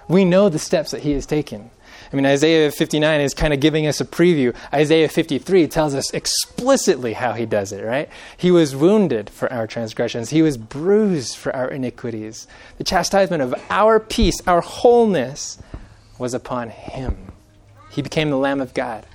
We 0.07 0.23
know 0.23 0.49
the 0.49 0.59
steps 0.59 0.91
that 0.91 1.01
He 1.01 1.13
has 1.13 1.25
taken. 1.25 1.71
I 2.11 2.15
mean, 2.15 2.27
Isaiah 2.27 2.69
59 2.69 3.21
is 3.21 3.33
kind 3.33 3.55
of 3.55 3.59
giving 3.59 3.87
us 3.87 3.99
a 3.99 4.05
preview. 4.05 4.55
Isaiah 4.71 5.09
53 5.09 5.65
tells 5.65 5.95
us 5.95 6.11
explicitly 6.13 7.13
how 7.13 7.33
he 7.33 7.47
does 7.47 7.71
it, 7.71 7.83
right? 7.83 8.07
He 8.37 8.51
was 8.51 8.75
wounded 8.75 9.31
for 9.31 9.51
our 9.51 9.65
transgressions, 9.65 10.29
he 10.29 10.43
was 10.43 10.57
bruised 10.57 11.37
for 11.37 11.55
our 11.55 11.71
iniquities. 11.71 12.45
The 12.77 12.83
chastisement 12.83 13.41
of 13.41 13.55
our 13.71 13.99
peace, 13.99 14.39
our 14.45 14.61
wholeness, 14.61 15.57
was 16.19 16.35
upon 16.35 16.69
him. 16.69 17.32
He 17.93 18.01
became 18.01 18.29
the 18.29 18.37
Lamb 18.37 18.59
of 18.59 18.73
God 18.73 19.05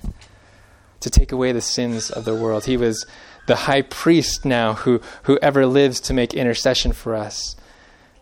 to 1.01 1.11
take 1.11 1.33
away 1.33 1.53
the 1.53 1.61
sins 1.61 2.11
of 2.11 2.25
the 2.25 2.35
world. 2.35 2.65
He 2.65 2.77
was 2.77 3.07
the 3.47 3.57
high 3.57 3.83
priest 3.83 4.45
now 4.45 4.75
who, 4.75 5.01
who 5.25 5.39
ever 5.43 5.67
lives 5.67 6.01
to 6.01 6.15
make 6.15 6.35
intercession 6.35 6.93
for 6.93 7.15
us. 7.15 7.57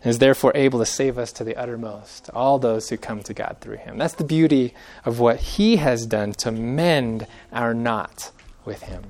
and 0.01 0.09
is 0.09 0.19
therefore 0.19 0.51
able 0.55 0.79
to 0.79 0.85
save 0.85 1.17
us 1.17 1.31
to 1.33 1.43
the 1.43 1.55
uttermost, 1.55 2.29
all 2.33 2.59
those 2.59 2.89
who 2.89 2.97
come 2.97 3.21
to 3.23 3.33
God 3.33 3.57
through 3.61 3.77
him. 3.77 3.97
That's 3.97 4.15
the 4.15 4.23
beauty 4.23 4.73
of 5.05 5.19
what 5.19 5.37
he 5.37 5.77
has 5.77 6.05
done 6.05 6.33
to 6.33 6.51
mend 6.51 7.27
our 7.51 7.73
knot 7.73 8.31
with 8.63 8.83
him. 8.83 9.03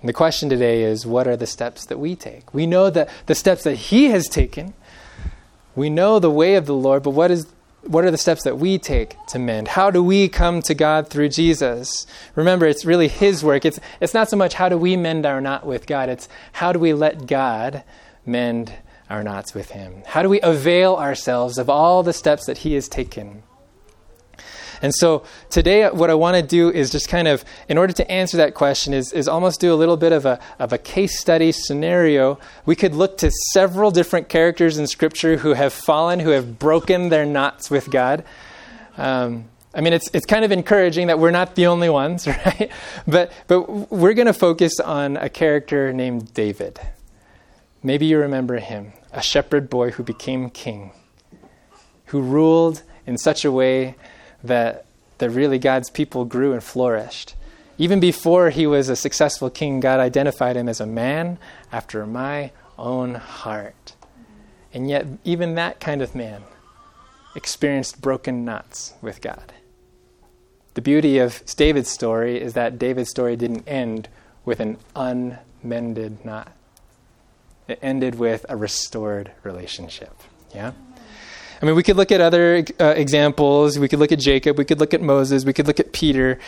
And 0.00 0.08
the 0.08 0.12
question 0.12 0.48
today 0.48 0.82
is 0.82 1.06
what 1.06 1.28
are 1.28 1.36
the 1.36 1.46
steps 1.46 1.86
that 1.86 1.98
we 1.98 2.16
take? 2.16 2.52
We 2.52 2.66
know 2.66 2.90
that 2.90 3.08
the 3.26 3.36
steps 3.36 3.62
that 3.62 3.76
he 3.76 4.06
has 4.06 4.28
taken. 4.28 4.74
We 5.74 5.88
know 5.88 6.18
the 6.18 6.30
way 6.30 6.56
of 6.56 6.66
the 6.66 6.74
Lord, 6.74 7.02
but 7.04 7.10
what 7.10 7.30
is 7.30 7.46
what 7.84 8.04
are 8.04 8.10
the 8.10 8.18
steps 8.18 8.44
that 8.44 8.58
we 8.58 8.78
take 8.78 9.16
to 9.28 9.38
mend? 9.38 9.68
How 9.68 9.90
do 9.90 10.02
we 10.02 10.28
come 10.28 10.62
to 10.62 10.74
God 10.74 11.08
through 11.08 11.30
Jesus? 11.30 12.06
Remember, 12.34 12.66
it's 12.66 12.84
really 12.84 13.08
His 13.08 13.42
work. 13.44 13.64
It's, 13.64 13.80
it's 14.00 14.14
not 14.14 14.28
so 14.28 14.36
much 14.36 14.54
how 14.54 14.68
do 14.68 14.78
we 14.78 14.96
mend 14.96 15.26
our 15.26 15.40
knot 15.40 15.66
with 15.66 15.86
God, 15.86 16.08
it's 16.08 16.28
how 16.52 16.72
do 16.72 16.78
we 16.78 16.92
let 16.92 17.26
God 17.26 17.82
mend 18.24 18.72
our 19.10 19.22
knots 19.22 19.54
with 19.54 19.70
Him? 19.70 20.02
How 20.06 20.22
do 20.22 20.28
we 20.28 20.40
avail 20.40 20.94
ourselves 20.94 21.58
of 21.58 21.68
all 21.68 22.02
the 22.02 22.12
steps 22.12 22.46
that 22.46 22.58
He 22.58 22.74
has 22.74 22.88
taken? 22.88 23.42
And 24.82 24.92
so 24.92 25.22
today, 25.48 25.88
what 25.88 26.10
I 26.10 26.14
want 26.14 26.36
to 26.36 26.42
do 26.42 26.68
is 26.68 26.90
just 26.90 27.08
kind 27.08 27.28
of, 27.28 27.44
in 27.68 27.78
order 27.78 27.92
to 27.92 28.10
answer 28.10 28.36
that 28.38 28.54
question, 28.54 28.92
is, 28.92 29.12
is 29.12 29.28
almost 29.28 29.60
do 29.60 29.72
a 29.72 29.76
little 29.76 29.96
bit 29.96 30.10
of 30.10 30.26
a, 30.26 30.40
of 30.58 30.72
a 30.72 30.78
case 30.78 31.20
study 31.20 31.52
scenario. 31.52 32.40
We 32.66 32.74
could 32.74 32.94
look 32.94 33.16
to 33.18 33.30
several 33.52 33.92
different 33.92 34.28
characters 34.28 34.78
in 34.78 34.88
Scripture 34.88 35.36
who 35.36 35.54
have 35.54 35.72
fallen, 35.72 36.18
who 36.18 36.30
have 36.30 36.58
broken 36.58 37.10
their 37.10 37.24
knots 37.24 37.70
with 37.70 37.90
God. 37.90 38.24
Um, 38.98 39.44
I 39.72 39.80
mean, 39.80 39.92
it's, 39.92 40.10
it's 40.12 40.26
kind 40.26 40.44
of 40.44 40.50
encouraging 40.50 41.06
that 41.06 41.18
we're 41.20 41.30
not 41.30 41.54
the 41.54 41.66
only 41.66 41.88
ones, 41.88 42.26
right? 42.26 42.70
But, 43.06 43.32
but 43.46 43.90
we're 43.92 44.14
going 44.14 44.26
to 44.26 44.34
focus 44.34 44.80
on 44.80 45.16
a 45.16 45.28
character 45.28 45.92
named 45.92 46.34
David. 46.34 46.80
Maybe 47.84 48.06
you 48.06 48.18
remember 48.18 48.58
him, 48.58 48.92
a 49.12 49.22
shepherd 49.22 49.70
boy 49.70 49.92
who 49.92 50.02
became 50.02 50.50
king, 50.50 50.92
who 52.06 52.20
ruled 52.20 52.82
in 53.06 53.16
such 53.16 53.44
a 53.44 53.52
way 53.52 53.94
that, 54.44 54.86
that 55.18 55.30
really 55.30 55.58
God's 55.58 55.90
people 55.90 56.24
grew 56.24 56.52
and 56.52 56.62
flourished. 56.62 57.34
Even 57.78 58.00
before 58.00 58.50
he 58.50 58.66
was 58.66 58.88
a 58.88 58.96
successful 58.96 59.50
king, 59.50 59.80
God 59.80 59.98
identified 59.98 60.56
him 60.56 60.68
as 60.68 60.80
a 60.80 60.86
man 60.86 61.38
after 61.70 62.06
my 62.06 62.52
own 62.78 63.14
heart. 63.14 63.94
And 64.74 64.88
yet, 64.88 65.06
even 65.24 65.54
that 65.54 65.80
kind 65.80 66.02
of 66.02 66.14
man 66.14 66.42
experienced 67.34 68.00
broken 68.00 68.44
knots 68.44 68.94
with 69.00 69.20
God. 69.20 69.52
The 70.74 70.82
beauty 70.82 71.18
of 71.18 71.44
David's 71.56 71.90
story 71.90 72.40
is 72.40 72.54
that 72.54 72.78
David's 72.78 73.10
story 73.10 73.36
didn't 73.36 73.68
end 73.68 74.08
with 74.44 74.60
an 74.60 74.78
unmended 74.96 76.24
knot, 76.24 76.52
it 77.68 77.78
ended 77.82 78.16
with 78.16 78.44
a 78.48 78.56
restored 78.56 79.30
relationship. 79.44 80.14
Yeah? 80.54 80.72
I 81.62 81.66
mean, 81.66 81.76
we 81.76 81.84
could 81.84 81.96
look 81.96 82.10
at 82.10 82.20
other 82.20 82.64
uh, 82.80 82.86
examples. 82.96 83.78
We 83.78 83.88
could 83.88 84.00
look 84.00 84.10
at 84.10 84.18
Jacob. 84.18 84.58
We 84.58 84.64
could 84.64 84.80
look 84.80 84.92
at 84.92 85.00
Moses. 85.00 85.44
We 85.44 85.52
could 85.52 85.68
look 85.68 85.78
at 85.78 85.92
Peter. 85.92 86.40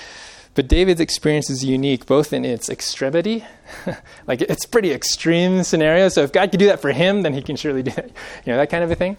But 0.54 0.68
David's 0.68 1.00
experience 1.00 1.50
is 1.50 1.64
unique, 1.64 2.06
both 2.06 2.32
in 2.32 2.44
its 2.44 2.68
extremity, 2.68 3.44
like 4.26 4.40
it's 4.40 4.66
pretty 4.66 4.92
extreme 4.92 5.64
scenario. 5.64 6.08
So 6.08 6.22
if 6.22 6.32
God 6.32 6.50
could 6.50 6.60
do 6.60 6.66
that 6.66 6.80
for 6.80 6.92
him, 6.92 7.22
then 7.22 7.34
He 7.34 7.42
can 7.42 7.56
surely 7.56 7.82
do 7.82 7.90
it. 7.96 8.12
You 8.44 8.52
know 8.52 8.58
that 8.58 8.70
kind 8.70 8.84
of 8.84 8.90
a 8.90 8.94
thing. 8.94 9.16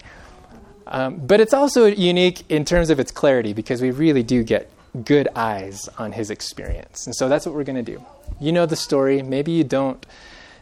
Um, 0.87 1.17
but 1.17 1.41
it's 1.41 1.53
also 1.53 1.87
unique 1.87 2.49
in 2.49 2.63
terms 2.63 2.89
of 2.89 2.99
its 2.99 3.11
clarity 3.11 3.53
because 3.53 3.81
we 3.81 3.91
really 3.91 4.23
do 4.23 4.43
get 4.43 4.69
good 5.03 5.27
eyes 5.35 5.89
on 5.97 6.13
His 6.13 6.29
experience, 6.29 7.05
and 7.05 7.13
so 7.13 7.27
that's 7.27 7.45
what 7.45 7.53
we're 7.53 7.65
going 7.65 7.83
to 7.83 7.91
do. 7.91 8.01
You 8.39 8.53
know 8.53 8.65
the 8.65 8.77
story. 8.77 9.21
Maybe 9.21 9.51
you 9.51 9.65
don't. 9.65 10.05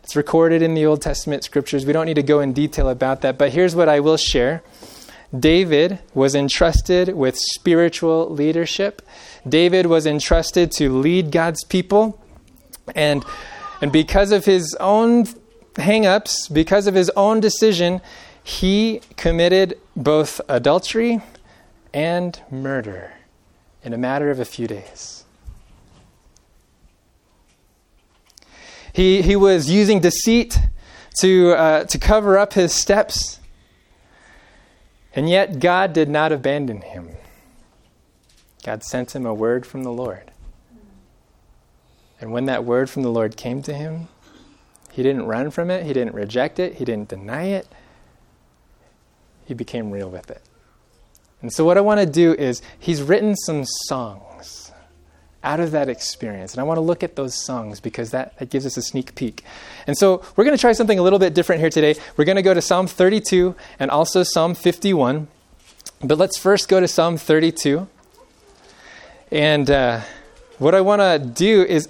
It's 0.04 0.16
recorded 0.16 0.62
in 0.64 0.74
the 0.74 0.86
Old 0.88 1.02
Testament 1.02 1.44
scriptures. 1.44 1.86
We 1.86 1.94
don't 1.94 2.08
need 2.08 2.16
to 2.16 2.24
go 2.24 2.40
in 2.40 2.52
detail 2.52 2.90
about 2.90 3.22
that. 3.22 3.38
But 3.38 3.52
here's 3.52 3.76
what 3.76 3.88
I 3.88 4.00
will 4.00 4.18
share. 4.18 4.64
David 5.38 6.00
was 6.14 6.36
entrusted 6.36 7.16
with 7.16 7.38
spiritual 7.38 8.30
leadership. 8.30 9.02
David 9.48 9.88
was 9.88 10.06
entrusted 10.06 10.72
to 10.74 10.90
lead 10.90 11.32
God's 11.32 11.64
people. 11.64 12.22
And, 12.96 13.26
and 13.82 13.92
because 13.92 14.32
of 14.32 14.46
his 14.46 14.76
own 14.80 15.26
hangups, 15.76 16.54
because 16.54 16.86
of 16.88 16.94
his 16.94 17.10
own 17.16 17.40
decision, 17.40 18.02
he 18.44 19.02
committed 19.18 19.80
both 19.96 20.40
adultery 20.48 21.22
and 21.94 22.40
murder 22.52 23.14
in 23.84 23.94
a 23.94 23.98
matter 23.98 24.30
of 24.30 24.40
a 24.40 24.46
few 24.46 24.68
days. 24.68 25.24
He, 28.94 29.24
he 29.24 29.36
was 29.36 29.72
using 29.72 30.00
deceit 30.02 30.60
to, 31.20 31.54
uh, 31.54 31.84
to 31.86 31.98
cover 31.98 32.38
up 32.38 32.54
his 32.54 32.74
steps. 32.74 33.40
And 35.16 35.30
yet, 35.30 35.60
God 35.60 35.94
did 35.94 36.10
not 36.10 36.32
abandon 36.32 36.82
him. 36.82 37.10
God 38.64 38.84
sent 38.84 39.16
him 39.16 39.26
a 39.26 39.34
word 39.34 39.66
from 39.66 39.84
the 39.84 39.92
Lord. 39.92 40.32
And 42.20 42.32
when 42.32 42.46
that 42.46 42.64
word 42.64 42.90
from 42.90 43.04
the 43.04 43.12
Lord 43.12 43.36
came 43.36 43.62
to 43.64 43.74
him, 43.74 44.08
he 44.92 45.04
didn't 45.04 45.26
run 45.26 45.52
from 45.52 45.70
it, 45.70 45.86
he 45.86 45.94
didn't 45.94 46.16
reject 46.16 46.60
it, 46.60 46.76
he 46.76 46.86
didn't 46.86 47.10
deny 47.10 47.46
it. 47.46 47.68
He 49.46 49.54
became 49.54 49.92
real 49.92 50.10
with 50.10 50.32
it. 50.32 50.42
And 51.42 51.52
so, 51.52 51.66
what 51.66 51.78
I 51.78 51.82
want 51.82 52.00
to 52.00 52.06
do 52.06 52.34
is, 52.34 52.62
he's 52.80 53.02
written 53.02 53.36
some 53.36 53.66
songs 53.66 54.63
out 55.44 55.60
of 55.60 55.72
that 55.72 55.90
experience. 55.90 56.54
And 56.54 56.62
I 56.62 56.64
want 56.64 56.78
to 56.78 56.82
look 56.82 57.04
at 57.04 57.16
those 57.16 57.44
songs 57.46 57.80
because 57.80 58.12
that, 58.12 58.38
that 58.40 58.50
gives 58.50 58.66
us 58.66 58.78
a 58.78 58.82
sneak 58.82 59.16
peek. 59.16 59.44
And 59.88 59.98
so 59.98 60.24
we're 60.36 60.44
going 60.46 60.56
to 60.56 60.62
try 60.62 60.72
something 60.72 60.98
a 60.98 61.02
little 61.02 61.20
bit 61.20 61.34
different 61.34 61.60
here 61.60 61.70
today. 61.70 61.96
We're 62.18 62.26
going 62.26 62.38
to 62.38 62.42
go 62.42 62.54
to 62.54 62.62
Psalm 62.62 62.88
32 62.88 63.56
and 63.80 63.92
also 63.92 64.24
Psalm 64.24 64.56
51. 64.56 65.28
But 66.02 66.18
let's 66.18 66.38
first 66.38 66.70
go 66.70 66.80
to 66.80 66.88
Psalm 66.88 67.18
32. 67.18 67.88
And 69.32 69.70
uh, 69.70 70.02
what 70.60 70.76
I 70.76 70.82
want 70.82 71.02
to 71.02 71.20
do 71.20 71.64
is 71.64 71.90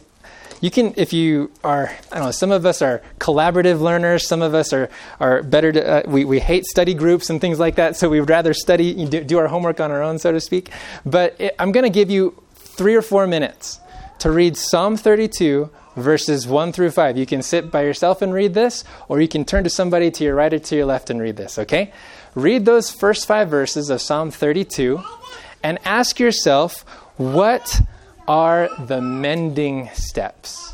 you 0.62 0.72
can 0.72 0.94
if 0.96 1.12
you 1.12 1.52
are 1.62 1.92
i 2.10 2.16
don't 2.16 2.24
know 2.24 2.32
some 2.32 2.50
of 2.50 2.66
us 2.66 2.82
are 2.82 3.02
collaborative 3.20 3.82
learners 3.82 4.26
some 4.26 4.42
of 4.42 4.54
us 4.54 4.72
are, 4.72 4.90
are 5.20 5.44
better 5.44 5.74
to, 5.74 5.86
uh, 5.86 6.02
we, 6.10 6.24
we 6.24 6.40
hate 6.40 6.64
study 6.64 6.94
groups 6.94 7.30
and 7.30 7.42
things 7.42 7.60
like 7.60 7.76
that 7.76 7.98
so 7.98 8.08
we'd 8.08 8.22
rather 8.22 8.54
study 8.54 9.06
do, 9.06 9.22
do 9.26 9.38
our 9.38 9.50
homework 9.50 9.82
on 9.82 9.92
our 9.92 10.02
own 10.02 10.18
so 10.18 10.32
to 10.32 10.40
speak 10.40 10.70
but 11.06 11.36
it, 11.38 11.54
i'm 11.60 11.74
going 11.74 11.84
to 11.84 11.90
give 11.90 12.10
you 12.10 12.34
three 12.74 12.96
or 12.96 13.02
four 13.02 13.28
minutes 13.28 13.80
to 14.20 14.32
read 14.32 14.58
Psalm 14.58 14.98
32, 14.98 15.70
verses 15.96 16.48
1 16.48 16.72
through 16.72 16.92
5. 16.92 17.18
You 17.18 17.26
can 17.26 17.42
sit 17.42 17.72
by 17.72 17.84
yourself 17.84 18.22
and 18.22 18.34
read 18.34 18.54
this, 18.54 18.84
or 19.08 19.22
you 19.22 19.28
can 19.28 19.46
turn 19.46 19.64
to 19.64 19.70
somebody 19.70 20.10
to 20.12 20.24
your 20.24 20.36
right 20.36 20.54
or 20.54 20.60
to 20.60 20.76
your 20.76 20.86
left 20.86 21.10
and 21.10 21.22
read 21.22 21.38
this, 21.38 21.60
okay? 21.60 21.92
Read 22.36 22.66
those 22.66 22.90
first 22.90 23.26
five 23.26 23.50
verses 23.50 23.90
of 23.90 24.02
Psalm 24.02 24.32
32 24.32 25.02
and 25.62 25.78
ask 25.86 26.20
yourself, 26.20 26.82
what 27.18 27.82
are 28.28 28.70
the 28.86 29.02
mending 29.02 29.90
steps? 29.94 30.74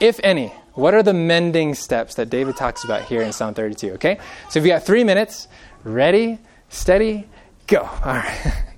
If 0.00 0.20
any, 0.22 0.48
what 0.74 0.94
are 0.94 1.02
the 1.02 1.14
mending 1.14 1.74
steps 1.74 2.14
that 2.14 2.30
David 2.30 2.56
talks 2.56 2.84
about 2.84 3.04
here 3.04 3.22
in 3.22 3.32
Psalm 3.32 3.54
32, 3.54 3.92
okay? 3.92 4.18
So 4.48 4.58
if 4.58 4.64
you 4.64 4.72
got 4.72 4.84
three 4.84 5.04
minutes, 5.04 5.48
ready, 5.84 6.38
steady, 6.68 7.26
go. 7.66 7.80
All 7.80 8.14
right. 8.14 8.64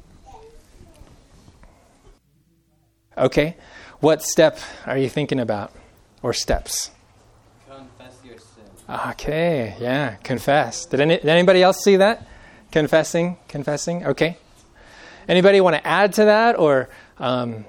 Okay. 3.16 3.56
What 4.00 4.22
step 4.22 4.58
are 4.86 4.98
you 4.98 5.08
thinking 5.08 5.40
about? 5.40 5.72
Or 6.22 6.32
steps? 6.32 6.90
Confess 7.66 8.18
your 8.24 8.38
sin. 8.38 8.64
Okay, 9.10 9.76
yeah, 9.80 10.16
confess. 10.16 10.84
Did, 10.86 11.00
any, 11.00 11.16
did 11.16 11.28
anybody 11.28 11.62
else 11.62 11.82
see 11.82 11.96
that? 11.96 12.26
Confessing, 12.70 13.36
confessing. 13.48 14.04
Okay. 14.06 14.36
Anybody 15.28 15.60
want 15.60 15.76
to 15.76 15.86
add 15.86 16.12
to 16.14 16.26
that 16.26 16.58
or 16.58 16.90
um, 17.18 17.64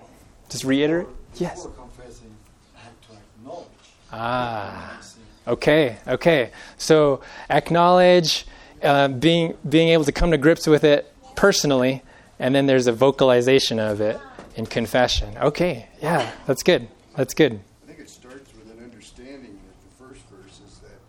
just 0.50 0.66
reiterate? 0.66 1.08
Yes. 1.36 1.66
confessing, 1.78 2.36
have 2.74 3.02
to 3.08 3.14
acknowledge. 3.14 3.68
Ah. 4.12 5.02
Okay, 5.48 5.98
okay. 6.08 6.52
So 6.78 7.22
acknowledge 7.50 8.46
uh, 8.82 9.10
being 9.10 9.56
being 9.68 9.90
able 9.90 10.04
to 10.04 10.12
come 10.12 10.32
to 10.32 10.38
grips 10.38 10.66
with 10.66 10.84
it 10.84 11.14
personally, 11.36 12.02
and 12.40 12.56
then 12.56 12.66
there's 12.66 12.88
a 12.88 12.92
vocalization 12.92 13.80
of 13.80 14.02
it 14.02 14.20
in 14.56 14.66
confession. 14.66 15.38
Okay, 15.38 15.88
yeah, 16.02 16.32
that's 16.48 16.64
good. 16.64 16.88
That's 17.16 17.34
good. 17.34 17.60
I 17.84 17.88
think 17.88 18.00
it 18.00 18.10
starts 18.10 18.52
with 18.56 18.72
an 18.78 18.84
understanding 18.84 19.60
that 19.66 19.82
the 20.00 20.04
first 20.14 20.22
verse 20.30 20.60
is 20.68 20.80
that 20.80 21.00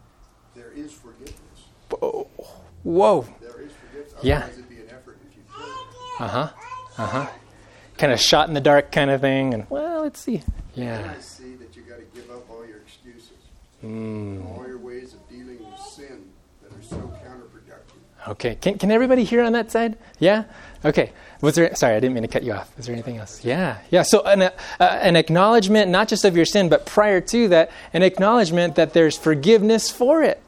there 0.54 0.72
is 0.72 0.92
forgiveness. 0.92 1.34
Whoa. 2.82 3.26
There 3.40 3.60
is 3.62 3.72
forgiveness. 3.72 4.14
Yeah. 4.22 4.36
Otherwise 4.38 4.58
it'd 4.58 4.68
be 4.70 4.76
an 4.76 4.88
effort 4.90 5.18
if 5.30 5.36
you 5.36 5.42
could. 5.52 6.24
Uh 6.24 6.28
huh. 6.28 6.48
Uh 6.98 7.06
huh. 7.06 7.26
Kind 7.98 8.12
of 8.12 8.20
shot 8.20 8.48
in 8.48 8.54
the 8.54 8.60
dark 8.60 8.92
kind 8.92 9.10
of 9.10 9.20
thing. 9.20 9.54
And 9.54 9.68
well, 9.70 10.02
let's 10.02 10.20
see. 10.20 10.42
Yeah. 10.74 11.14
I 11.16 11.20
see 11.20 11.54
that 11.56 11.74
you 11.74 11.82
got 11.82 11.96
to 11.98 12.04
give 12.14 12.30
up 12.30 12.48
all 12.50 12.66
your 12.66 12.78
excuses, 12.78 13.30
Mm. 13.84 14.44
all 14.56 14.66
your 14.66 14.78
ways 14.78 15.14
of 15.14 15.15
dealing 15.15 15.15
with 15.15 15.15
sin 16.82 17.00
that 17.00 17.06
are 17.06 17.12
so 17.12 17.18
counterproductive. 17.24 18.30
Okay. 18.30 18.54
Can 18.56 18.78
can 18.78 18.90
everybody 18.90 19.24
hear 19.24 19.42
on 19.42 19.52
that 19.52 19.70
side? 19.70 19.96
Yeah. 20.18 20.44
Okay. 20.84 21.12
Was 21.40 21.54
there? 21.54 21.74
Sorry, 21.74 21.94
I 21.94 22.00
didn't 22.00 22.14
mean 22.14 22.22
to 22.22 22.28
cut 22.28 22.42
you 22.42 22.52
off. 22.52 22.76
Is 22.78 22.86
there 22.86 22.94
anything 22.94 23.18
else? 23.18 23.44
Yeah. 23.44 23.78
Yeah. 23.90 24.02
So 24.02 24.22
an 24.22 24.42
uh, 24.42 24.50
an 24.80 25.16
acknowledgement 25.16 25.90
not 25.90 26.08
just 26.08 26.24
of 26.24 26.36
your 26.36 26.46
sin, 26.46 26.68
but 26.68 26.86
prior 26.86 27.20
to 27.20 27.48
that, 27.48 27.70
an 27.92 28.02
acknowledgement 28.02 28.74
that 28.76 28.92
there's 28.92 29.16
forgiveness 29.16 29.90
for 29.90 30.22
it. 30.22 30.42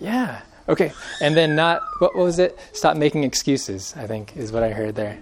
Yeah. 0.00 0.42
Okay. 0.68 0.92
And 1.20 1.36
then 1.36 1.54
not, 1.54 1.82
what, 2.00 2.16
what 2.16 2.24
was 2.24 2.38
it? 2.38 2.58
Stop 2.72 2.96
making 2.96 3.24
excuses, 3.24 3.94
I 3.96 4.06
think, 4.06 4.36
is 4.36 4.50
what 4.50 4.62
I 4.62 4.70
heard 4.70 4.94
there. 4.96 5.18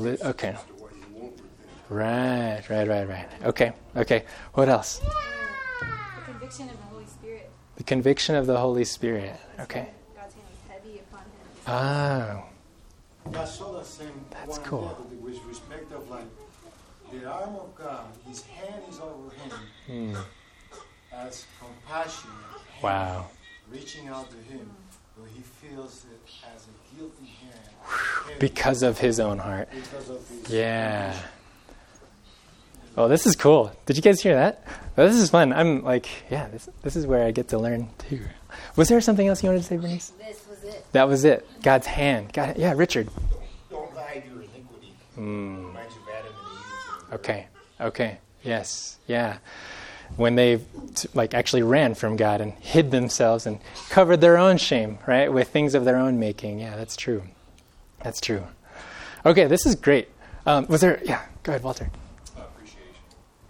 Okay. 0.00 0.50
as 0.50 0.62
to 0.62 0.74
why 0.74 0.90
you 0.90 1.06
won't 1.14 1.32
repent. 1.32 1.42
Right, 1.88 2.62
right, 2.70 2.88
right, 2.88 3.08
right. 3.08 3.28
Okay, 3.44 3.72
okay. 3.96 4.24
What 4.54 4.68
else? 4.68 5.00
The 5.80 5.86
conviction 6.24 6.68
of 6.68 6.76
the 6.76 6.82
Holy 6.84 7.06
Spirit. 7.06 7.50
The 7.76 7.84
conviction 7.84 8.34
of 8.36 8.46
the 8.46 8.58
Holy 8.58 8.84
Spirit. 8.84 9.36
Okay. 9.60 9.88
God's 10.14 10.34
hand 10.34 10.46
was 10.50 10.70
heavy 10.70 10.98
upon 11.00 11.20
him. 11.20 11.30
Ah, 11.66 12.44
I 13.34 13.44
saw 13.44 13.72
the 13.72 13.84
same 13.84 14.24
That's 14.30 14.58
one 14.58 14.62
cool. 14.62 14.96
there 15.10 15.18
with 15.20 15.44
respect 15.44 15.92
of 15.92 16.08
like 16.10 16.24
the 17.12 17.24
arm 17.26 17.54
of 17.56 17.74
God, 17.74 18.06
His 18.28 18.42
hand 18.42 18.82
is 18.88 19.00
over 19.00 19.30
him 19.34 19.52
hmm. 19.86 20.16
as 21.12 21.46
compassionate, 21.60 22.34
hand 22.72 22.82
wow. 22.82 23.26
reaching 23.70 24.08
out 24.08 24.28
to 24.30 24.36
him, 24.52 24.70
but 25.16 25.28
he 25.34 25.40
feels 25.40 26.04
it 26.12 26.20
as 26.54 26.66
a 26.66 26.96
guilty 26.96 27.26
hand 27.26 27.76
heavy 28.26 28.38
Because 28.38 28.82
of 28.82 28.98
his 28.98 29.20
own 29.20 29.38
heart. 29.38 29.68
because 29.70 30.10
of 30.10 30.28
his 30.28 30.50
Yeah. 30.50 31.16
Oh, 32.96 33.08
this 33.08 33.26
is 33.26 33.36
cool. 33.36 33.70
Did 33.84 33.96
you 33.96 34.02
guys 34.02 34.20
hear 34.22 34.34
that? 34.34 34.64
Oh, 34.96 35.06
this 35.06 35.16
is 35.16 35.28
fun. 35.30 35.52
I'm 35.52 35.84
like, 35.84 36.08
yeah, 36.30 36.48
this, 36.48 36.68
this 36.82 36.96
is 36.96 37.06
where 37.06 37.24
I 37.26 37.30
get 37.30 37.48
to 37.48 37.58
learn 37.58 37.88
too. 37.98 38.20
Was 38.76 38.88
there 38.88 39.00
something 39.00 39.26
else 39.26 39.42
you 39.42 39.48
wanted 39.48 39.62
to 39.62 39.66
say, 39.66 39.76
Bernice? 39.76 40.12
This 40.18 40.44
was 40.48 40.64
it. 40.64 40.86
That 40.92 41.08
was 41.08 41.24
it. 41.24 41.46
God's 41.62 41.86
hand. 41.86 42.32
God, 42.32 42.56
yeah, 42.56 42.72
Richard. 42.76 43.08
Don't 43.70 43.92
hide 43.92 44.24
your 44.26 44.42
iniquity. 44.42 44.94
Mm. 45.18 45.66
Reminds 45.68 45.94
you 45.94 46.02
of 46.02 46.08
Adam 46.08 46.32
and 46.38 47.08
Eve. 47.08 47.14
Okay. 47.14 47.46
Okay. 47.80 48.18
Yes. 48.42 48.98
Yeah. 49.06 49.38
When 50.16 50.36
they 50.36 50.60
like 51.14 51.34
actually 51.34 51.62
ran 51.62 51.94
from 51.94 52.16
God 52.16 52.40
and 52.40 52.52
hid 52.54 52.90
themselves 52.90 53.46
and 53.46 53.58
covered 53.90 54.20
their 54.20 54.38
own 54.38 54.56
shame, 54.56 54.98
right, 55.06 55.32
with 55.32 55.48
things 55.48 55.74
of 55.74 55.84
their 55.84 55.96
own 55.96 56.20
making. 56.20 56.60
Yeah, 56.60 56.76
that's 56.76 56.96
true. 56.96 57.22
That's 58.02 58.20
true. 58.20 58.44
Okay, 59.24 59.46
this 59.46 59.66
is 59.66 59.74
great. 59.74 60.08
Um, 60.46 60.66
was 60.68 60.80
there? 60.80 61.00
Yeah. 61.04 61.22
Go 61.42 61.52
ahead, 61.52 61.64
Walter. 61.64 61.90
Appreciation. 62.36 62.86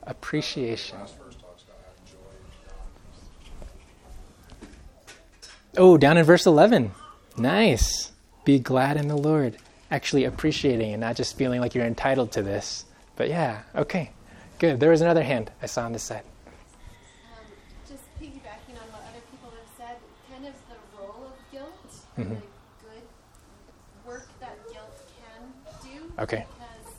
Appreciation. 0.07 0.99
Last 0.99 1.19
verse 1.19 1.35
talks 1.35 1.63
about 1.65 1.77
having 1.85 2.07
joy. 2.11 2.17
Oh, 5.77 5.97
down 5.99 6.17
in 6.17 6.25
verse 6.25 6.47
11. 6.47 6.93
Nice. 7.37 8.13
Be 8.45 8.59
glad 8.59 8.97
in 8.97 9.09
the 9.09 9.17
Lord. 9.17 9.57
Actually 9.91 10.25
appreciating 10.25 10.93
and 10.93 11.01
not 11.01 11.17
just 11.17 11.37
feeling 11.37 11.61
like 11.61 11.75
you're 11.75 11.85
entitled 11.85 12.33
to 12.33 12.43
this. 12.43 12.85
But 13.17 13.29
yeah, 13.29 13.63
okay. 13.75 14.11
Good. 14.59 14.81
There 14.81 14.91
was 14.91 15.01
another 15.01 15.23
hand 15.23 15.51
I 15.63 15.67
saw 15.67 15.85
on 15.85 15.93
this 15.93 16.03
side. 16.03 16.23
Um, 16.47 17.45
just 17.89 18.03
piggybacking 18.21 18.75
on 18.81 18.89
what 18.93 19.03
other 19.11 19.23
people 19.31 19.51
have 19.53 19.71
said, 19.77 19.97
kind 20.33 20.47
of 20.47 20.55
the 20.69 20.79
role 20.99 21.29
of 21.29 21.37
guilt 21.53 21.93
Mhm. 22.17 22.23
and 22.23 22.31
the 22.31 22.43
good 22.83 23.05
work 24.07 24.29
that 24.41 24.57
guilt 24.73 24.97
can 25.21 25.43
do. 25.85 26.11
Okay. 26.19 26.47
Because 26.57 26.95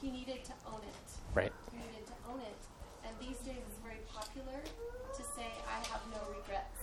he 0.00 0.10
needed 0.10 0.44
to 0.44 0.52
own 0.70 0.80
it. 0.86 1.06
Right. 1.34 1.52
He 1.72 1.78
needed 1.78 2.06
to 2.06 2.14
own 2.30 2.40
it. 2.40 2.58
And 3.04 3.12
these 3.20 3.38
days 3.42 3.58
it's 3.68 3.78
very 3.82 4.00
popular 4.14 4.62
to 4.62 5.22
say, 5.34 5.50
I 5.66 5.78
have 5.90 6.02
no 6.14 6.22
regrets. 6.30 6.78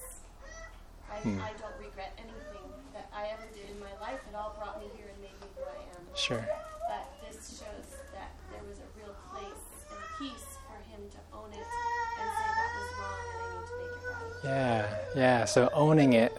I, 1.27 1.29
Hmm. 1.29 1.41
I 1.41 1.51
don't 1.59 1.75
regret 1.83 2.13
anything 2.17 2.63
that 2.93 3.09
I 3.13 3.27
ever 3.33 3.43
did 3.53 3.69
in 3.69 3.79
my 3.79 3.91
life. 3.99 4.19
It 4.29 4.35
all 4.35 4.55
brought 4.57 4.79
me 4.79 4.87
here 4.95 5.07
and 5.11 5.21
made 5.21 5.35
me 5.41 5.47
who 5.57 5.63
I 5.63 5.75
am. 5.91 6.01
Sure. 6.15 6.47
But 6.87 7.03
this 7.27 7.59
shows 7.59 7.87
that 8.13 8.31
there 8.51 8.63
was 8.67 8.77
a 8.79 8.87
real 8.97 9.13
place 9.31 9.63
and 9.91 9.99
peace 10.19 10.47
for 10.65 10.79
him 10.89 11.01
to 11.11 11.19
own 11.35 11.51
it 11.51 11.59
and 11.59 12.29
say 12.31 12.47
that 12.55 12.69
was 12.79 12.89
wrong 12.99 13.23
and 13.27 13.39
I 13.43 13.47
need 13.51 13.67
to 13.67 13.75
make 13.77 13.91
it 13.91 14.07
right. 14.07 14.85
Yeah, 15.15 15.19
yeah. 15.19 15.45
So 15.45 15.69
owning 15.73 16.13
it, 16.13 16.31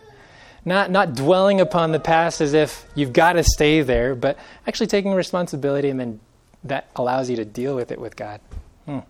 not 0.64 0.90
not 0.90 1.14
dwelling 1.14 1.60
upon 1.60 1.92
the 1.92 2.00
past 2.00 2.40
as 2.40 2.54
if 2.54 2.86
you've 2.94 3.12
got 3.12 3.34
to 3.34 3.44
stay 3.44 3.82
there, 3.82 4.14
but 4.14 4.38
actually 4.66 4.86
taking 4.86 5.12
responsibility, 5.12 5.90
and 5.90 6.00
then 6.00 6.20
that 6.64 6.88
allows 6.96 7.28
you 7.28 7.36
to 7.36 7.44
deal 7.44 7.76
with 7.76 7.92
it 7.92 8.00
with 8.00 8.16
God. 8.16 8.40
Hmm. 8.86 9.00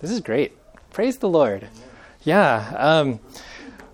This 0.00 0.10
is 0.12 0.20
great. 0.20 0.56
Praise 0.92 1.18
the 1.18 1.28
Lord. 1.28 1.66
Yeah. 2.22 2.74
Um, 2.76 3.20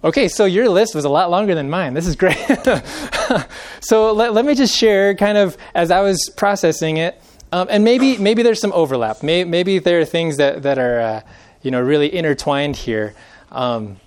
okay, 0.04 0.28
so 0.28 0.44
your 0.44 0.68
list 0.68 0.94
was 0.94 1.04
a 1.04 1.08
lot 1.08 1.30
longer 1.30 1.54
than 1.54 1.70
mine. 1.70 1.94
This 1.94 2.06
is 2.06 2.16
great. 2.16 2.38
so 3.80 4.12
let, 4.12 4.32
let 4.32 4.44
me 4.44 4.54
just 4.54 4.76
share, 4.76 5.14
kind 5.14 5.38
of 5.38 5.56
as 5.74 5.90
I 5.90 6.00
was 6.00 6.30
processing 6.36 6.96
it, 6.98 7.20
um, 7.52 7.68
and 7.70 7.84
maybe 7.84 8.16
maybe 8.18 8.42
there's 8.42 8.60
some 8.60 8.72
overlap. 8.72 9.22
Maybe, 9.22 9.48
maybe 9.48 9.78
there 9.78 10.00
are 10.00 10.04
things 10.04 10.36
that 10.38 10.62
that 10.62 10.78
are 10.78 11.00
uh, 11.00 11.20
you 11.62 11.70
know 11.70 11.80
really 11.80 12.14
intertwined 12.14 12.76
here. 12.76 13.14
Um, 13.50 13.98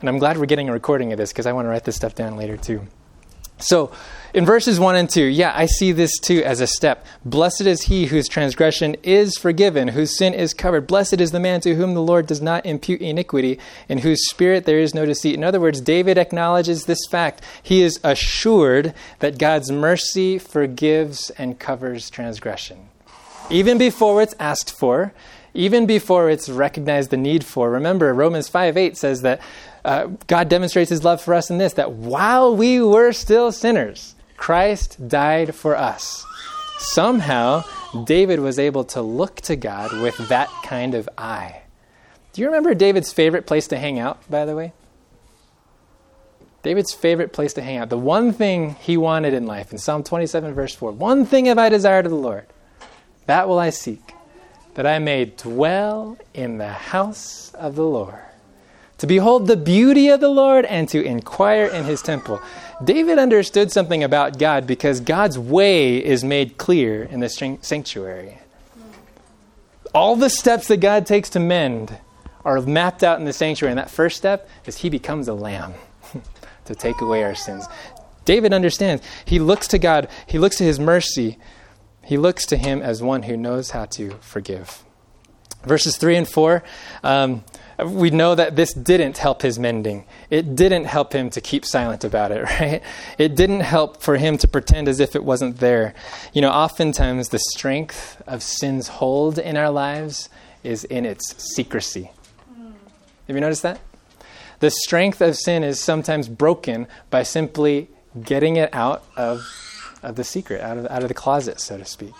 and 0.00 0.08
I'm 0.08 0.18
glad 0.18 0.36
we're 0.36 0.46
getting 0.46 0.68
a 0.68 0.72
recording 0.72 1.12
of 1.12 1.18
this 1.18 1.32
because 1.32 1.46
I 1.46 1.52
want 1.52 1.66
to 1.66 1.68
write 1.68 1.84
this 1.84 1.96
stuff 1.96 2.14
down 2.14 2.36
later 2.36 2.56
too. 2.56 2.86
So, 3.62 3.92
in 4.34 4.46
verses 4.46 4.80
1 4.80 4.96
and 4.96 5.10
2, 5.10 5.24
yeah, 5.24 5.52
I 5.54 5.66
see 5.66 5.92
this 5.92 6.18
too 6.18 6.42
as 6.42 6.62
a 6.62 6.66
step. 6.66 7.04
Blessed 7.22 7.62
is 7.62 7.82
he 7.82 8.06
whose 8.06 8.28
transgression 8.28 8.96
is 9.02 9.36
forgiven, 9.36 9.88
whose 9.88 10.16
sin 10.16 10.32
is 10.32 10.54
covered. 10.54 10.86
Blessed 10.86 11.20
is 11.20 11.32
the 11.32 11.40
man 11.40 11.60
to 11.60 11.74
whom 11.74 11.92
the 11.92 12.00
Lord 12.00 12.26
does 12.26 12.40
not 12.40 12.64
impute 12.64 13.02
iniquity, 13.02 13.58
in 13.90 13.98
whose 13.98 14.26
spirit 14.30 14.64
there 14.64 14.78
is 14.78 14.94
no 14.94 15.04
deceit. 15.04 15.34
In 15.34 15.44
other 15.44 15.60
words, 15.60 15.82
David 15.82 16.16
acknowledges 16.16 16.86
this 16.86 17.06
fact. 17.10 17.42
He 17.62 17.82
is 17.82 18.00
assured 18.02 18.94
that 19.18 19.38
God's 19.38 19.70
mercy 19.70 20.38
forgives 20.38 21.28
and 21.30 21.58
covers 21.58 22.08
transgression. 22.08 22.88
Even 23.50 23.76
before 23.76 24.22
it's 24.22 24.34
asked 24.40 24.72
for, 24.72 25.12
even 25.52 25.84
before 25.84 26.30
it's 26.30 26.48
recognized 26.48 27.10
the 27.10 27.18
need 27.18 27.44
for. 27.44 27.70
Remember, 27.70 28.14
Romans 28.14 28.48
5 28.48 28.78
8 28.78 28.96
says 28.96 29.20
that 29.22 29.40
uh, 29.84 30.06
God 30.26 30.48
demonstrates 30.48 30.90
his 30.90 31.04
love 31.04 31.20
for 31.20 31.34
us 31.34 31.50
in 31.50 31.58
this 31.58 31.74
that 31.74 31.92
while 31.92 32.54
we 32.54 32.80
were 32.80 33.12
still 33.12 33.50
sinners, 33.50 34.14
Christ 34.36 35.08
died 35.08 35.54
for 35.54 35.76
us. 35.76 36.24
Somehow, 36.78 37.64
David 38.04 38.40
was 38.40 38.58
able 38.58 38.84
to 38.86 39.02
look 39.02 39.36
to 39.42 39.56
God 39.56 39.92
with 40.00 40.16
that 40.28 40.48
kind 40.64 40.94
of 40.94 41.08
eye. 41.18 41.62
Do 42.32 42.40
you 42.40 42.46
remember 42.46 42.74
David's 42.74 43.12
favorite 43.12 43.46
place 43.46 43.68
to 43.68 43.78
hang 43.78 43.98
out, 43.98 44.18
by 44.30 44.44
the 44.44 44.56
way? 44.56 44.72
David's 46.62 46.94
favorite 46.94 47.32
place 47.32 47.52
to 47.54 47.62
hang 47.62 47.76
out. 47.76 47.88
The 47.88 47.98
one 47.98 48.32
thing 48.32 48.76
he 48.80 48.96
wanted 48.96 49.34
in 49.34 49.46
life, 49.46 49.72
in 49.72 49.78
Psalm 49.78 50.04
27, 50.04 50.54
verse 50.54 50.74
4 50.74 50.92
One 50.92 51.26
thing 51.26 51.46
have 51.46 51.58
I 51.58 51.68
desired 51.68 52.06
of 52.06 52.12
the 52.12 52.18
Lord, 52.18 52.46
that 53.26 53.48
will 53.48 53.58
I 53.58 53.70
seek, 53.70 54.14
that 54.74 54.86
I 54.86 55.00
may 55.00 55.24
dwell 55.24 56.16
in 56.32 56.58
the 56.58 56.72
house 56.72 57.52
of 57.54 57.74
the 57.74 57.84
Lord 57.84 58.22
to 59.02 59.06
behold 59.08 59.48
the 59.48 59.56
beauty 59.56 60.10
of 60.10 60.20
the 60.20 60.28
Lord 60.28 60.64
and 60.64 60.88
to 60.90 61.02
inquire 61.02 61.64
in 61.64 61.82
his 61.86 62.00
temple. 62.02 62.40
David 62.84 63.18
understood 63.18 63.72
something 63.72 64.04
about 64.04 64.38
God 64.38 64.64
because 64.64 65.00
God's 65.00 65.36
way 65.36 65.96
is 65.96 66.22
made 66.22 66.56
clear 66.56 67.02
in 67.02 67.18
the 67.18 67.28
sanctuary. 67.28 68.38
All 69.92 70.14
the 70.14 70.30
steps 70.30 70.68
that 70.68 70.76
God 70.76 71.04
takes 71.04 71.30
to 71.30 71.40
mend 71.40 71.98
are 72.44 72.60
mapped 72.60 73.02
out 73.02 73.18
in 73.18 73.24
the 73.24 73.32
sanctuary, 73.32 73.72
and 73.72 73.78
that 73.80 73.90
first 73.90 74.16
step 74.18 74.48
is 74.66 74.78
he 74.78 74.88
becomes 74.88 75.26
a 75.26 75.34
lamb 75.34 75.74
to 76.66 76.74
take 76.76 77.00
away 77.00 77.24
our 77.24 77.34
sins. 77.34 77.66
David 78.24 78.52
understands. 78.54 79.02
He 79.24 79.40
looks 79.40 79.66
to 79.66 79.80
God, 79.80 80.06
he 80.28 80.38
looks 80.38 80.58
to 80.58 80.64
his 80.64 80.78
mercy, 80.78 81.38
he 82.04 82.16
looks 82.16 82.46
to 82.46 82.56
him 82.56 82.80
as 82.80 83.02
one 83.02 83.24
who 83.24 83.36
knows 83.36 83.70
how 83.70 83.86
to 83.86 84.12
forgive. 84.20 84.84
Verses 85.64 85.96
3 85.96 86.18
and 86.18 86.28
4. 86.28 86.62
Um, 87.02 87.44
we 87.86 88.10
know 88.10 88.34
that 88.34 88.56
this 88.56 88.72
didn't 88.72 89.18
help 89.18 89.42
his 89.42 89.58
mending. 89.58 90.04
It 90.30 90.54
didn't 90.54 90.84
help 90.84 91.12
him 91.12 91.30
to 91.30 91.40
keep 91.40 91.64
silent 91.64 92.04
about 92.04 92.32
it, 92.32 92.42
right? 92.60 92.82
It 93.18 93.34
didn't 93.34 93.60
help 93.60 94.02
for 94.02 94.16
him 94.16 94.38
to 94.38 94.48
pretend 94.48 94.88
as 94.88 95.00
if 95.00 95.14
it 95.14 95.24
wasn't 95.24 95.58
there. 95.58 95.94
You 96.32 96.42
know, 96.42 96.50
oftentimes 96.50 97.28
the 97.28 97.38
strength 97.38 98.22
of 98.26 98.42
sin's 98.42 98.88
hold 98.88 99.38
in 99.38 99.56
our 99.56 99.70
lives 99.70 100.28
is 100.62 100.84
in 100.84 101.04
its 101.04 101.34
secrecy. 101.54 102.10
Have 103.26 103.36
you 103.36 103.40
noticed 103.40 103.62
that? 103.62 103.80
The 104.60 104.70
strength 104.70 105.20
of 105.20 105.36
sin 105.36 105.64
is 105.64 105.80
sometimes 105.80 106.28
broken 106.28 106.86
by 107.10 107.24
simply 107.24 107.88
getting 108.20 108.56
it 108.56 108.72
out 108.72 109.04
of, 109.16 109.44
of 110.02 110.16
the 110.16 110.24
secret, 110.24 110.60
out 110.60 110.78
of, 110.78 110.86
out 110.86 111.02
of 111.02 111.08
the 111.08 111.14
closet, 111.14 111.60
so 111.60 111.78
to 111.78 111.84
speak. 111.84 112.14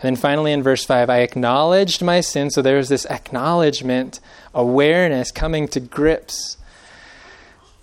And 0.00 0.02
then 0.02 0.16
finally 0.16 0.52
in 0.52 0.62
verse 0.62 0.84
5, 0.84 1.08
I 1.08 1.18
acknowledged 1.18 2.02
my 2.02 2.20
sin. 2.20 2.50
So 2.50 2.62
there's 2.62 2.88
this 2.88 3.06
acknowledgement, 3.06 4.20
awareness 4.54 5.30
coming 5.30 5.68
to 5.68 5.80
grips. 5.80 6.56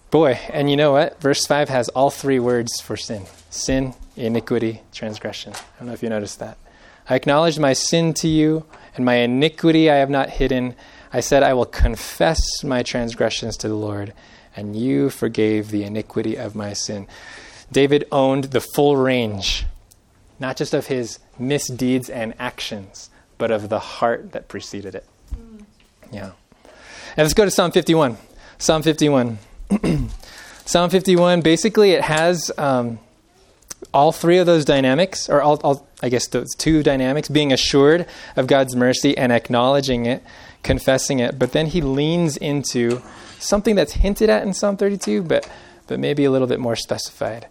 Boy, 0.09 0.39
and 0.51 0.69
you 0.69 0.75
know 0.75 0.91
what? 0.93 1.21
Verse 1.21 1.45
5 1.45 1.69
has 1.69 1.89
all 1.89 2.09
three 2.09 2.39
words 2.39 2.81
for 2.81 2.97
sin 2.97 3.25
sin, 3.51 3.93
iniquity, 4.15 4.81
transgression. 4.93 5.53
I 5.53 5.79
don't 5.79 5.87
know 5.87 5.93
if 5.93 6.01
you 6.01 6.09
noticed 6.09 6.39
that. 6.39 6.57
I 7.09 7.15
acknowledged 7.15 7.59
my 7.59 7.73
sin 7.73 8.13
to 8.15 8.27
you, 8.27 8.65
and 8.95 9.05
my 9.05 9.15
iniquity 9.15 9.89
I 9.89 9.95
have 9.95 10.09
not 10.09 10.29
hidden. 10.29 10.75
I 11.13 11.19
said, 11.19 11.43
I 11.43 11.53
will 11.53 11.65
confess 11.65 12.39
my 12.63 12.83
transgressions 12.83 13.57
to 13.57 13.67
the 13.67 13.75
Lord, 13.75 14.13
and 14.55 14.75
you 14.75 15.09
forgave 15.09 15.69
the 15.69 15.83
iniquity 15.83 16.37
of 16.37 16.55
my 16.55 16.73
sin. 16.73 17.07
David 17.71 18.07
owned 18.11 18.45
the 18.45 18.61
full 18.61 18.97
range, 18.97 19.65
not 20.39 20.57
just 20.57 20.73
of 20.73 20.87
his 20.87 21.19
misdeeds 21.37 22.09
and 22.09 22.33
actions, 22.39 23.09
but 23.37 23.51
of 23.51 23.69
the 23.69 23.79
heart 23.79 24.31
that 24.31 24.47
preceded 24.47 24.95
it. 24.95 25.05
Mm. 25.35 25.65
Yeah. 26.11 26.31
And 27.17 27.25
let's 27.25 27.33
go 27.33 27.43
to 27.43 27.51
Psalm 27.51 27.71
51. 27.71 28.17
Psalm 28.57 28.83
51. 28.83 29.37
Psalm 30.65 30.89
51, 30.89 31.41
basically, 31.41 31.91
it 31.91 32.01
has 32.03 32.49
um, 32.57 32.99
all 33.93 34.13
three 34.13 34.37
of 34.37 34.45
those 34.45 34.63
dynamics, 34.63 35.27
or 35.27 35.41
all, 35.41 35.59
all, 35.61 35.87
I 36.01 36.07
guess 36.07 36.27
those 36.27 36.53
two 36.57 36.83
dynamics, 36.83 37.27
being 37.27 37.51
assured 37.51 38.05
of 38.37 38.47
God's 38.47 38.75
mercy 38.75 39.17
and 39.17 39.33
acknowledging 39.33 40.05
it, 40.05 40.23
confessing 40.63 41.19
it. 41.19 41.37
But 41.37 41.51
then 41.51 41.67
he 41.67 41.81
leans 41.81 42.37
into 42.37 43.01
something 43.39 43.75
that's 43.75 43.93
hinted 43.93 44.29
at 44.29 44.43
in 44.43 44.53
Psalm 44.53 44.77
32, 44.77 45.23
but, 45.23 45.49
but 45.87 45.99
maybe 45.99 46.23
a 46.23 46.31
little 46.31 46.47
bit 46.47 46.61
more 46.61 46.77
specified. 46.77 47.47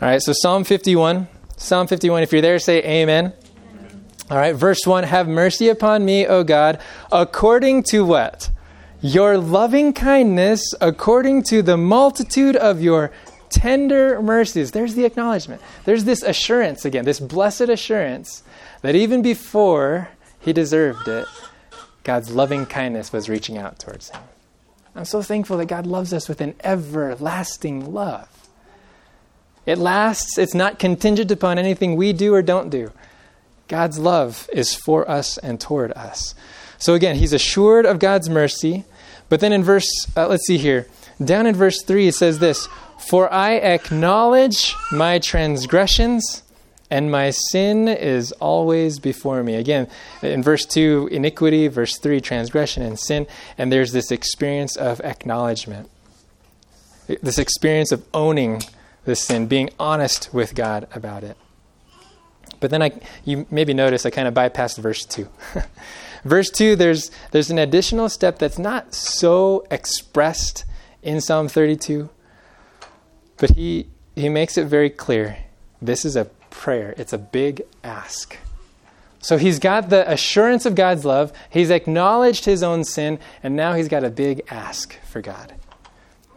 All 0.00 0.08
right, 0.08 0.22
so 0.22 0.32
Psalm 0.32 0.64
51. 0.64 1.28
Psalm 1.58 1.86
51, 1.86 2.22
if 2.22 2.32
you're 2.32 2.40
there, 2.40 2.58
say 2.58 2.82
amen. 2.82 3.34
All 4.30 4.38
right, 4.38 4.54
verse 4.54 4.86
1 4.86 5.04
Have 5.04 5.28
mercy 5.28 5.68
upon 5.68 6.06
me, 6.06 6.26
O 6.26 6.42
God, 6.42 6.80
according 7.10 7.82
to 7.90 8.04
what? 8.06 8.48
Your 9.02 9.36
loving 9.36 9.92
kindness, 9.92 10.74
according 10.80 11.42
to 11.44 11.60
the 11.60 11.76
multitude 11.76 12.54
of 12.54 12.80
your 12.80 13.10
tender 13.50 14.22
mercies. 14.22 14.70
There's 14.70 14.94
the 14.94 15.04
acknowledgement. 15.04 15.60
There's 15.84 16.04
this 16.04 16.22
assurance 16.22 16.84
again, 16.84 17.04
this 17.04 17.20
blessed 17.20 17.62
assurance 17.62 18.44
that 18.82 18.94
even 18.94 19.20
before 19.20 20.08
he 20.40 20.52
deserved 20.52 21.08
it, 21.08 21.26
God's 22.04 22.30
loving 22.30 22.64
kindness 22.64 23.12
was 23.12 23.28
reaching 23.28 23.58
out 23.58 23.78
towards 23.78 24.10
him. 24.10 24.22
I'm 24.94 25.04
so 25.04 25.22
thankful 25.22 25.56
that 25.58 25.66
God 25.66 25.86
loves 25.86 26.12
us 26.12 26.28
with 26.28 26.40
an 26.40 26.54
everlasting 26.62 27.92
love. 27.92 28.28
It 29.64 29.78
lasts, 29.78 30.38
it's 30.38 30.54
not 30.54 30.78
contingent 30.78 31.30
upon 31.30 31.58
anything 31.58 31.96
we 31.96 32.12
do 32.12 32.34
or 32.34 32.42
don't 32.42 32.70
do. 32.70 32.92
God's 33.68 33.98
love 33.98 34.48
is 34.52 34.74
for 34.74 35.08
us 35.10 35.38
and 35.38 35.60
toward 35.60 35.92
us. 35.92 36.34
So 36.78 36.94
again, 36.94 37.16
he's 37.16 37.32
assured 37.32 37.86
of 37.86 38.00
God's 38.00 38.28
mercy. 38.28 38.84
But 39.32 39.40
then 39.40 39.54
in 39.54 39.64
verse, 39.64 39.88
uh, 40.14 40.28
let's 40.28 40.46
see 40.46 40.58
here, 40.58 40.86
down 41.24 41.46
in 41.46 41.54
verse 41.54 41.82
3, 41.82 42.08
it 42.08 42.14
says 42.14 42.38
this 42.38 42.68
For 42.98 43.32
I 43.32 43.54
acknowledge 43.54 44.74
my 44.92 45.20
transgressions, 45.20 46.42
and 46.90 47.10
my 47.10 47.30
sin 47.30 47.88
is 47.88 48.32
always 48.32 48.98
before 48.98 49.42
me. 49.42 49.54
Again, 49.54 49.88
in 50.20 50.42
verse 50.42 50.66
2, 50.66 51.08
iniquity, 51.10 51.68
verse 51.68 51.96
3, 51.96 52.20
transgression 52.20 52.82
and 52.82 53.00
sin, 53.00 53.26
and 53.56 53.72
there's 53.72 53.92
this 53.92 54.10
experience 54.10 54.76
of 54.76 55.00
acknowledgement, 55.00 55.88
this 57.22 57.38
experience 57.38 57.90
of 57.90 58.04
owning 58.12 58.60
the 59.06 59.16
sin, 59.16 59.46
being 59.46 59.70
honest 59.78 60.28
with 60.34 60.54
God 60.54 60.86
about 60.92 61.24
it. 61.24 61.38
But 62.60 62.70
then 62.70 62.82
I, 62.82 63.00
you 63.24 63.46
maybe 63.50 63.72
notice 63.72 64.04
I 64.04 64.10
kind 64.10 64.28
of 64.28 64.34
bypassed 64.34 64.76
verse 64.76 65.06
2. 65.06 65.26
verse 66.24 66.50
2, 66.50 66.76
there's, 66.76 67.10
there's 67.30 67.50
an 67.50 67.58
additional 67.58 68.08
step 68.08 68.38
that's 68.38 68.58
not 68.58 68.94
so 68.94 69.66
expressed 69.70 70.64
in 71.02 71.20
Psalm 71.20 71.48
32, 71.48 72.08
but 73.36 73.50
he, 73.50 73.88
he 74.14 74.28
makes 74.28 74.56
it 74.56 74.66
very 74.66 74.90
clear. 74.90 75.38
This 75.80 76.04
is 76.04 76.16
a 76.16 76.26
prayer, 76.50 76.94
it's 76.96 77.12
a 77.12 77.18
big 77.18 77.62
ask. 77.82 78.38
So 79.20 79.38
he's 79.38 79.58
got 79.58 79.88
the 79.88 80.10
assurance 80.10 80.66
of 80.66 80.74
God's 80.74 81.04
love, 81.04 81.32
he's 81.50 81.70
acknowledged 81.70 82.44
his 82.44 82.62
own 82.62 82.84
sin, 82.84 83.18
and 83.42 83.54
now 83.54 83.74
he's 83.74 83.88
got 83.88 84.04
a 84.04 84.10
big 84.10 84.42
ask 84.50 84.98
for 85.04 85.20
God. 85.20 85.54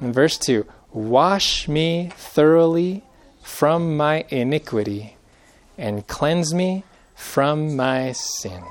In 0.02 0.14
verse 0.14 0.38
2, 0.38 0.66
wash 0.92 1.68
me 1.68 2.12
thoroughly 2.16 3.04
from 3.42 3.98
my 3.98 4.26
iniquity 4.30 5.18
and 5.78 6.08
cleanse 6.08 6.54
me 6.54 6.84
from 7.16 7.76
my 7.76 8.12
sin. 8.12 8.64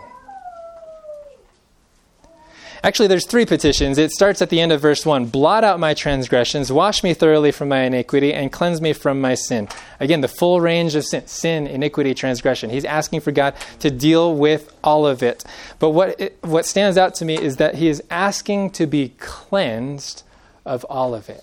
Actually, 2.84 3.08
there's 3.08 3.26
three 3.26 3.46
petitions. 3.46 3.96
It 3.96 4.10
starts 4.10 4.42
at 4.42 4.50
the 4.50 4.60
end 4.60 4.70
of 4.70 4.78
verse 4.78 5.06
1 5.06 5.24
Blot 5.26 5.64
out 5.64 5.80
my 5.80 5.94
transgressions, 5.94 6.70
wash 6.70 7.02
me 7.02 7.14
thoroughly 7.14 7.50
from 7.50 7.70
my 7.70 7.80
iniquity, 7.84 8.34
and 8.34 8.52
cleanse 8.52 8.82
me 8.82 8.92
from 8.92 9.22
my 9.22 9.34
sin. 9.34 9.68
Again, 10.00 10.20
the 10.20 10.28
full 10.28 10.60
range 10.60 10.94
of 10.94 11.06
sin, 11.06 11.26
sin 11.26 11.66
iniquity, 11.66 12.12
transgression. 12.12 12.68
He's 12.68 12.84
asking 12.84 13.22
for 13.22 13.32
God 13.32 13.54
to 13.78 13.90
deal 13.90 14.34
with 14.34 14.70
all 14.84 15.06
of 15.06 15.22
it. 15.22 15.44
But 15.78 15.90
what, 15.90 16.20
it, 16.20 16.36
what 16.42 16.66
stands 16.66 16.98
out 16.98 17.14
to 17.16 17.24
me 17.24 17.38
is 17.38 17.56
that 17.56 17.76
he 17.76 17.88
is 17.88 18.02
asking 18.10 18.70
to 18.72 18.86
be 18.86 19.14
cleansed 19.18 20.22
of 20.66 20.84
all 20.90 21.14
of 21.14 21.30
it. 21.30 21.42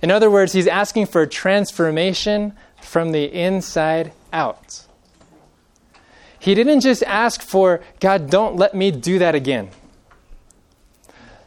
In 0.00 0.12
other 0.12 0.30
words, 0.30 0.52
he's 0.52 0.68
asking 0.68 1.06
for 1.06 1.26
transformation 1.26 2.52
from 2.80 3.10
the 3.10 3.24
inside 3.24 4.12
out. 4.32 4.86
He 6.38 6.54
didn't 6.54 6.82
just 6.82 7.02
ask 7.02 7.42
for, 7.42 7.80
God, 7.98 8.30
don't 8.30 8.54
let 8.54 8.76
me 8.76 8.92
do 8.92 9.18
that 9.18 9.34
again. 9.34 9.70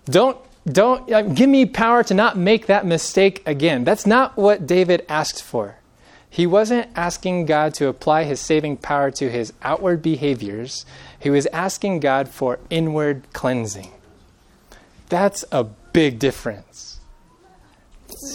Don't, 0.10 0.38
don't 0.66 1.12
uh, 1.12 1.22
give 1.22 1.50
me 1.50 1.66
power 1.66 2.04
to 2.04 2.14
not 2.14 2.38
make 2.38 2.68
that 2.68 2.86
mistake 2.86 3.42
again. 3.46 3.84
That's 3.84 4.06
not 4.06 4.38
what 4.38 4.68
David 4.68 5.06
asked 5.10 5.44
for. 5.44 5.78
He 6.30 6.46
wasn't 6.46 6.90
asking 6.96 7.46
God 7.46 7.74
to 7.76 7.88
apply 7.88 8.24
his 8.24 8.40
saving 8.40 8.78
power 8.78 9.12
to 9.12 9.30
his 9.30 9.54
outward 9.64 10.02
behaviors. 10.02 10.86
He 11.20 11.30
was 11.30 11.48
asking 11.48 12.02
God 12.02 12.30
for 12.30 12.60
inward 12.70 13.24
cleansing. 13.34 13.92
That's 15.10 15.46
a 15.52 15.64
big 15.64 16.20
difference. 16.20 17.00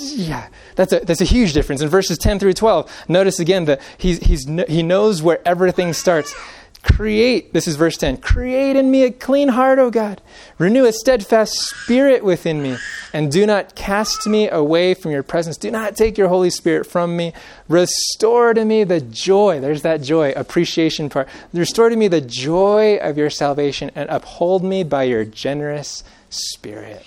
Yeah, 0.01 0.49
that's 0.75 0.93
a, 0.93 1.01
that's 1.01 1.21
a 1.21 1.25
huge 1.25 1.53
difference. 1.53 1.83
In 1.83 1.89
verses 1.89 2.19
10 2.19 2.39
through 2.39 2.55
12, 2.55 3.05
notice 3.09 3.41
again 3.41 3.67
that 3.67 3.81
he's, 3.99 4.19
he's, 4.19 4.47
he 4.69 4.83
knows 4.83 5.23
where 5.23 5.41
everything 5.47 5.93
starts. 5.93 6.35
Create, 6.83 7.53
this 7.53 7.69
is 7.69 7.77
verse 7.77 7.97
10, 7.97 8.17
create 8.17 8.75
in 8.75 8.91
me 8.91 9.05
a 9.05 9.13
clean 9.13 9.49
heart, 9.49 9.79
O 9.79 9.89
God. 9.89 10.21
Renew 10.59 10.85
a 10.85 10.93
steadfast 10.93 11.55
spirit 11.55 12.25
within 12.25 12.61
me, 12.61 12.77
and 13.13 13.31
do 13.31 13.47
not 13.47 13.77
cast 13.77 14.27
me 14.27 14.49
away 14.49 14.95
from 14.95 15.13
your 15.13 15.23
presence. 15.23 15.57
Do 15.57 15.71
not 15.71 15.95
take 15.95 16.19
your 16.19 16.27
Holy 16.27 16.51
Spirit 16.51 16.85
from 16.85 17.17
me. 17.17 17.33
Restore 17.69 18.55
to 18.55 18.65
me 18.65 18.83
the 18.83 19.01
joy, 19.01 19.61
there's 19.61 19.83
that 19.83 20.03
joy, 20.03 20.33
appreciation 20.33 21.09
part. 21.09 21.29
Restore 21.53 21.89
to 21.89 21.97
me 21.97 22.09
the 22.09 22.21
joy 22.21 22.97
of 22.97 23.17
your 23.17 23.31
salvation, 23.31 23.93
and 23.95 24.11
uphold 24.11 24.65
me 24.65 24.83
by 24.83 25.05
your 25.05 25.25
generous 25.25 26.03
spirit. 26.31 27.07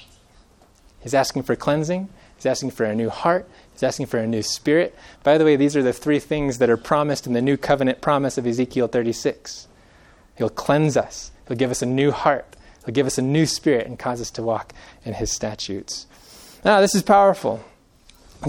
He's 1.01 1.13
asking 1.13 1.43
for 1.43 1.57
cleansing, 1.57 2.07
he's 2.37 2.45
asking 2.45 2.71
for 2.71 2.85
a 2.85 2.95
new 2.95 3.09
heart, 3.09 3.47
He's 3.75 3.83
asking 3.83 4.05
for 4.05 4.17
a 4.17 4.25
new 4.25 4.41
spirit. 4.41 4.95
By 5.21 5.37
the 5.37 5.43
way, 5.43 5.57
these 5.57 5.75
are 5.75 5.83
the 5.83 5.91
three 5.91 6.19
things 6.19 6.59
that 6.59 6.69
are 6.69 6.77
promised 6.77 7.27
in 7.27 7.33
the 7.33 7.41
new 7.41 7.57
covenant 7.57 7.99
promise 7.99 8.37
of 8.37 8.47
Ezekiel 8.47 8.87
36. 8.87 9.67
He'll 10.37 10.49
cleanse 10.49 10.95
us, 10.95 11.31
He'll 11.45 11.57
give 11.57 11.71
us 11.71 11.81
a 11.81 11.85
new 11.85 12.11
heart, 12.11 12.55
He'll 12.85 12.93
give 12.93 13.05
us 13.05 13.17
a 13.17 13.21
new 13.21 13.45
spirit, 13.45 13.85
and 13.85 13.99
cause 13.99 14.21
us 14.21 14.31
to 14.31 14.43
walk 14.43 14.73
in 15.03 15.15
His 15.15 15.29
statutes. 15.29 16.07
Now, 16.63 16.79
this 16.79 16.95
is 16.95 17.03
powerful. 17.03 17.65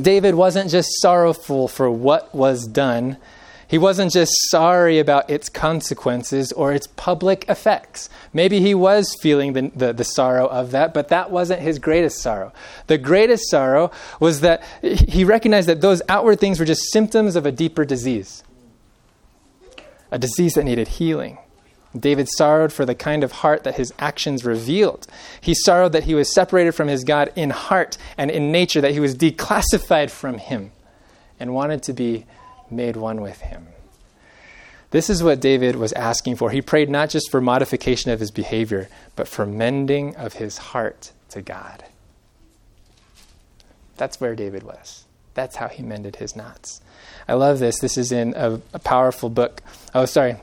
David 0.00 0.36
wasn't 0.36 0.70
just 0.70 0.88
sorrowful 1.00 1.66
for 1.66 1.90
what 1.90 2.32
was 2.32 2.68
done, 2.68 3.16
he 3.68 3.78
wasn't 3.78 4.12
just 4.12 4.32
sorry 4.48 4.98
about 4.98 5.28
its 5.28 5.48
consequences 5.48 6.52
or 6.52 6.72
its 6.72 6.86
public 6.86 7.48
effects. 7.48 8.08
Maybe 8.32 8.60
he 8.60 8.74
was 8.74 9.16
feeling 9.20 9.54
the, 9.54 9.72
the, 9.74 9.92
the, 9.92 10.04
sorrow 10.04 10.46
of 10.46 10.70
that, 10.70 10.94
but 10.94 11.08
that 11.08 11.30
wasn't 11.30 11.62
his 11.62 11.78
greatest 11.78 12.20
sorrow. 12.20 12.52
The 12.86 12.98
greatest 12.98 13.50
sorrow 13.50 13.90
was 14.20 14.40
that 14.40 14.62
he 14.82 15.24
recognized 15.24 15.68
that 15.68 15.80
those 15.80 16.00
outward 16.08 16.38
things 16.38 16.60
were 16.60 16.66
just 16.66 16.92
symptoms 16.92 17.34
of 17.34 17.44
a 17.44 17.52
deeper 17.52 17.84
disease, 17.84 18.44
a 20.12 20.18
disease 20.18 20.54
that 20.54 20.64
needed 20.64 20.88
healing. 20.88 21.38
David 21.98 22.28
sorrowed 22.28 22.72
for 22.72 22.84
the 22.84 22.94
kind 22.94 23.24
of 23.24 23.32
heart 23.32 23.64
that 23.64 23.76
his 23.76 23.92
actions 23.98 24.44
revealed. 24.44 25.06
He 25.40 25.54
sorrowed 25.54 25.92
that 25.92 26.04
he 26.04 26.14
was 26.14 26.32
separated 26.32 26.72
from 26.72 26.88
his 26.88 27.04
God 27.04 27.32
in 27.34 27.50
heart 27.50 27.96
and 28.16 28.30
in 28.30 28.52
nature, 28.52 28.80
that 28.80 28.92
he 28.92 29.00
was 29.00 29.14
declassified 29.14 30.10
from 30.10 30.38
him, 30.38 30.72
and 31.40 31.54
wanted 31.54 31.82
to 31.84 31.92
be 31.92 32.26
made 32.70 32.96
one 32.96 33.20
with 33.20 33.40
him. 33.40 33.68
This 34.90 35.10
is 35.10 35.22
what 35.22 35.40
David 35.40 35.76
was 35.76 35.92
asking 35.92 36.36
for. 36.36 36.50
He 36.50 36.62
prayed 36.62 36.88
not 36.88 37.10
just 37.10 37.30
for 37.30 37.40
modification 37.40 38.10
of 38.10 38.20
his 38.20 38.30
behavior, 38.30 38.88
but 39.14 39.28
for 39.28 39.44
mending 39.44 40.14
of 40.16 40.34
his 40.34 40.58
heart 40.58 41.12
to 41.30 41.42
God. 41.42 41.84
That's 43.96 44.20
where 44.20 44.34
David 44.34 44.62
was. 44.62 45.04
That's 45.34 45.56
how 45.56 45.68
he 45.68 45.82
mended 45.82 46.16
his 46.16 46.36
knots. 46.36 46.80
I 47.28 47.34
love 47.34 47.58
this. 47.58 47.78
This 47.80 47.98
is 47.98 48.12
in 48.12 48.34
a, 48.36 48.60
a 48.72 48.78
powerful 48.78 49.28
book. 49.28 49.60
Oh, 49.94 50.04
sorry. 50.04 50.36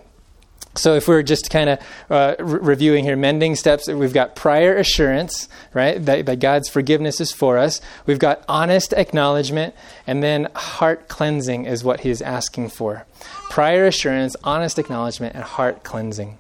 So, 0.76 0.96
if 0.96 1.08
we're 1.08 1.22
just 1.22 1.50
kind 1.50 1.70
of 1.70 1.80
uh, 2.10 2.36
re- 2.40 2.60
reviewing 2.62 3.04
here, 3.04 3.16
mending 3.16 3.56
steps, 3.56 3.88
we've 3.88 4.14
got 4.14 4.36
prior 4.36 4.76
assurance, 4.76 5.48
right, 5.74 6.04
that, 6.06 6.26
that, 6.26 6.40
God's 6.40 6.68
forgiveness 6.68 7.22
is 7.22 7.32
for 7.32 7.58
us. 7.60 7.80
We've 8.08 8.20
got 8.20 8.44
honest 8.50 8.92
acknowledgement, 8.94 9.76
and 10.08 10.24
then 10.24 10.48
heart 10.56 11.08
cleansing 11.08 11.66
is 11.66 11.84
what 11.84 12.00
He's 12.02 12.22
asking 12.22 12.70
for. 12.70 13.06
Prior 13.50 13.86
assurance, 13.86 14.36
honest 14.44 14.80
acknowledgement, 14.80 15.36
and 15.36 15.44
heart 15.44 15.84
cleansing. 15.84 16.40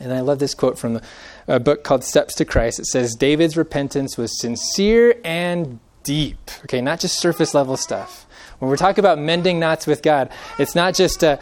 And 0.00 0.12
I 0.12 0.20
love 0.20 0.40
this 0.40 0.54
quote 0.54 0.78
from 0.78 1.00
a 1.46 1.60
book 1.60 1.84
called 1.84 2.02
Steps 2.04 2.34
to 2.36 2.44
Christ. 2.44 2.80
It 2.80 2.86
says, 2.86 3.14
David's 3.14 3.56
repentance 3.56 4.16
was 4.18 4.40
sincere 4.40 5.14
and 5.24 5.78
deep. 6.02 6.50
Okay, 6.64 6.80
not 6.80 7.00
just 7.00 7.20
surface 7.20 7.54
level 7.54 7.76
stuff. 7.76 8.23
When 8.58 8.70
we're 8.70 8.76
talking 8.76 9.00
about 9.00 9.18
mending 9.18 9.58
knots 9.58 9.86
with 9.86 10.02
God, 10.02 10.30
it's 10.58 10.74
not 10.74 10.94
just 10.94 11.22
uh, 11.24 11.38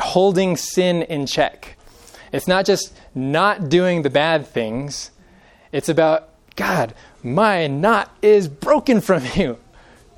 holding 0.00 0.56
sin 0.56 1.02
in 1.02 1.26
check. 1.26 1.76
It's 2.32 2.48
not 2.48 2.66
just 2.66 2.94
not 3.14 3.68
doing 3.68 4.02
the 4.02 4.10
bad 4.10 4.46
things. 4.46 5.10
It's 5.72 5.88
about 5.88 6.28
God, 6.56 6.94
my 7.22 7.66
knot 7.66 8.14
is 8.20 8.48
broken 8.48 9.00
from 9.00 9.22
you. 9.34 9.58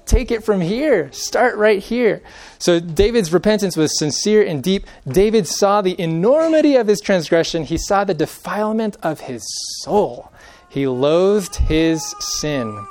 Take 0.07 0.32
it 0.32 0.43
from 0.43 0.61
here. 0.61 1.12
Start 1.12 1.57
right 1.57 1.80
here. 1.80 2.20
So 2.59 2.80
David's 2.80 3.32
repentance 3.32 3.76
was 3.76 3.97
sincere 3.97 4.43
and 4.43 4.61
deep. 4.61 4.86
David 5.07 5.47
saw 5.47 5.82
the 5.82 6.01
enormity 6.01 6.74
of 6.74 6.88
his 6.88 7.01
transgression, 7.01 7.64
he 7.64 7.78
saw 7.78 8.03
the 8.03 8.14
defilement 8.14 8.97
of 9.05 9.20
his 9.20 9.45
soul. 9.82 10.32
He 10.68 10.86
loathed 10.86 11.57
his 11.57 12.14
sin. 12.18 12.86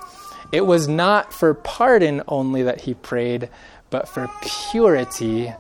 It 0.52 0.66
was 0.66 0.88
not 0.88 1.34
for 1.34 1.54
pardon 1.54 2.24
only 2.28 2.64
that 2.64 2.82
he 2.82 2.94
prayed, 2.94 3.50
but 3.90 4.08
for 4.08 4.30
purity 4.72 5.54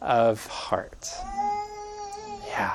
of 0.00 0.46
heart. 0.46 1.08
Yeah. 2.48 2.74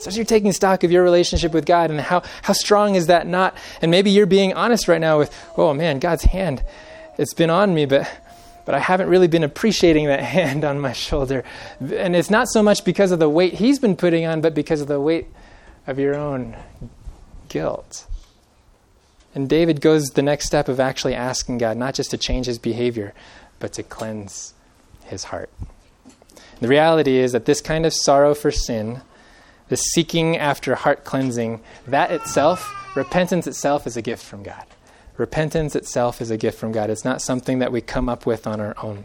So 0.00 0.08
as 0.08 0.16
you're 0.16 0.26
taking 0.26 0.52
stock 0.52 0.84
of 0.84 0.90
your 0.90 1.02
relationship 1.02 1.52
with 1.52 1.64
God 1.64 1.90
and 1.90 2.00
how, 2.00 2.22
how 2.42 2.52
strong 2.52 2.94
is 2.94 3.06
that 3.06 3.26
knot? 3.26 3.56
and 3.80 3.90
maybe 3.90 4.10
you're 4.10 4.26
being 4.26 4.52
honest 4.52 4.88
right 4.88 5.00
now 5.00 5.18
with, 5.18 5.34
oh 5.56 5.72
man, 5.72 5.98
God's 5.98 6.24
hand, 6.24 6.64
it's 7.16 7.34
been 7.34 7.50
on 7.50 7.74
me, 7.74 7.86
but 7.86 8.08
but 8.64 8.74
I 8.74 8.78
haven't 8.78 9.08
really 9.08 9.28
been 9.28 9.44
appreciating 9.44 10.06
that 10.06 10.20
hand 10.22 10.64
on 10.64 10.80
my 10.80 10.92
shoulder. 10.92 11.44
And 11.80 12.16
it's 12.16 12.30
not 12.30 12.48
so 12.48 12.62
much 12.62 12.84
because 12.84 13.12
of 13.12 13.18
the 13.18 13.28
weight 13.28 13.54
he's 13.54 13.78
been 13.78 13.96
putting 13.96 14.24
on, 14.26 14.40
but 14.40 14.54
because 14.54 14.80
of 14.80 14.88
the 14.88 15.00
weight 15.00 15.26
of 15.86 15.98
your 15.98 16.14
own 16.14 16.56
guilt. 17.48 18.06
And 19.34 19.48
David 19.48 19.80
goes 19.80 20.10
the 20.10 20.22
next 20.22 20.46
step 20.46 20.68
of 20.68 20.78
actually 20.78 21.14
asking 21.14 21.58
God 21.58 21.76
not 21.76 21.94
just 21.94 22.10
to 22.12 22.18
change 22.18 22.46
his 22.46 22.58
behavior, 22.58 23.12
but 23.58 23.72
to 23.74 23.82
cleanse 23.82 24.54
his 25.04 25.24
heart. 25.24 25.50
The 26.60 26.68
reality 26.68 27.16
is 27.16 27.32
that 27.32 27.44
this 27.44 27.60
kind 27.60 27.84
of 27.84 27.92
sorrow 27.92 28.34
for 28.34 28.50
sin, 28.50 29.02
this 29.68 29.82
seeking 29.92 30.36
after 30.36 30.76
heart 30.76 31.04
cleansing, 31.04 31.60
that 31.86 32.10
itself, 32.12 32.72
repentance 32.94 33.46
itself, 33.46 33.86
is 33.86 33.96
a 33.96 34.02
gift 34.02 34.24
from 34.24 34.42
God. 34.42 34.64
Repentance 35.16 35.74
itself 35.74 36.20
is 36.20 36.30
a 36.30 36.36
gift 36.36 36.58
from 36.58 36.72
God. 36.72 36.90
It's 36.90 37.04
not 37.04 37.22
something 37.22 37.58
that 37.58 37.72
we 37.72 37.80
come 37.80 38.08
up 38.08 38.26
with 38.26 38.46
on 38.46 38.60
our 38.60 38.74
own. 38.82 39.04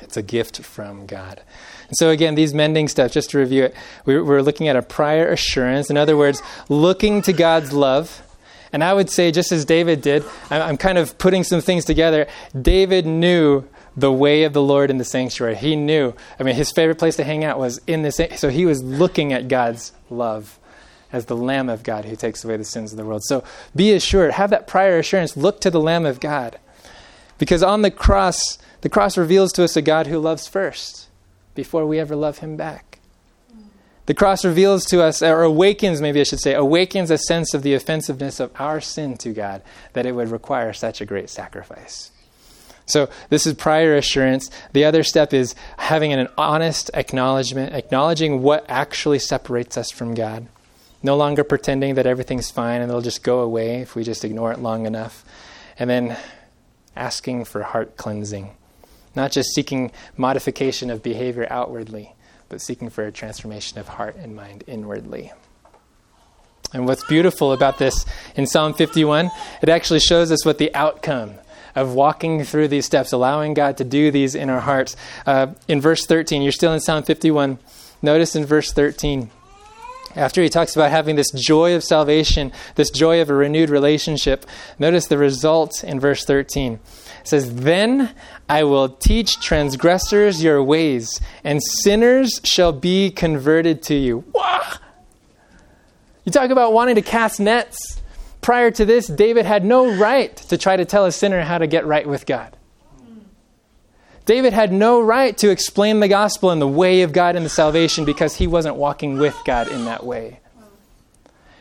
It's 0.00 0.16
a 0.16 0.22
gift 0.22 0.62
from 0.62 1.06
God. 1.06 1.42
And 1.88 1.96
so, 1.96 2.10
again, 2.10 2.34
these 2.34 2.54
mending 2.54 2.88
steps, 2.88 3.14
just 3.14 3.30
to 3.30 3.38
review 3.38 3.64
it, 3.64 3.74
we're 4.06 4.42
looking 4.42 4.68
at 4.68 4.76
a 4.76 4.82
prior 4.82 5.28
assurance. 5.28 5.90
In 5.90 5.96
other 5.96 6.16
words, 6.16 6.42
looking 6.68 7.20
to 7.22 7.32
God's 7.32 7.72
love. 7.72 8.22
And 8.72 8.84
I 8.84 8.92
would 8.92 9.10
say, 9.10 9.32
just 9.32 9.50
as 9.52 9.64
David 9.64 10.00
did, 10.00 10.24
I'm 10.48 10.76
kind 10.76 10.98
of 10.98 11.18
putting 11.18 11.44
some 11.44 11.60
things 11.60 11.84
together. 11.84 12.26
David 12.60 13.06
knew 13.06 13.64
the 13.96 14.12
way 14.12 14.44
of 14.44 14.52
the 14.52 14.62
Lord 14.62 14.90
in 14.90 14.98
the 14.98 15.04
sanctuary. 15.04 15.56
He 15.56 15.74
knew. 15.74 16.14
I 16.38 16.44
mean, 16.44 16.54
his 16.54 16.70
favorite 16.70 16.98
place 16.98 17.16
to 17.16 17.24
hang 17.24 17.42
out 17.44 17.58
was 17.58 17.80
in 17.86 18.02
this. 18.02 18.20
So 18.36 18.48
he 18.48 18.66
was 18.66 18.82
looking 18.82 19.32
at 19.32 19.48
God's 19.48 19.92
love 20.08 20.58
as 21.12 21.26
the 21.26 21.36
Lamb 21.36 21.68
of 21.68 21.82
God 21.82 22.04
who 22.04 22.14
takes 22.14 22.44
away 22.44 22.56
the 22.56 22.64
sins 22.64 22.92
of 22.92 22.96
the 22.96 23.04
world. 23.04 23.22
So 23.24 23.42
be 23.74 23.92
assured, 23.92 24.32
have 24.32 24.50
that 24.50 24.68
prior 24.68 24.98
assurance. 24.98 25.36
Look 25.36 25.60
to 25.62 25.70
the 25.70 25.80
Lamb 25.80 26.06
of 26.06 26.20
God. 26.20 26.58
Because 27.38 27.62
on 27.62 27.82
the 27.82 27.90
cross, 27.90 28.58
the 28.82 28.88
cross 28.88 29.16
reveals 29.16 29.50
to 29.52 29.64
us 29.64 29.76
a 29.76 29.82
God 29.82 30.06
who 30.06 30.18
loves 30.18 30.46
first 30.46 31.08
before 31.54 31.86
we 31.86 31.98
ever 31.98 32.14
love 32.14 32.38
him 32.38 32.56
back. 32.56 32.89
The 34.06 34.14
cross 34.14 34.44
reveals 34.44 34.84
to 34.86 35.02
us, 35.02 35.22
or 35.22 35.42
awakens, 35.42 36.00
maybe 36.00 36.20
I 36.20 36.24
should 36.24 36.40
say, 36.40 36.54
awakens 36.54 37.10
a 37.10 37.18
sense 37.18 37.54
of 37.54 37.62
the 37.62 37.74
offensiveness 37.74 38.40
of 38.40 38.50
our 38.58 38.80
sin 38.80 39.16
to 39.18 39.32
God, 39.32 39.62
that 39.92 40.06
it 40.06 40.12
would 40.12 40.30
require 40.30 40.72
such 40.72 41.00
a 41.00 41.06
great 41.06 41.30
sacrifice. 41.30 42.10
So, 42.86 43.08
this 43.28 43.46
is 43.46 43.54
prior 43.54 43.94
assurance. 43.94 44.50
The 44.72 44.84
other 44.84 45.04
step 45.04 45.32
is 45.32 45.54
having 45.78 46.12
an 46.12 46.26
honest 46.36 46.90
acknowledgement, 46.92 47.72
acknowledging 47.72 48.42
what 48.42 48.64
actually 48.68 49.20
separates 49.20 49.78
us 49.78 49.92
from 49.92 50.14
God. 50.14 50.48
No 51.02 51.16
longer 51.16 51.44
pretending 51.44 51.94
that 51.94 52.06
everything's 52.06 52.50
fine 52.50 52.80
and 52.82 52.90
it'll 52.90 53.00
just 53.00 53.22
go 53.22 53.40
away 53.40 53.80
if 53.80 53.94
we 53.94 54.02
just 54.02 54.24
ignore 54.24 54.52
it 54.52 54.58
long 54.58 54.86
enough. 54.86 55.24
And 55.78 55.88
then 55.88 56.16
asking 56.96 57.44
for 57.44 57.62
heart 57.62 57.96
cleansing. 57.96 58.50
Not 59.14 59.32
just 59.32 59.54
seeking 59.54 59.92
modification 60.16 60.90
of 60.90 61.02
behavior 61.02 61.46
outwardly, 61.50 62.14
but 62.50 62.60
seeking 62.60 62.90
for 62.90 63.06
a 63.06 63.12
transformation 63.12 63.78
of 63.78 63.88
heart 63.88 64.16
and 64.16 64.36
mind 64.36 64.64
inwardly. 64.66 65.32
And 66.74 66.86
what's 66.86 67.04
beautiful 67.06 67.52
about 67.52 67.78
this 67.78 68.04
in 68.36 68.46
Psalm 68.46 68.74
51, 68.74 69.30
it 69.62 69.70
actually 69.70 70.00
shows 70.00 70.30
us 70.30 70.44
what 70.44 70.58
the 70.58 70.74
outcome 70.74 71.34
of 71.74 71.94
walking 71.94 72.44
through 72.44 72.68
these 72.68 72.84
steps, 72.84 73.12
allowing 73.12 73.54
God 73.54 73.76
to 73.78 73.84
do 73.84 74.10
these 74.10 74.34
in 74.34 74.50
our 74.50 74.60
hearts. 74.60 74.96
Uh, 75.24 75.54
in 75.68 75.80
verse 75.80 76.04
13, 76.04 76.42
you're 76.42 76.52
still 76.52 76.72
in 76.72 76.80
Psalm 76.80 77.02
51. 77.02 77.58
Notice 78.02 78.36
in 78.36 78.44
verse 78.44 78.72
13, 78.72 79.30
after 80.16 80.42
he 80.42 80.48
talks 80.48 80.74
about 80.74 80.90
having 80.90 81.14
this 81.14 81.30
joy 81.30 81.74
of 81.74 81.84
salvation, 81.84 82.52
this 82.74 82.90
joy 82.90 83.20
of 83.20 83.30
a 83.30 83.34
renewed 83.34 83.70
relationship, 83.70 84.44
notice 84.78 85.06
the 85.06 85.18
result 85.18 85.84
in 85.84 86.00
verse 86.00 86.24
13. 86.24 86.80
It 87.20 87.28
says, 87.28 87.54
Then 87.54 88.14
I 88.48 88.64
will 88.64 88.88
teach 88.88 89.40
transgressors 89.40 90.42
your 90.42 90.62
ways, 90.62 91.20
and 91.44 91.62
sinners 91.62 92.40
shall 92.44 92.72
be 92.72 93.10
converted 93.10 93.82
to 93.84 93.94
you. 93.94 94.24
Wow! 94.32 94.60
You 96.24 96.32
talk 96.32 96.50
about 96.50 96.72
wanting 96.72 96.96
to 96.96 97.02
cast 97.02 97.40
nets. 97.40 98.00
Prior 98.40 98.70
to 98.70 98.84
this, 98.84 99.06
David 99.06 99.44
had 99.44 99.64
no 99.64 99.94
right 99.96 100.34
to 100.36 100.56
try 100.56 100.76
to 100.76 100.84
tell 100.84 101.04
a 101.04 101.12
sinner 101.12 101.42
how 101.42 101.58
to 101.58 101.66
get 101.66 101.86
right 101.86 102.06
with 102.06 102.26
God. 102.26 102.56
David 104.26 104.52
had 104.52 104.72
no 104.72 105.00
right 105.00 105.36
to 105.38 105.50
explain 105.50 106.00
the 106.00 106.08
gospel 106.08 106.50
and 106.50 106.62
the 106.62 106.68
way 106.68 107.02
of 107.02 107.12
God 107.12 107.36
and 107.36 107.44
the 107.44 107.50
salvation 107.50 108.04
because 108.04 108.36
he 108.36 108.46
wasn't 108.46 108.76
walking 108.76 109.18
with 109.18 109.36
God 109.44 109.68
in 109.68 109.86
that 109.86 110.04
way. 110.06 110.40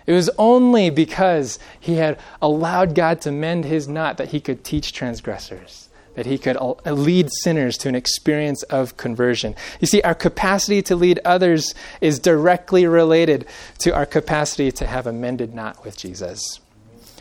It 0.05 0.13
was 0.13 0.29
only 0.37 0.89
because 0.89 1.59
he 1.79 1.95
had 1.95 2.19
allowed 2.41 2.95
God 2.95 3.21
to 3.21 3.31
mend 3.31 3.65
his 3.65 3.87
knot 3.87 4.17
that 4.17 4.29
he 4.29 4.39
could 4.39 4.63
teach 4.63 4.93
transgressors, 4.93 5.89
that 6.15 6.25
he 6.25 6.37
could 6.37 6.57
uh, 6.57 6.73
lead 6.85 7.29
sinners 7.43 7.77
to 7.79 7.89
an 7.89 7.95
experience 7.95 8.63
of 8.63 8.97
conversion. 8.97 9.55
You 9.79 9.87
see, 9.87 10.01
our 10.01 10.15
capacity 10.15 10.81
to 10.83 10.95
lead 10.95 11.19
others 11.25 11.75
is 12.01 12.19
directly 12.19 12.85
related 12.87 13.45
to 13.79 13.93
our 13.93 14.05
capacity 14.05 14.71
to 14.71 14.87
have 14.87 15.05
a 15.05 15.13
mended 15.13 15.53
knot 15.53 15.83
with 15.83 15.97
Jesus. 15.97 16.59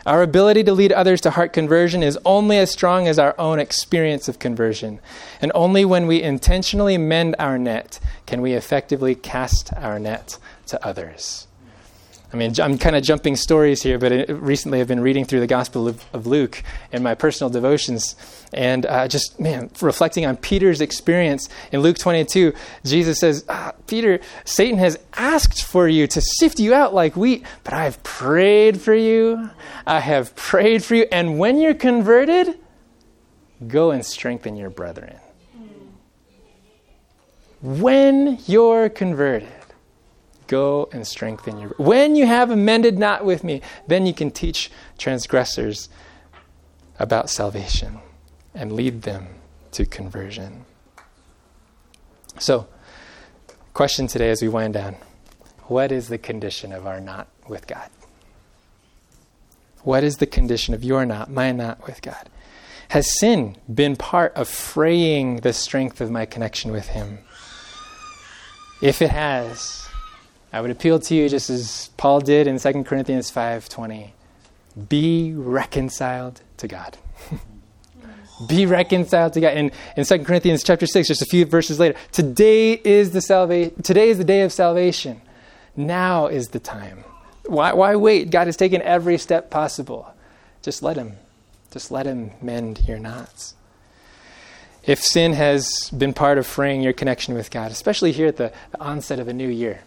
Our 0.07 0.23
ability 0.23 0.65
to 0.65 0.73
lead 0.73 0.93
others 0.93 1.21
to 1.23 1.31
heart 1.31 1.53
conversion 1.53 2.03
is 2.03 2.19
only 2.25 2.57
as 2.57 2.71
strong 2.71 3.07
as 3.09 3.19
our 3.19 3.35
own 3.39 3.59
experience 3.59 4.29
of 4.29 4.39
conversion. 4.39 5.01
And 5.43 5.53
only 5.55 5.85
when 5.85 6.07
we 6.07 6.23
intentionally 6.23 6.97
mend 6.97 7.37
our 7.39 7.59
net 7.59 8.01
can 8.25 8.41
we 8.41 8.55
effectively 8.55 9.15
cast 9.15 9.73
our 9.75 9.99
net 9.99 10.39
to 10.69 10.83
others. 10.87 11.48
I 12.31 12.37
mean, 12.37 12.53
I'm 12.61 12.77
kind 12.77 12.95
of 12.95 13.03
jumping 13.03 13.37
stories 13.37 13.83
here, 13.83 13.99
but 13.99 14.29
recently 14.29 14.83
I've 14.83 14.89
been 14.89 15.01
reading 15.01 15.25
through 15.25 15.41
the 15.41 15.47
Gospel 15.47 15.89
of, 15.89 16.05
of 16.13 16.27
Luke 16.27 16.63
in 16.93 17.03
my 17.03 17.15
personal 17.15 17.49
devotions, 17.49 18.17
and 18.53 18.85
uh, 18.85 19.09
just, 19.09 19.41
man, 19.41 19.71
reflecting 19.81 20.27
on 20.27 20.37
Peter's 20.37 20.83
experience. 20.83 21.49
In 21.73 21.81
Luke 21.81 21.97
22, 21.97 22.53
Jesus 22.85 23.19
says, 23.19 23.47
ah, 23.49 23.73
Peter, 23.87 24.21
Satan 24.45 24.79
has 24.79 24.99
asked 25.15 25.65
for 25.65 25.89
you 25.89 26.07
to 26.07 26.21
sift 26.21 26.61
you 26.61 26.75
out 26.75 26.93
like 26.93 27.17
wheat, 27.17 27.47
but 27.65 27.73
I 27.73 27.85
have 27.85 28.03
prayed 28.03 28.79
for 28.79 28.95
you. 28.95 29.49
I 29.87 30.01
have 30.01 30.37
prayed 30.37 30.85
for 30.85 30.97
you. 30.97 31.07
And 31.11 31.39
when 31.39 31.59
you're 31.59 31.73
converted, 31.73 32.59
go 33.67 33.91
and 33.91 34.05
strengthen 34.05 34.55
your 34.55 34.71
brethren. 34.71 35.17
When 37.63 38.39
you're 38.47 38.91
converted, 38.91 39.49
Go 40.49 40.89
and 40.93 41.07
strengthen 41.07 41.61
your. 41.61 41.71
When 41.77 42.17
you 42.17 42.27
have 42.27 42.51
amended 42.51 42.99
knot 42.99 43.25
with 43.25 43.45
me, 43.45 43.63
then 43.87 44.07
you 44.07 44.13
can 44.13 44.31
teach 44.31 44.71
transgressors 44.97 45.89
about 46.99 47.31
salvation 47.31 48.01
and 48.55 48.73
lead 48.73 49.03
them 49.03 49.29
to 49.73 49.87
conversion. 49.87 50.65
So, 52.39 52.67
question 53.75 54.07
today 54.07 54.31
as 54.31 54.43
we 54.43 54.49
wind 54.49 54.75
down 54.75 54.97
What 55.65 55.93
is 55.93 56.09
the 56.09 56.19
condition 56.19 56.73
of 56.73 56.87
our 56.87 56.99
knot 56.99 57.29
with 57.47 57.67
God? 57.67 57.91
What 59.83 60.03
is 60.03 60.17
the 60.17 60.27
condition 60.27 60.75
of 60.75 60.83
your 60.83 61.07
knot, 61.07 61.31
my 61.31 61.53
knot 61.53 61.87
with 61.87 62.03
God? 62.03 62.29
Has 62.89 63.19
sin 63.19 63.57
been 63.73 63.97
part 63.97 64.35
of 64.35 64.49
fraying 64.49 65.37
the 65.37 65.53
strength 65.53 66.01
of 66.01 66.11
my 66.11 66.25
connection 66.25 66.73
with 66.73 66.89
Him? 66.89 67.19
If 68.81 69.03
it 69.03 69.11
has, 69.11 69.88
I 70.53 70.61
would 70.61 70.71
appeal 70.71 70.99
to 70.99 71.15
you 71.15 71.29
just 71.29 71.51
as 71.51 71.91
Paul 71.97 72.21
did 72.21 72.47
in 72.47 72.59
2 72.59 72.85
Corinthians 72.85 73.31
5:20. 73.31 74.11
Be 74.89 75.33
reconciled 75.35 76.41
to 76.59 76.69
God. 76.69 76.97
Be 78.49 78.67
reconciled 78.67 79.33
to 79.33 79.41
God. 79.41 79.57
In, 79.57 79.73
in 79.97 80.05
2 80.05 80.25
Corinthians 80.25 80.63
chapter 80.63 80.87
6, 80.87 81.09
just 81.09 81.23
a 81.23 81.27
few 81.27 81.45
verses 81.45 81.81
later, 81.81 81.99
today 82.13 82.75
is 82.75 83.11
the 83.11 83.21
salvation 83.21 83.83
today 83.83 84.11
is 84.11 84.19
the 84.19 84.25
day 84.25 84.43
of 84.43 84.53
salvation. 84.53 85.21
Now 85.77 86.27
is 86.27 86.49
the 86.49 86.61
time. 86.61 87.05
Why, 87.47 87.73
why 87.73 87.97
wait? 87.97 88.31
God 88.31 88.47
has 88.47 88.57
taken 88.57 88.83
every 88.83 89.19
step 89.19 89.51
possible. 89.51 90.13
Just 90.63 90.83
let 90.83 90.97
him. 90.97 91.15
Just 91.71 91.91
let 91.91 92.07
him 92.07 92.33
mend 92.41 92.87
your 92.87 92.99
knots. 92.99 93.55
If 94.85 95.03
sin 95.03 95.35
has 95.35 95.91
been 95.97 96.15
part 96.15 96.39
of 96.39 96.47
fraying 96.47 96.83
your 96.83 96.93
connection 96.93 97.35
with 97.35 97.51
God, 97.51 97.71
especially 97.71 98.13
here 98.13 98.27
at 98.27 98.37
the, 98.37 98.53
the 98.71 98.81
onset 98.81 99.19
of 99.19 99.29
a 99.29 99.33
new 99.33 99.49
year, 99.49 99.83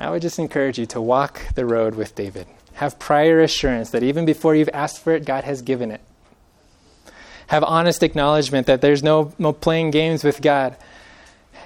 I 0.00 0.08
would 0.08 0.22
just 0.22 0.38
encourage 0.38 0.78
you 0.78 0.86
to 0.86 1.00
walk 1.00 1.54
the 1.54 1.66
road 1.66 1.94
with 1.94 2.14
David. 2.14 2.46
Have 2.72 2.98
prior 2.98 3.40
assurance 3.40 3.90
that 3.90 4.02
even 4.02 4.24
before 4.24 4.54
you've 4.54 4.70
asked 4.72 5.04
for 5.04 5.12
it, 5.12 5.26
God 5.26 5.44
has 5.44 5.60
given 5.60 5.90
it. 5.90 6.00
Have 7.48 7.62
honest 7.62 8.02
acknowledgement 8.02 8.66
that 8.66 8.80
there's 8.80 9.02
no, 9.02 9.34
no 9.38 9.52
playing 9.52 9.90
games 9.90 10.24
with 10.24 10.40
God. 10.40 10.74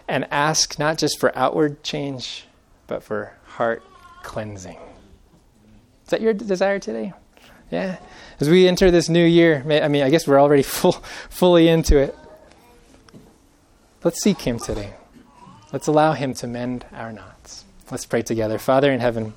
And 0.09 0.27
ask 0.33 0.81
not 0.81 0.99
just 0.99 1.21
for 1.21 1.37
outward 1.39 1.85
change, 1.85 2.45
but 2.89 3.05
for 3.05 3.35
heart 3.45 3.85
cleansing. 4.25 4.79
Is 6.03 6.11
that 6.11 6.21
your 6.21 6.35
desire 6.35 6.81
today? 6.81 7.13
Yeah. 7.71 7.99
As 8.41 8.51
we 8.51 8.67
enter 8.67 8.91
this 8.91 9.09
new 9.09 9.25
year, 9.25 9.63
I 9.65 9.87
mean, 9.87 10.03
I 10.03 10.11
guess 10.11 10.27
we're 10.27 10.41
already 10.41 10.63
full, 10.65 10.93
fully 11.31 11.69
into 11.69 11.99
it. 11.99 12.17
Let's 14.03 14.21
seek 14.21 14.41
Him 14.41 14.59
today. 14.59 14.93
Let's 15.73 15.87
allow 15.87 16.13
Him 16.13 16.35
to 16.35 16.49
mend 16.49 16.85
our 16.93 17.13
knots. 17.13 17.64
Let's 17.91 18.07
pray 18.07 18.23
together. 18.23 18.59
Father 18.59 18.91
in 18.91 19.01
heaven, 19.01 19.35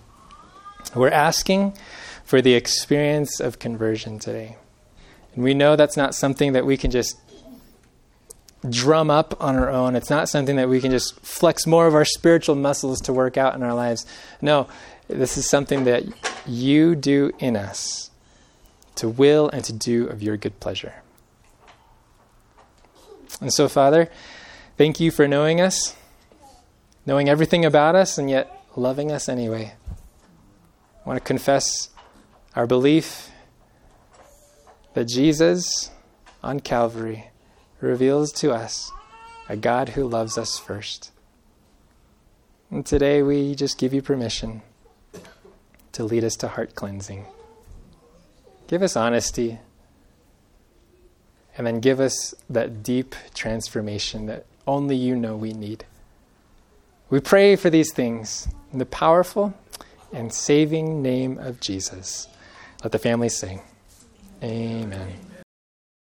we're 0.96 1.10
asking 1.10 1.78
for 2.24 2.42
the 2.42 2.54
experience 2.54 3.40
of 3.40 3.60
conversion 3.60 4.20
today. 4.20 4.56
And 5.36 5.44
we 5.44 5.54
know 5.54 5.76
that's 5.76 5.98
not 5.98 6.16
something 6.16 6.54
that 6.54 6.66
we 6.66 6.78
can 6.78 6.92
just 6.92 7.18
drum 8.70 9.10
up 9.10 9.42
on 9.42 9.56
our 9.56 9.70
own. 9.70 9.96
It's 9.96 10.10
not 10.10 10.30
something 10.30 10.56
that 10.56 10.70
we 10.70 10.82
can 10.82 10.92
just 10.92 11.20
flex 11.20 11.68
more 11.68 11.88
of 11.88 11.94
our 11.94 12.06
spiritual 12.06 12.56
muscles 12.56 13.02
to 13.02 13.14
work 13.14 13.38
out 13.38 13.54
in 13.54 13.64
our 13.64 13.74
lives. 13.74 14.06
No, 14.42 14.68
this 15.08 15.38
is 15.38 15.50
something 15.50 15.84
that 15.84 16.04
you 16.46 16.96
do 16.96 17.32
in 17.40 17.56
us 17.56 18.10
to 18.96 19.10
will 19.10 19.50
and 19.50 19.64
to 19.66 19.74
do 19.74 20.08
of 20.08 20.24
your 20.24 20.38
good 20.38 20.60
pleasure. 20.60 20.94
And 23.42 23.54
so, 23.54 23.68
Father, 23.68 24.10
thank 24.78 25.00
you 25.00 25.12
for 25.12 25.28
knowing 25.28 25.62
us, 25.62 25.96
knowing 27.08 27.30
everything 27.30 27.64
about 27.64 27.96
us, 27.96 28.18
and 28.18 28.30
yet 28.30 28.62
loving 28.76 29.14
us 29.14 29.30
anyway. 29.30 29.74
I 31.04 31.08
want 31.08 31.18
to 31.18 31.24
confess 31.24 31.90
our 32.54 32.68
belief 32.68 33.32
that 34.94 35.06
Jesus 35.06 35.90
on 36.44 36.60
Calvary 36.60 37.30
reveals 37.80 38.34
to 38.34 38.52
us 38.52 38.92
a 39.48 39.56
God 39.56 39.90
who 39.90 40.06
loves 40.06 40.38
us 40.38 40.60
first. 40.60 41.12
And 42.70 42.86
today 42.86 43.24
we 43.24 43.56
just 43.56 43.78
give 43.78 43.94
you 43.94 44.02
permission 44.02 44.62
to 45.94 46.04
lead 46.04 46.26
us 46.26 46.36
to 46.36 46.50
heart 46.50 46.76
cleansing. 46.76 47.26
Give 48.68 48.84
us 48.84 48.98
honesty, 48.98 49.60
and 51.58 51.66
then 51.66 51.80
give 51.80 52.02
us 52.02 52.36
that 52.50 52.84
deep 52.84 53.16
transformation 53.34 54.26
that 54.26 54.46
only 54.68 54.98
you 54.98 55.16
know 55.16 55.38
we 55.38 55.54
need. 55.54 55.86
We 57.10 57.22
pray 57.22 57.56
for 57.56 57.70
these 57.70 57.94
things 57.94 58.50
in 58.74 58.80
the 58.80 58.86
powerful 58.86 59.54
and 60.12 60.34
saving 60.34 61.02
name 61.02 61.38
of 61.38 61.62
Jesus. 61.62 62.28
Let 62.84 62.92
the 62.92 63.00
family 63.00 63.30
sing. 63.30 63.62
Amen. 64.44 65.27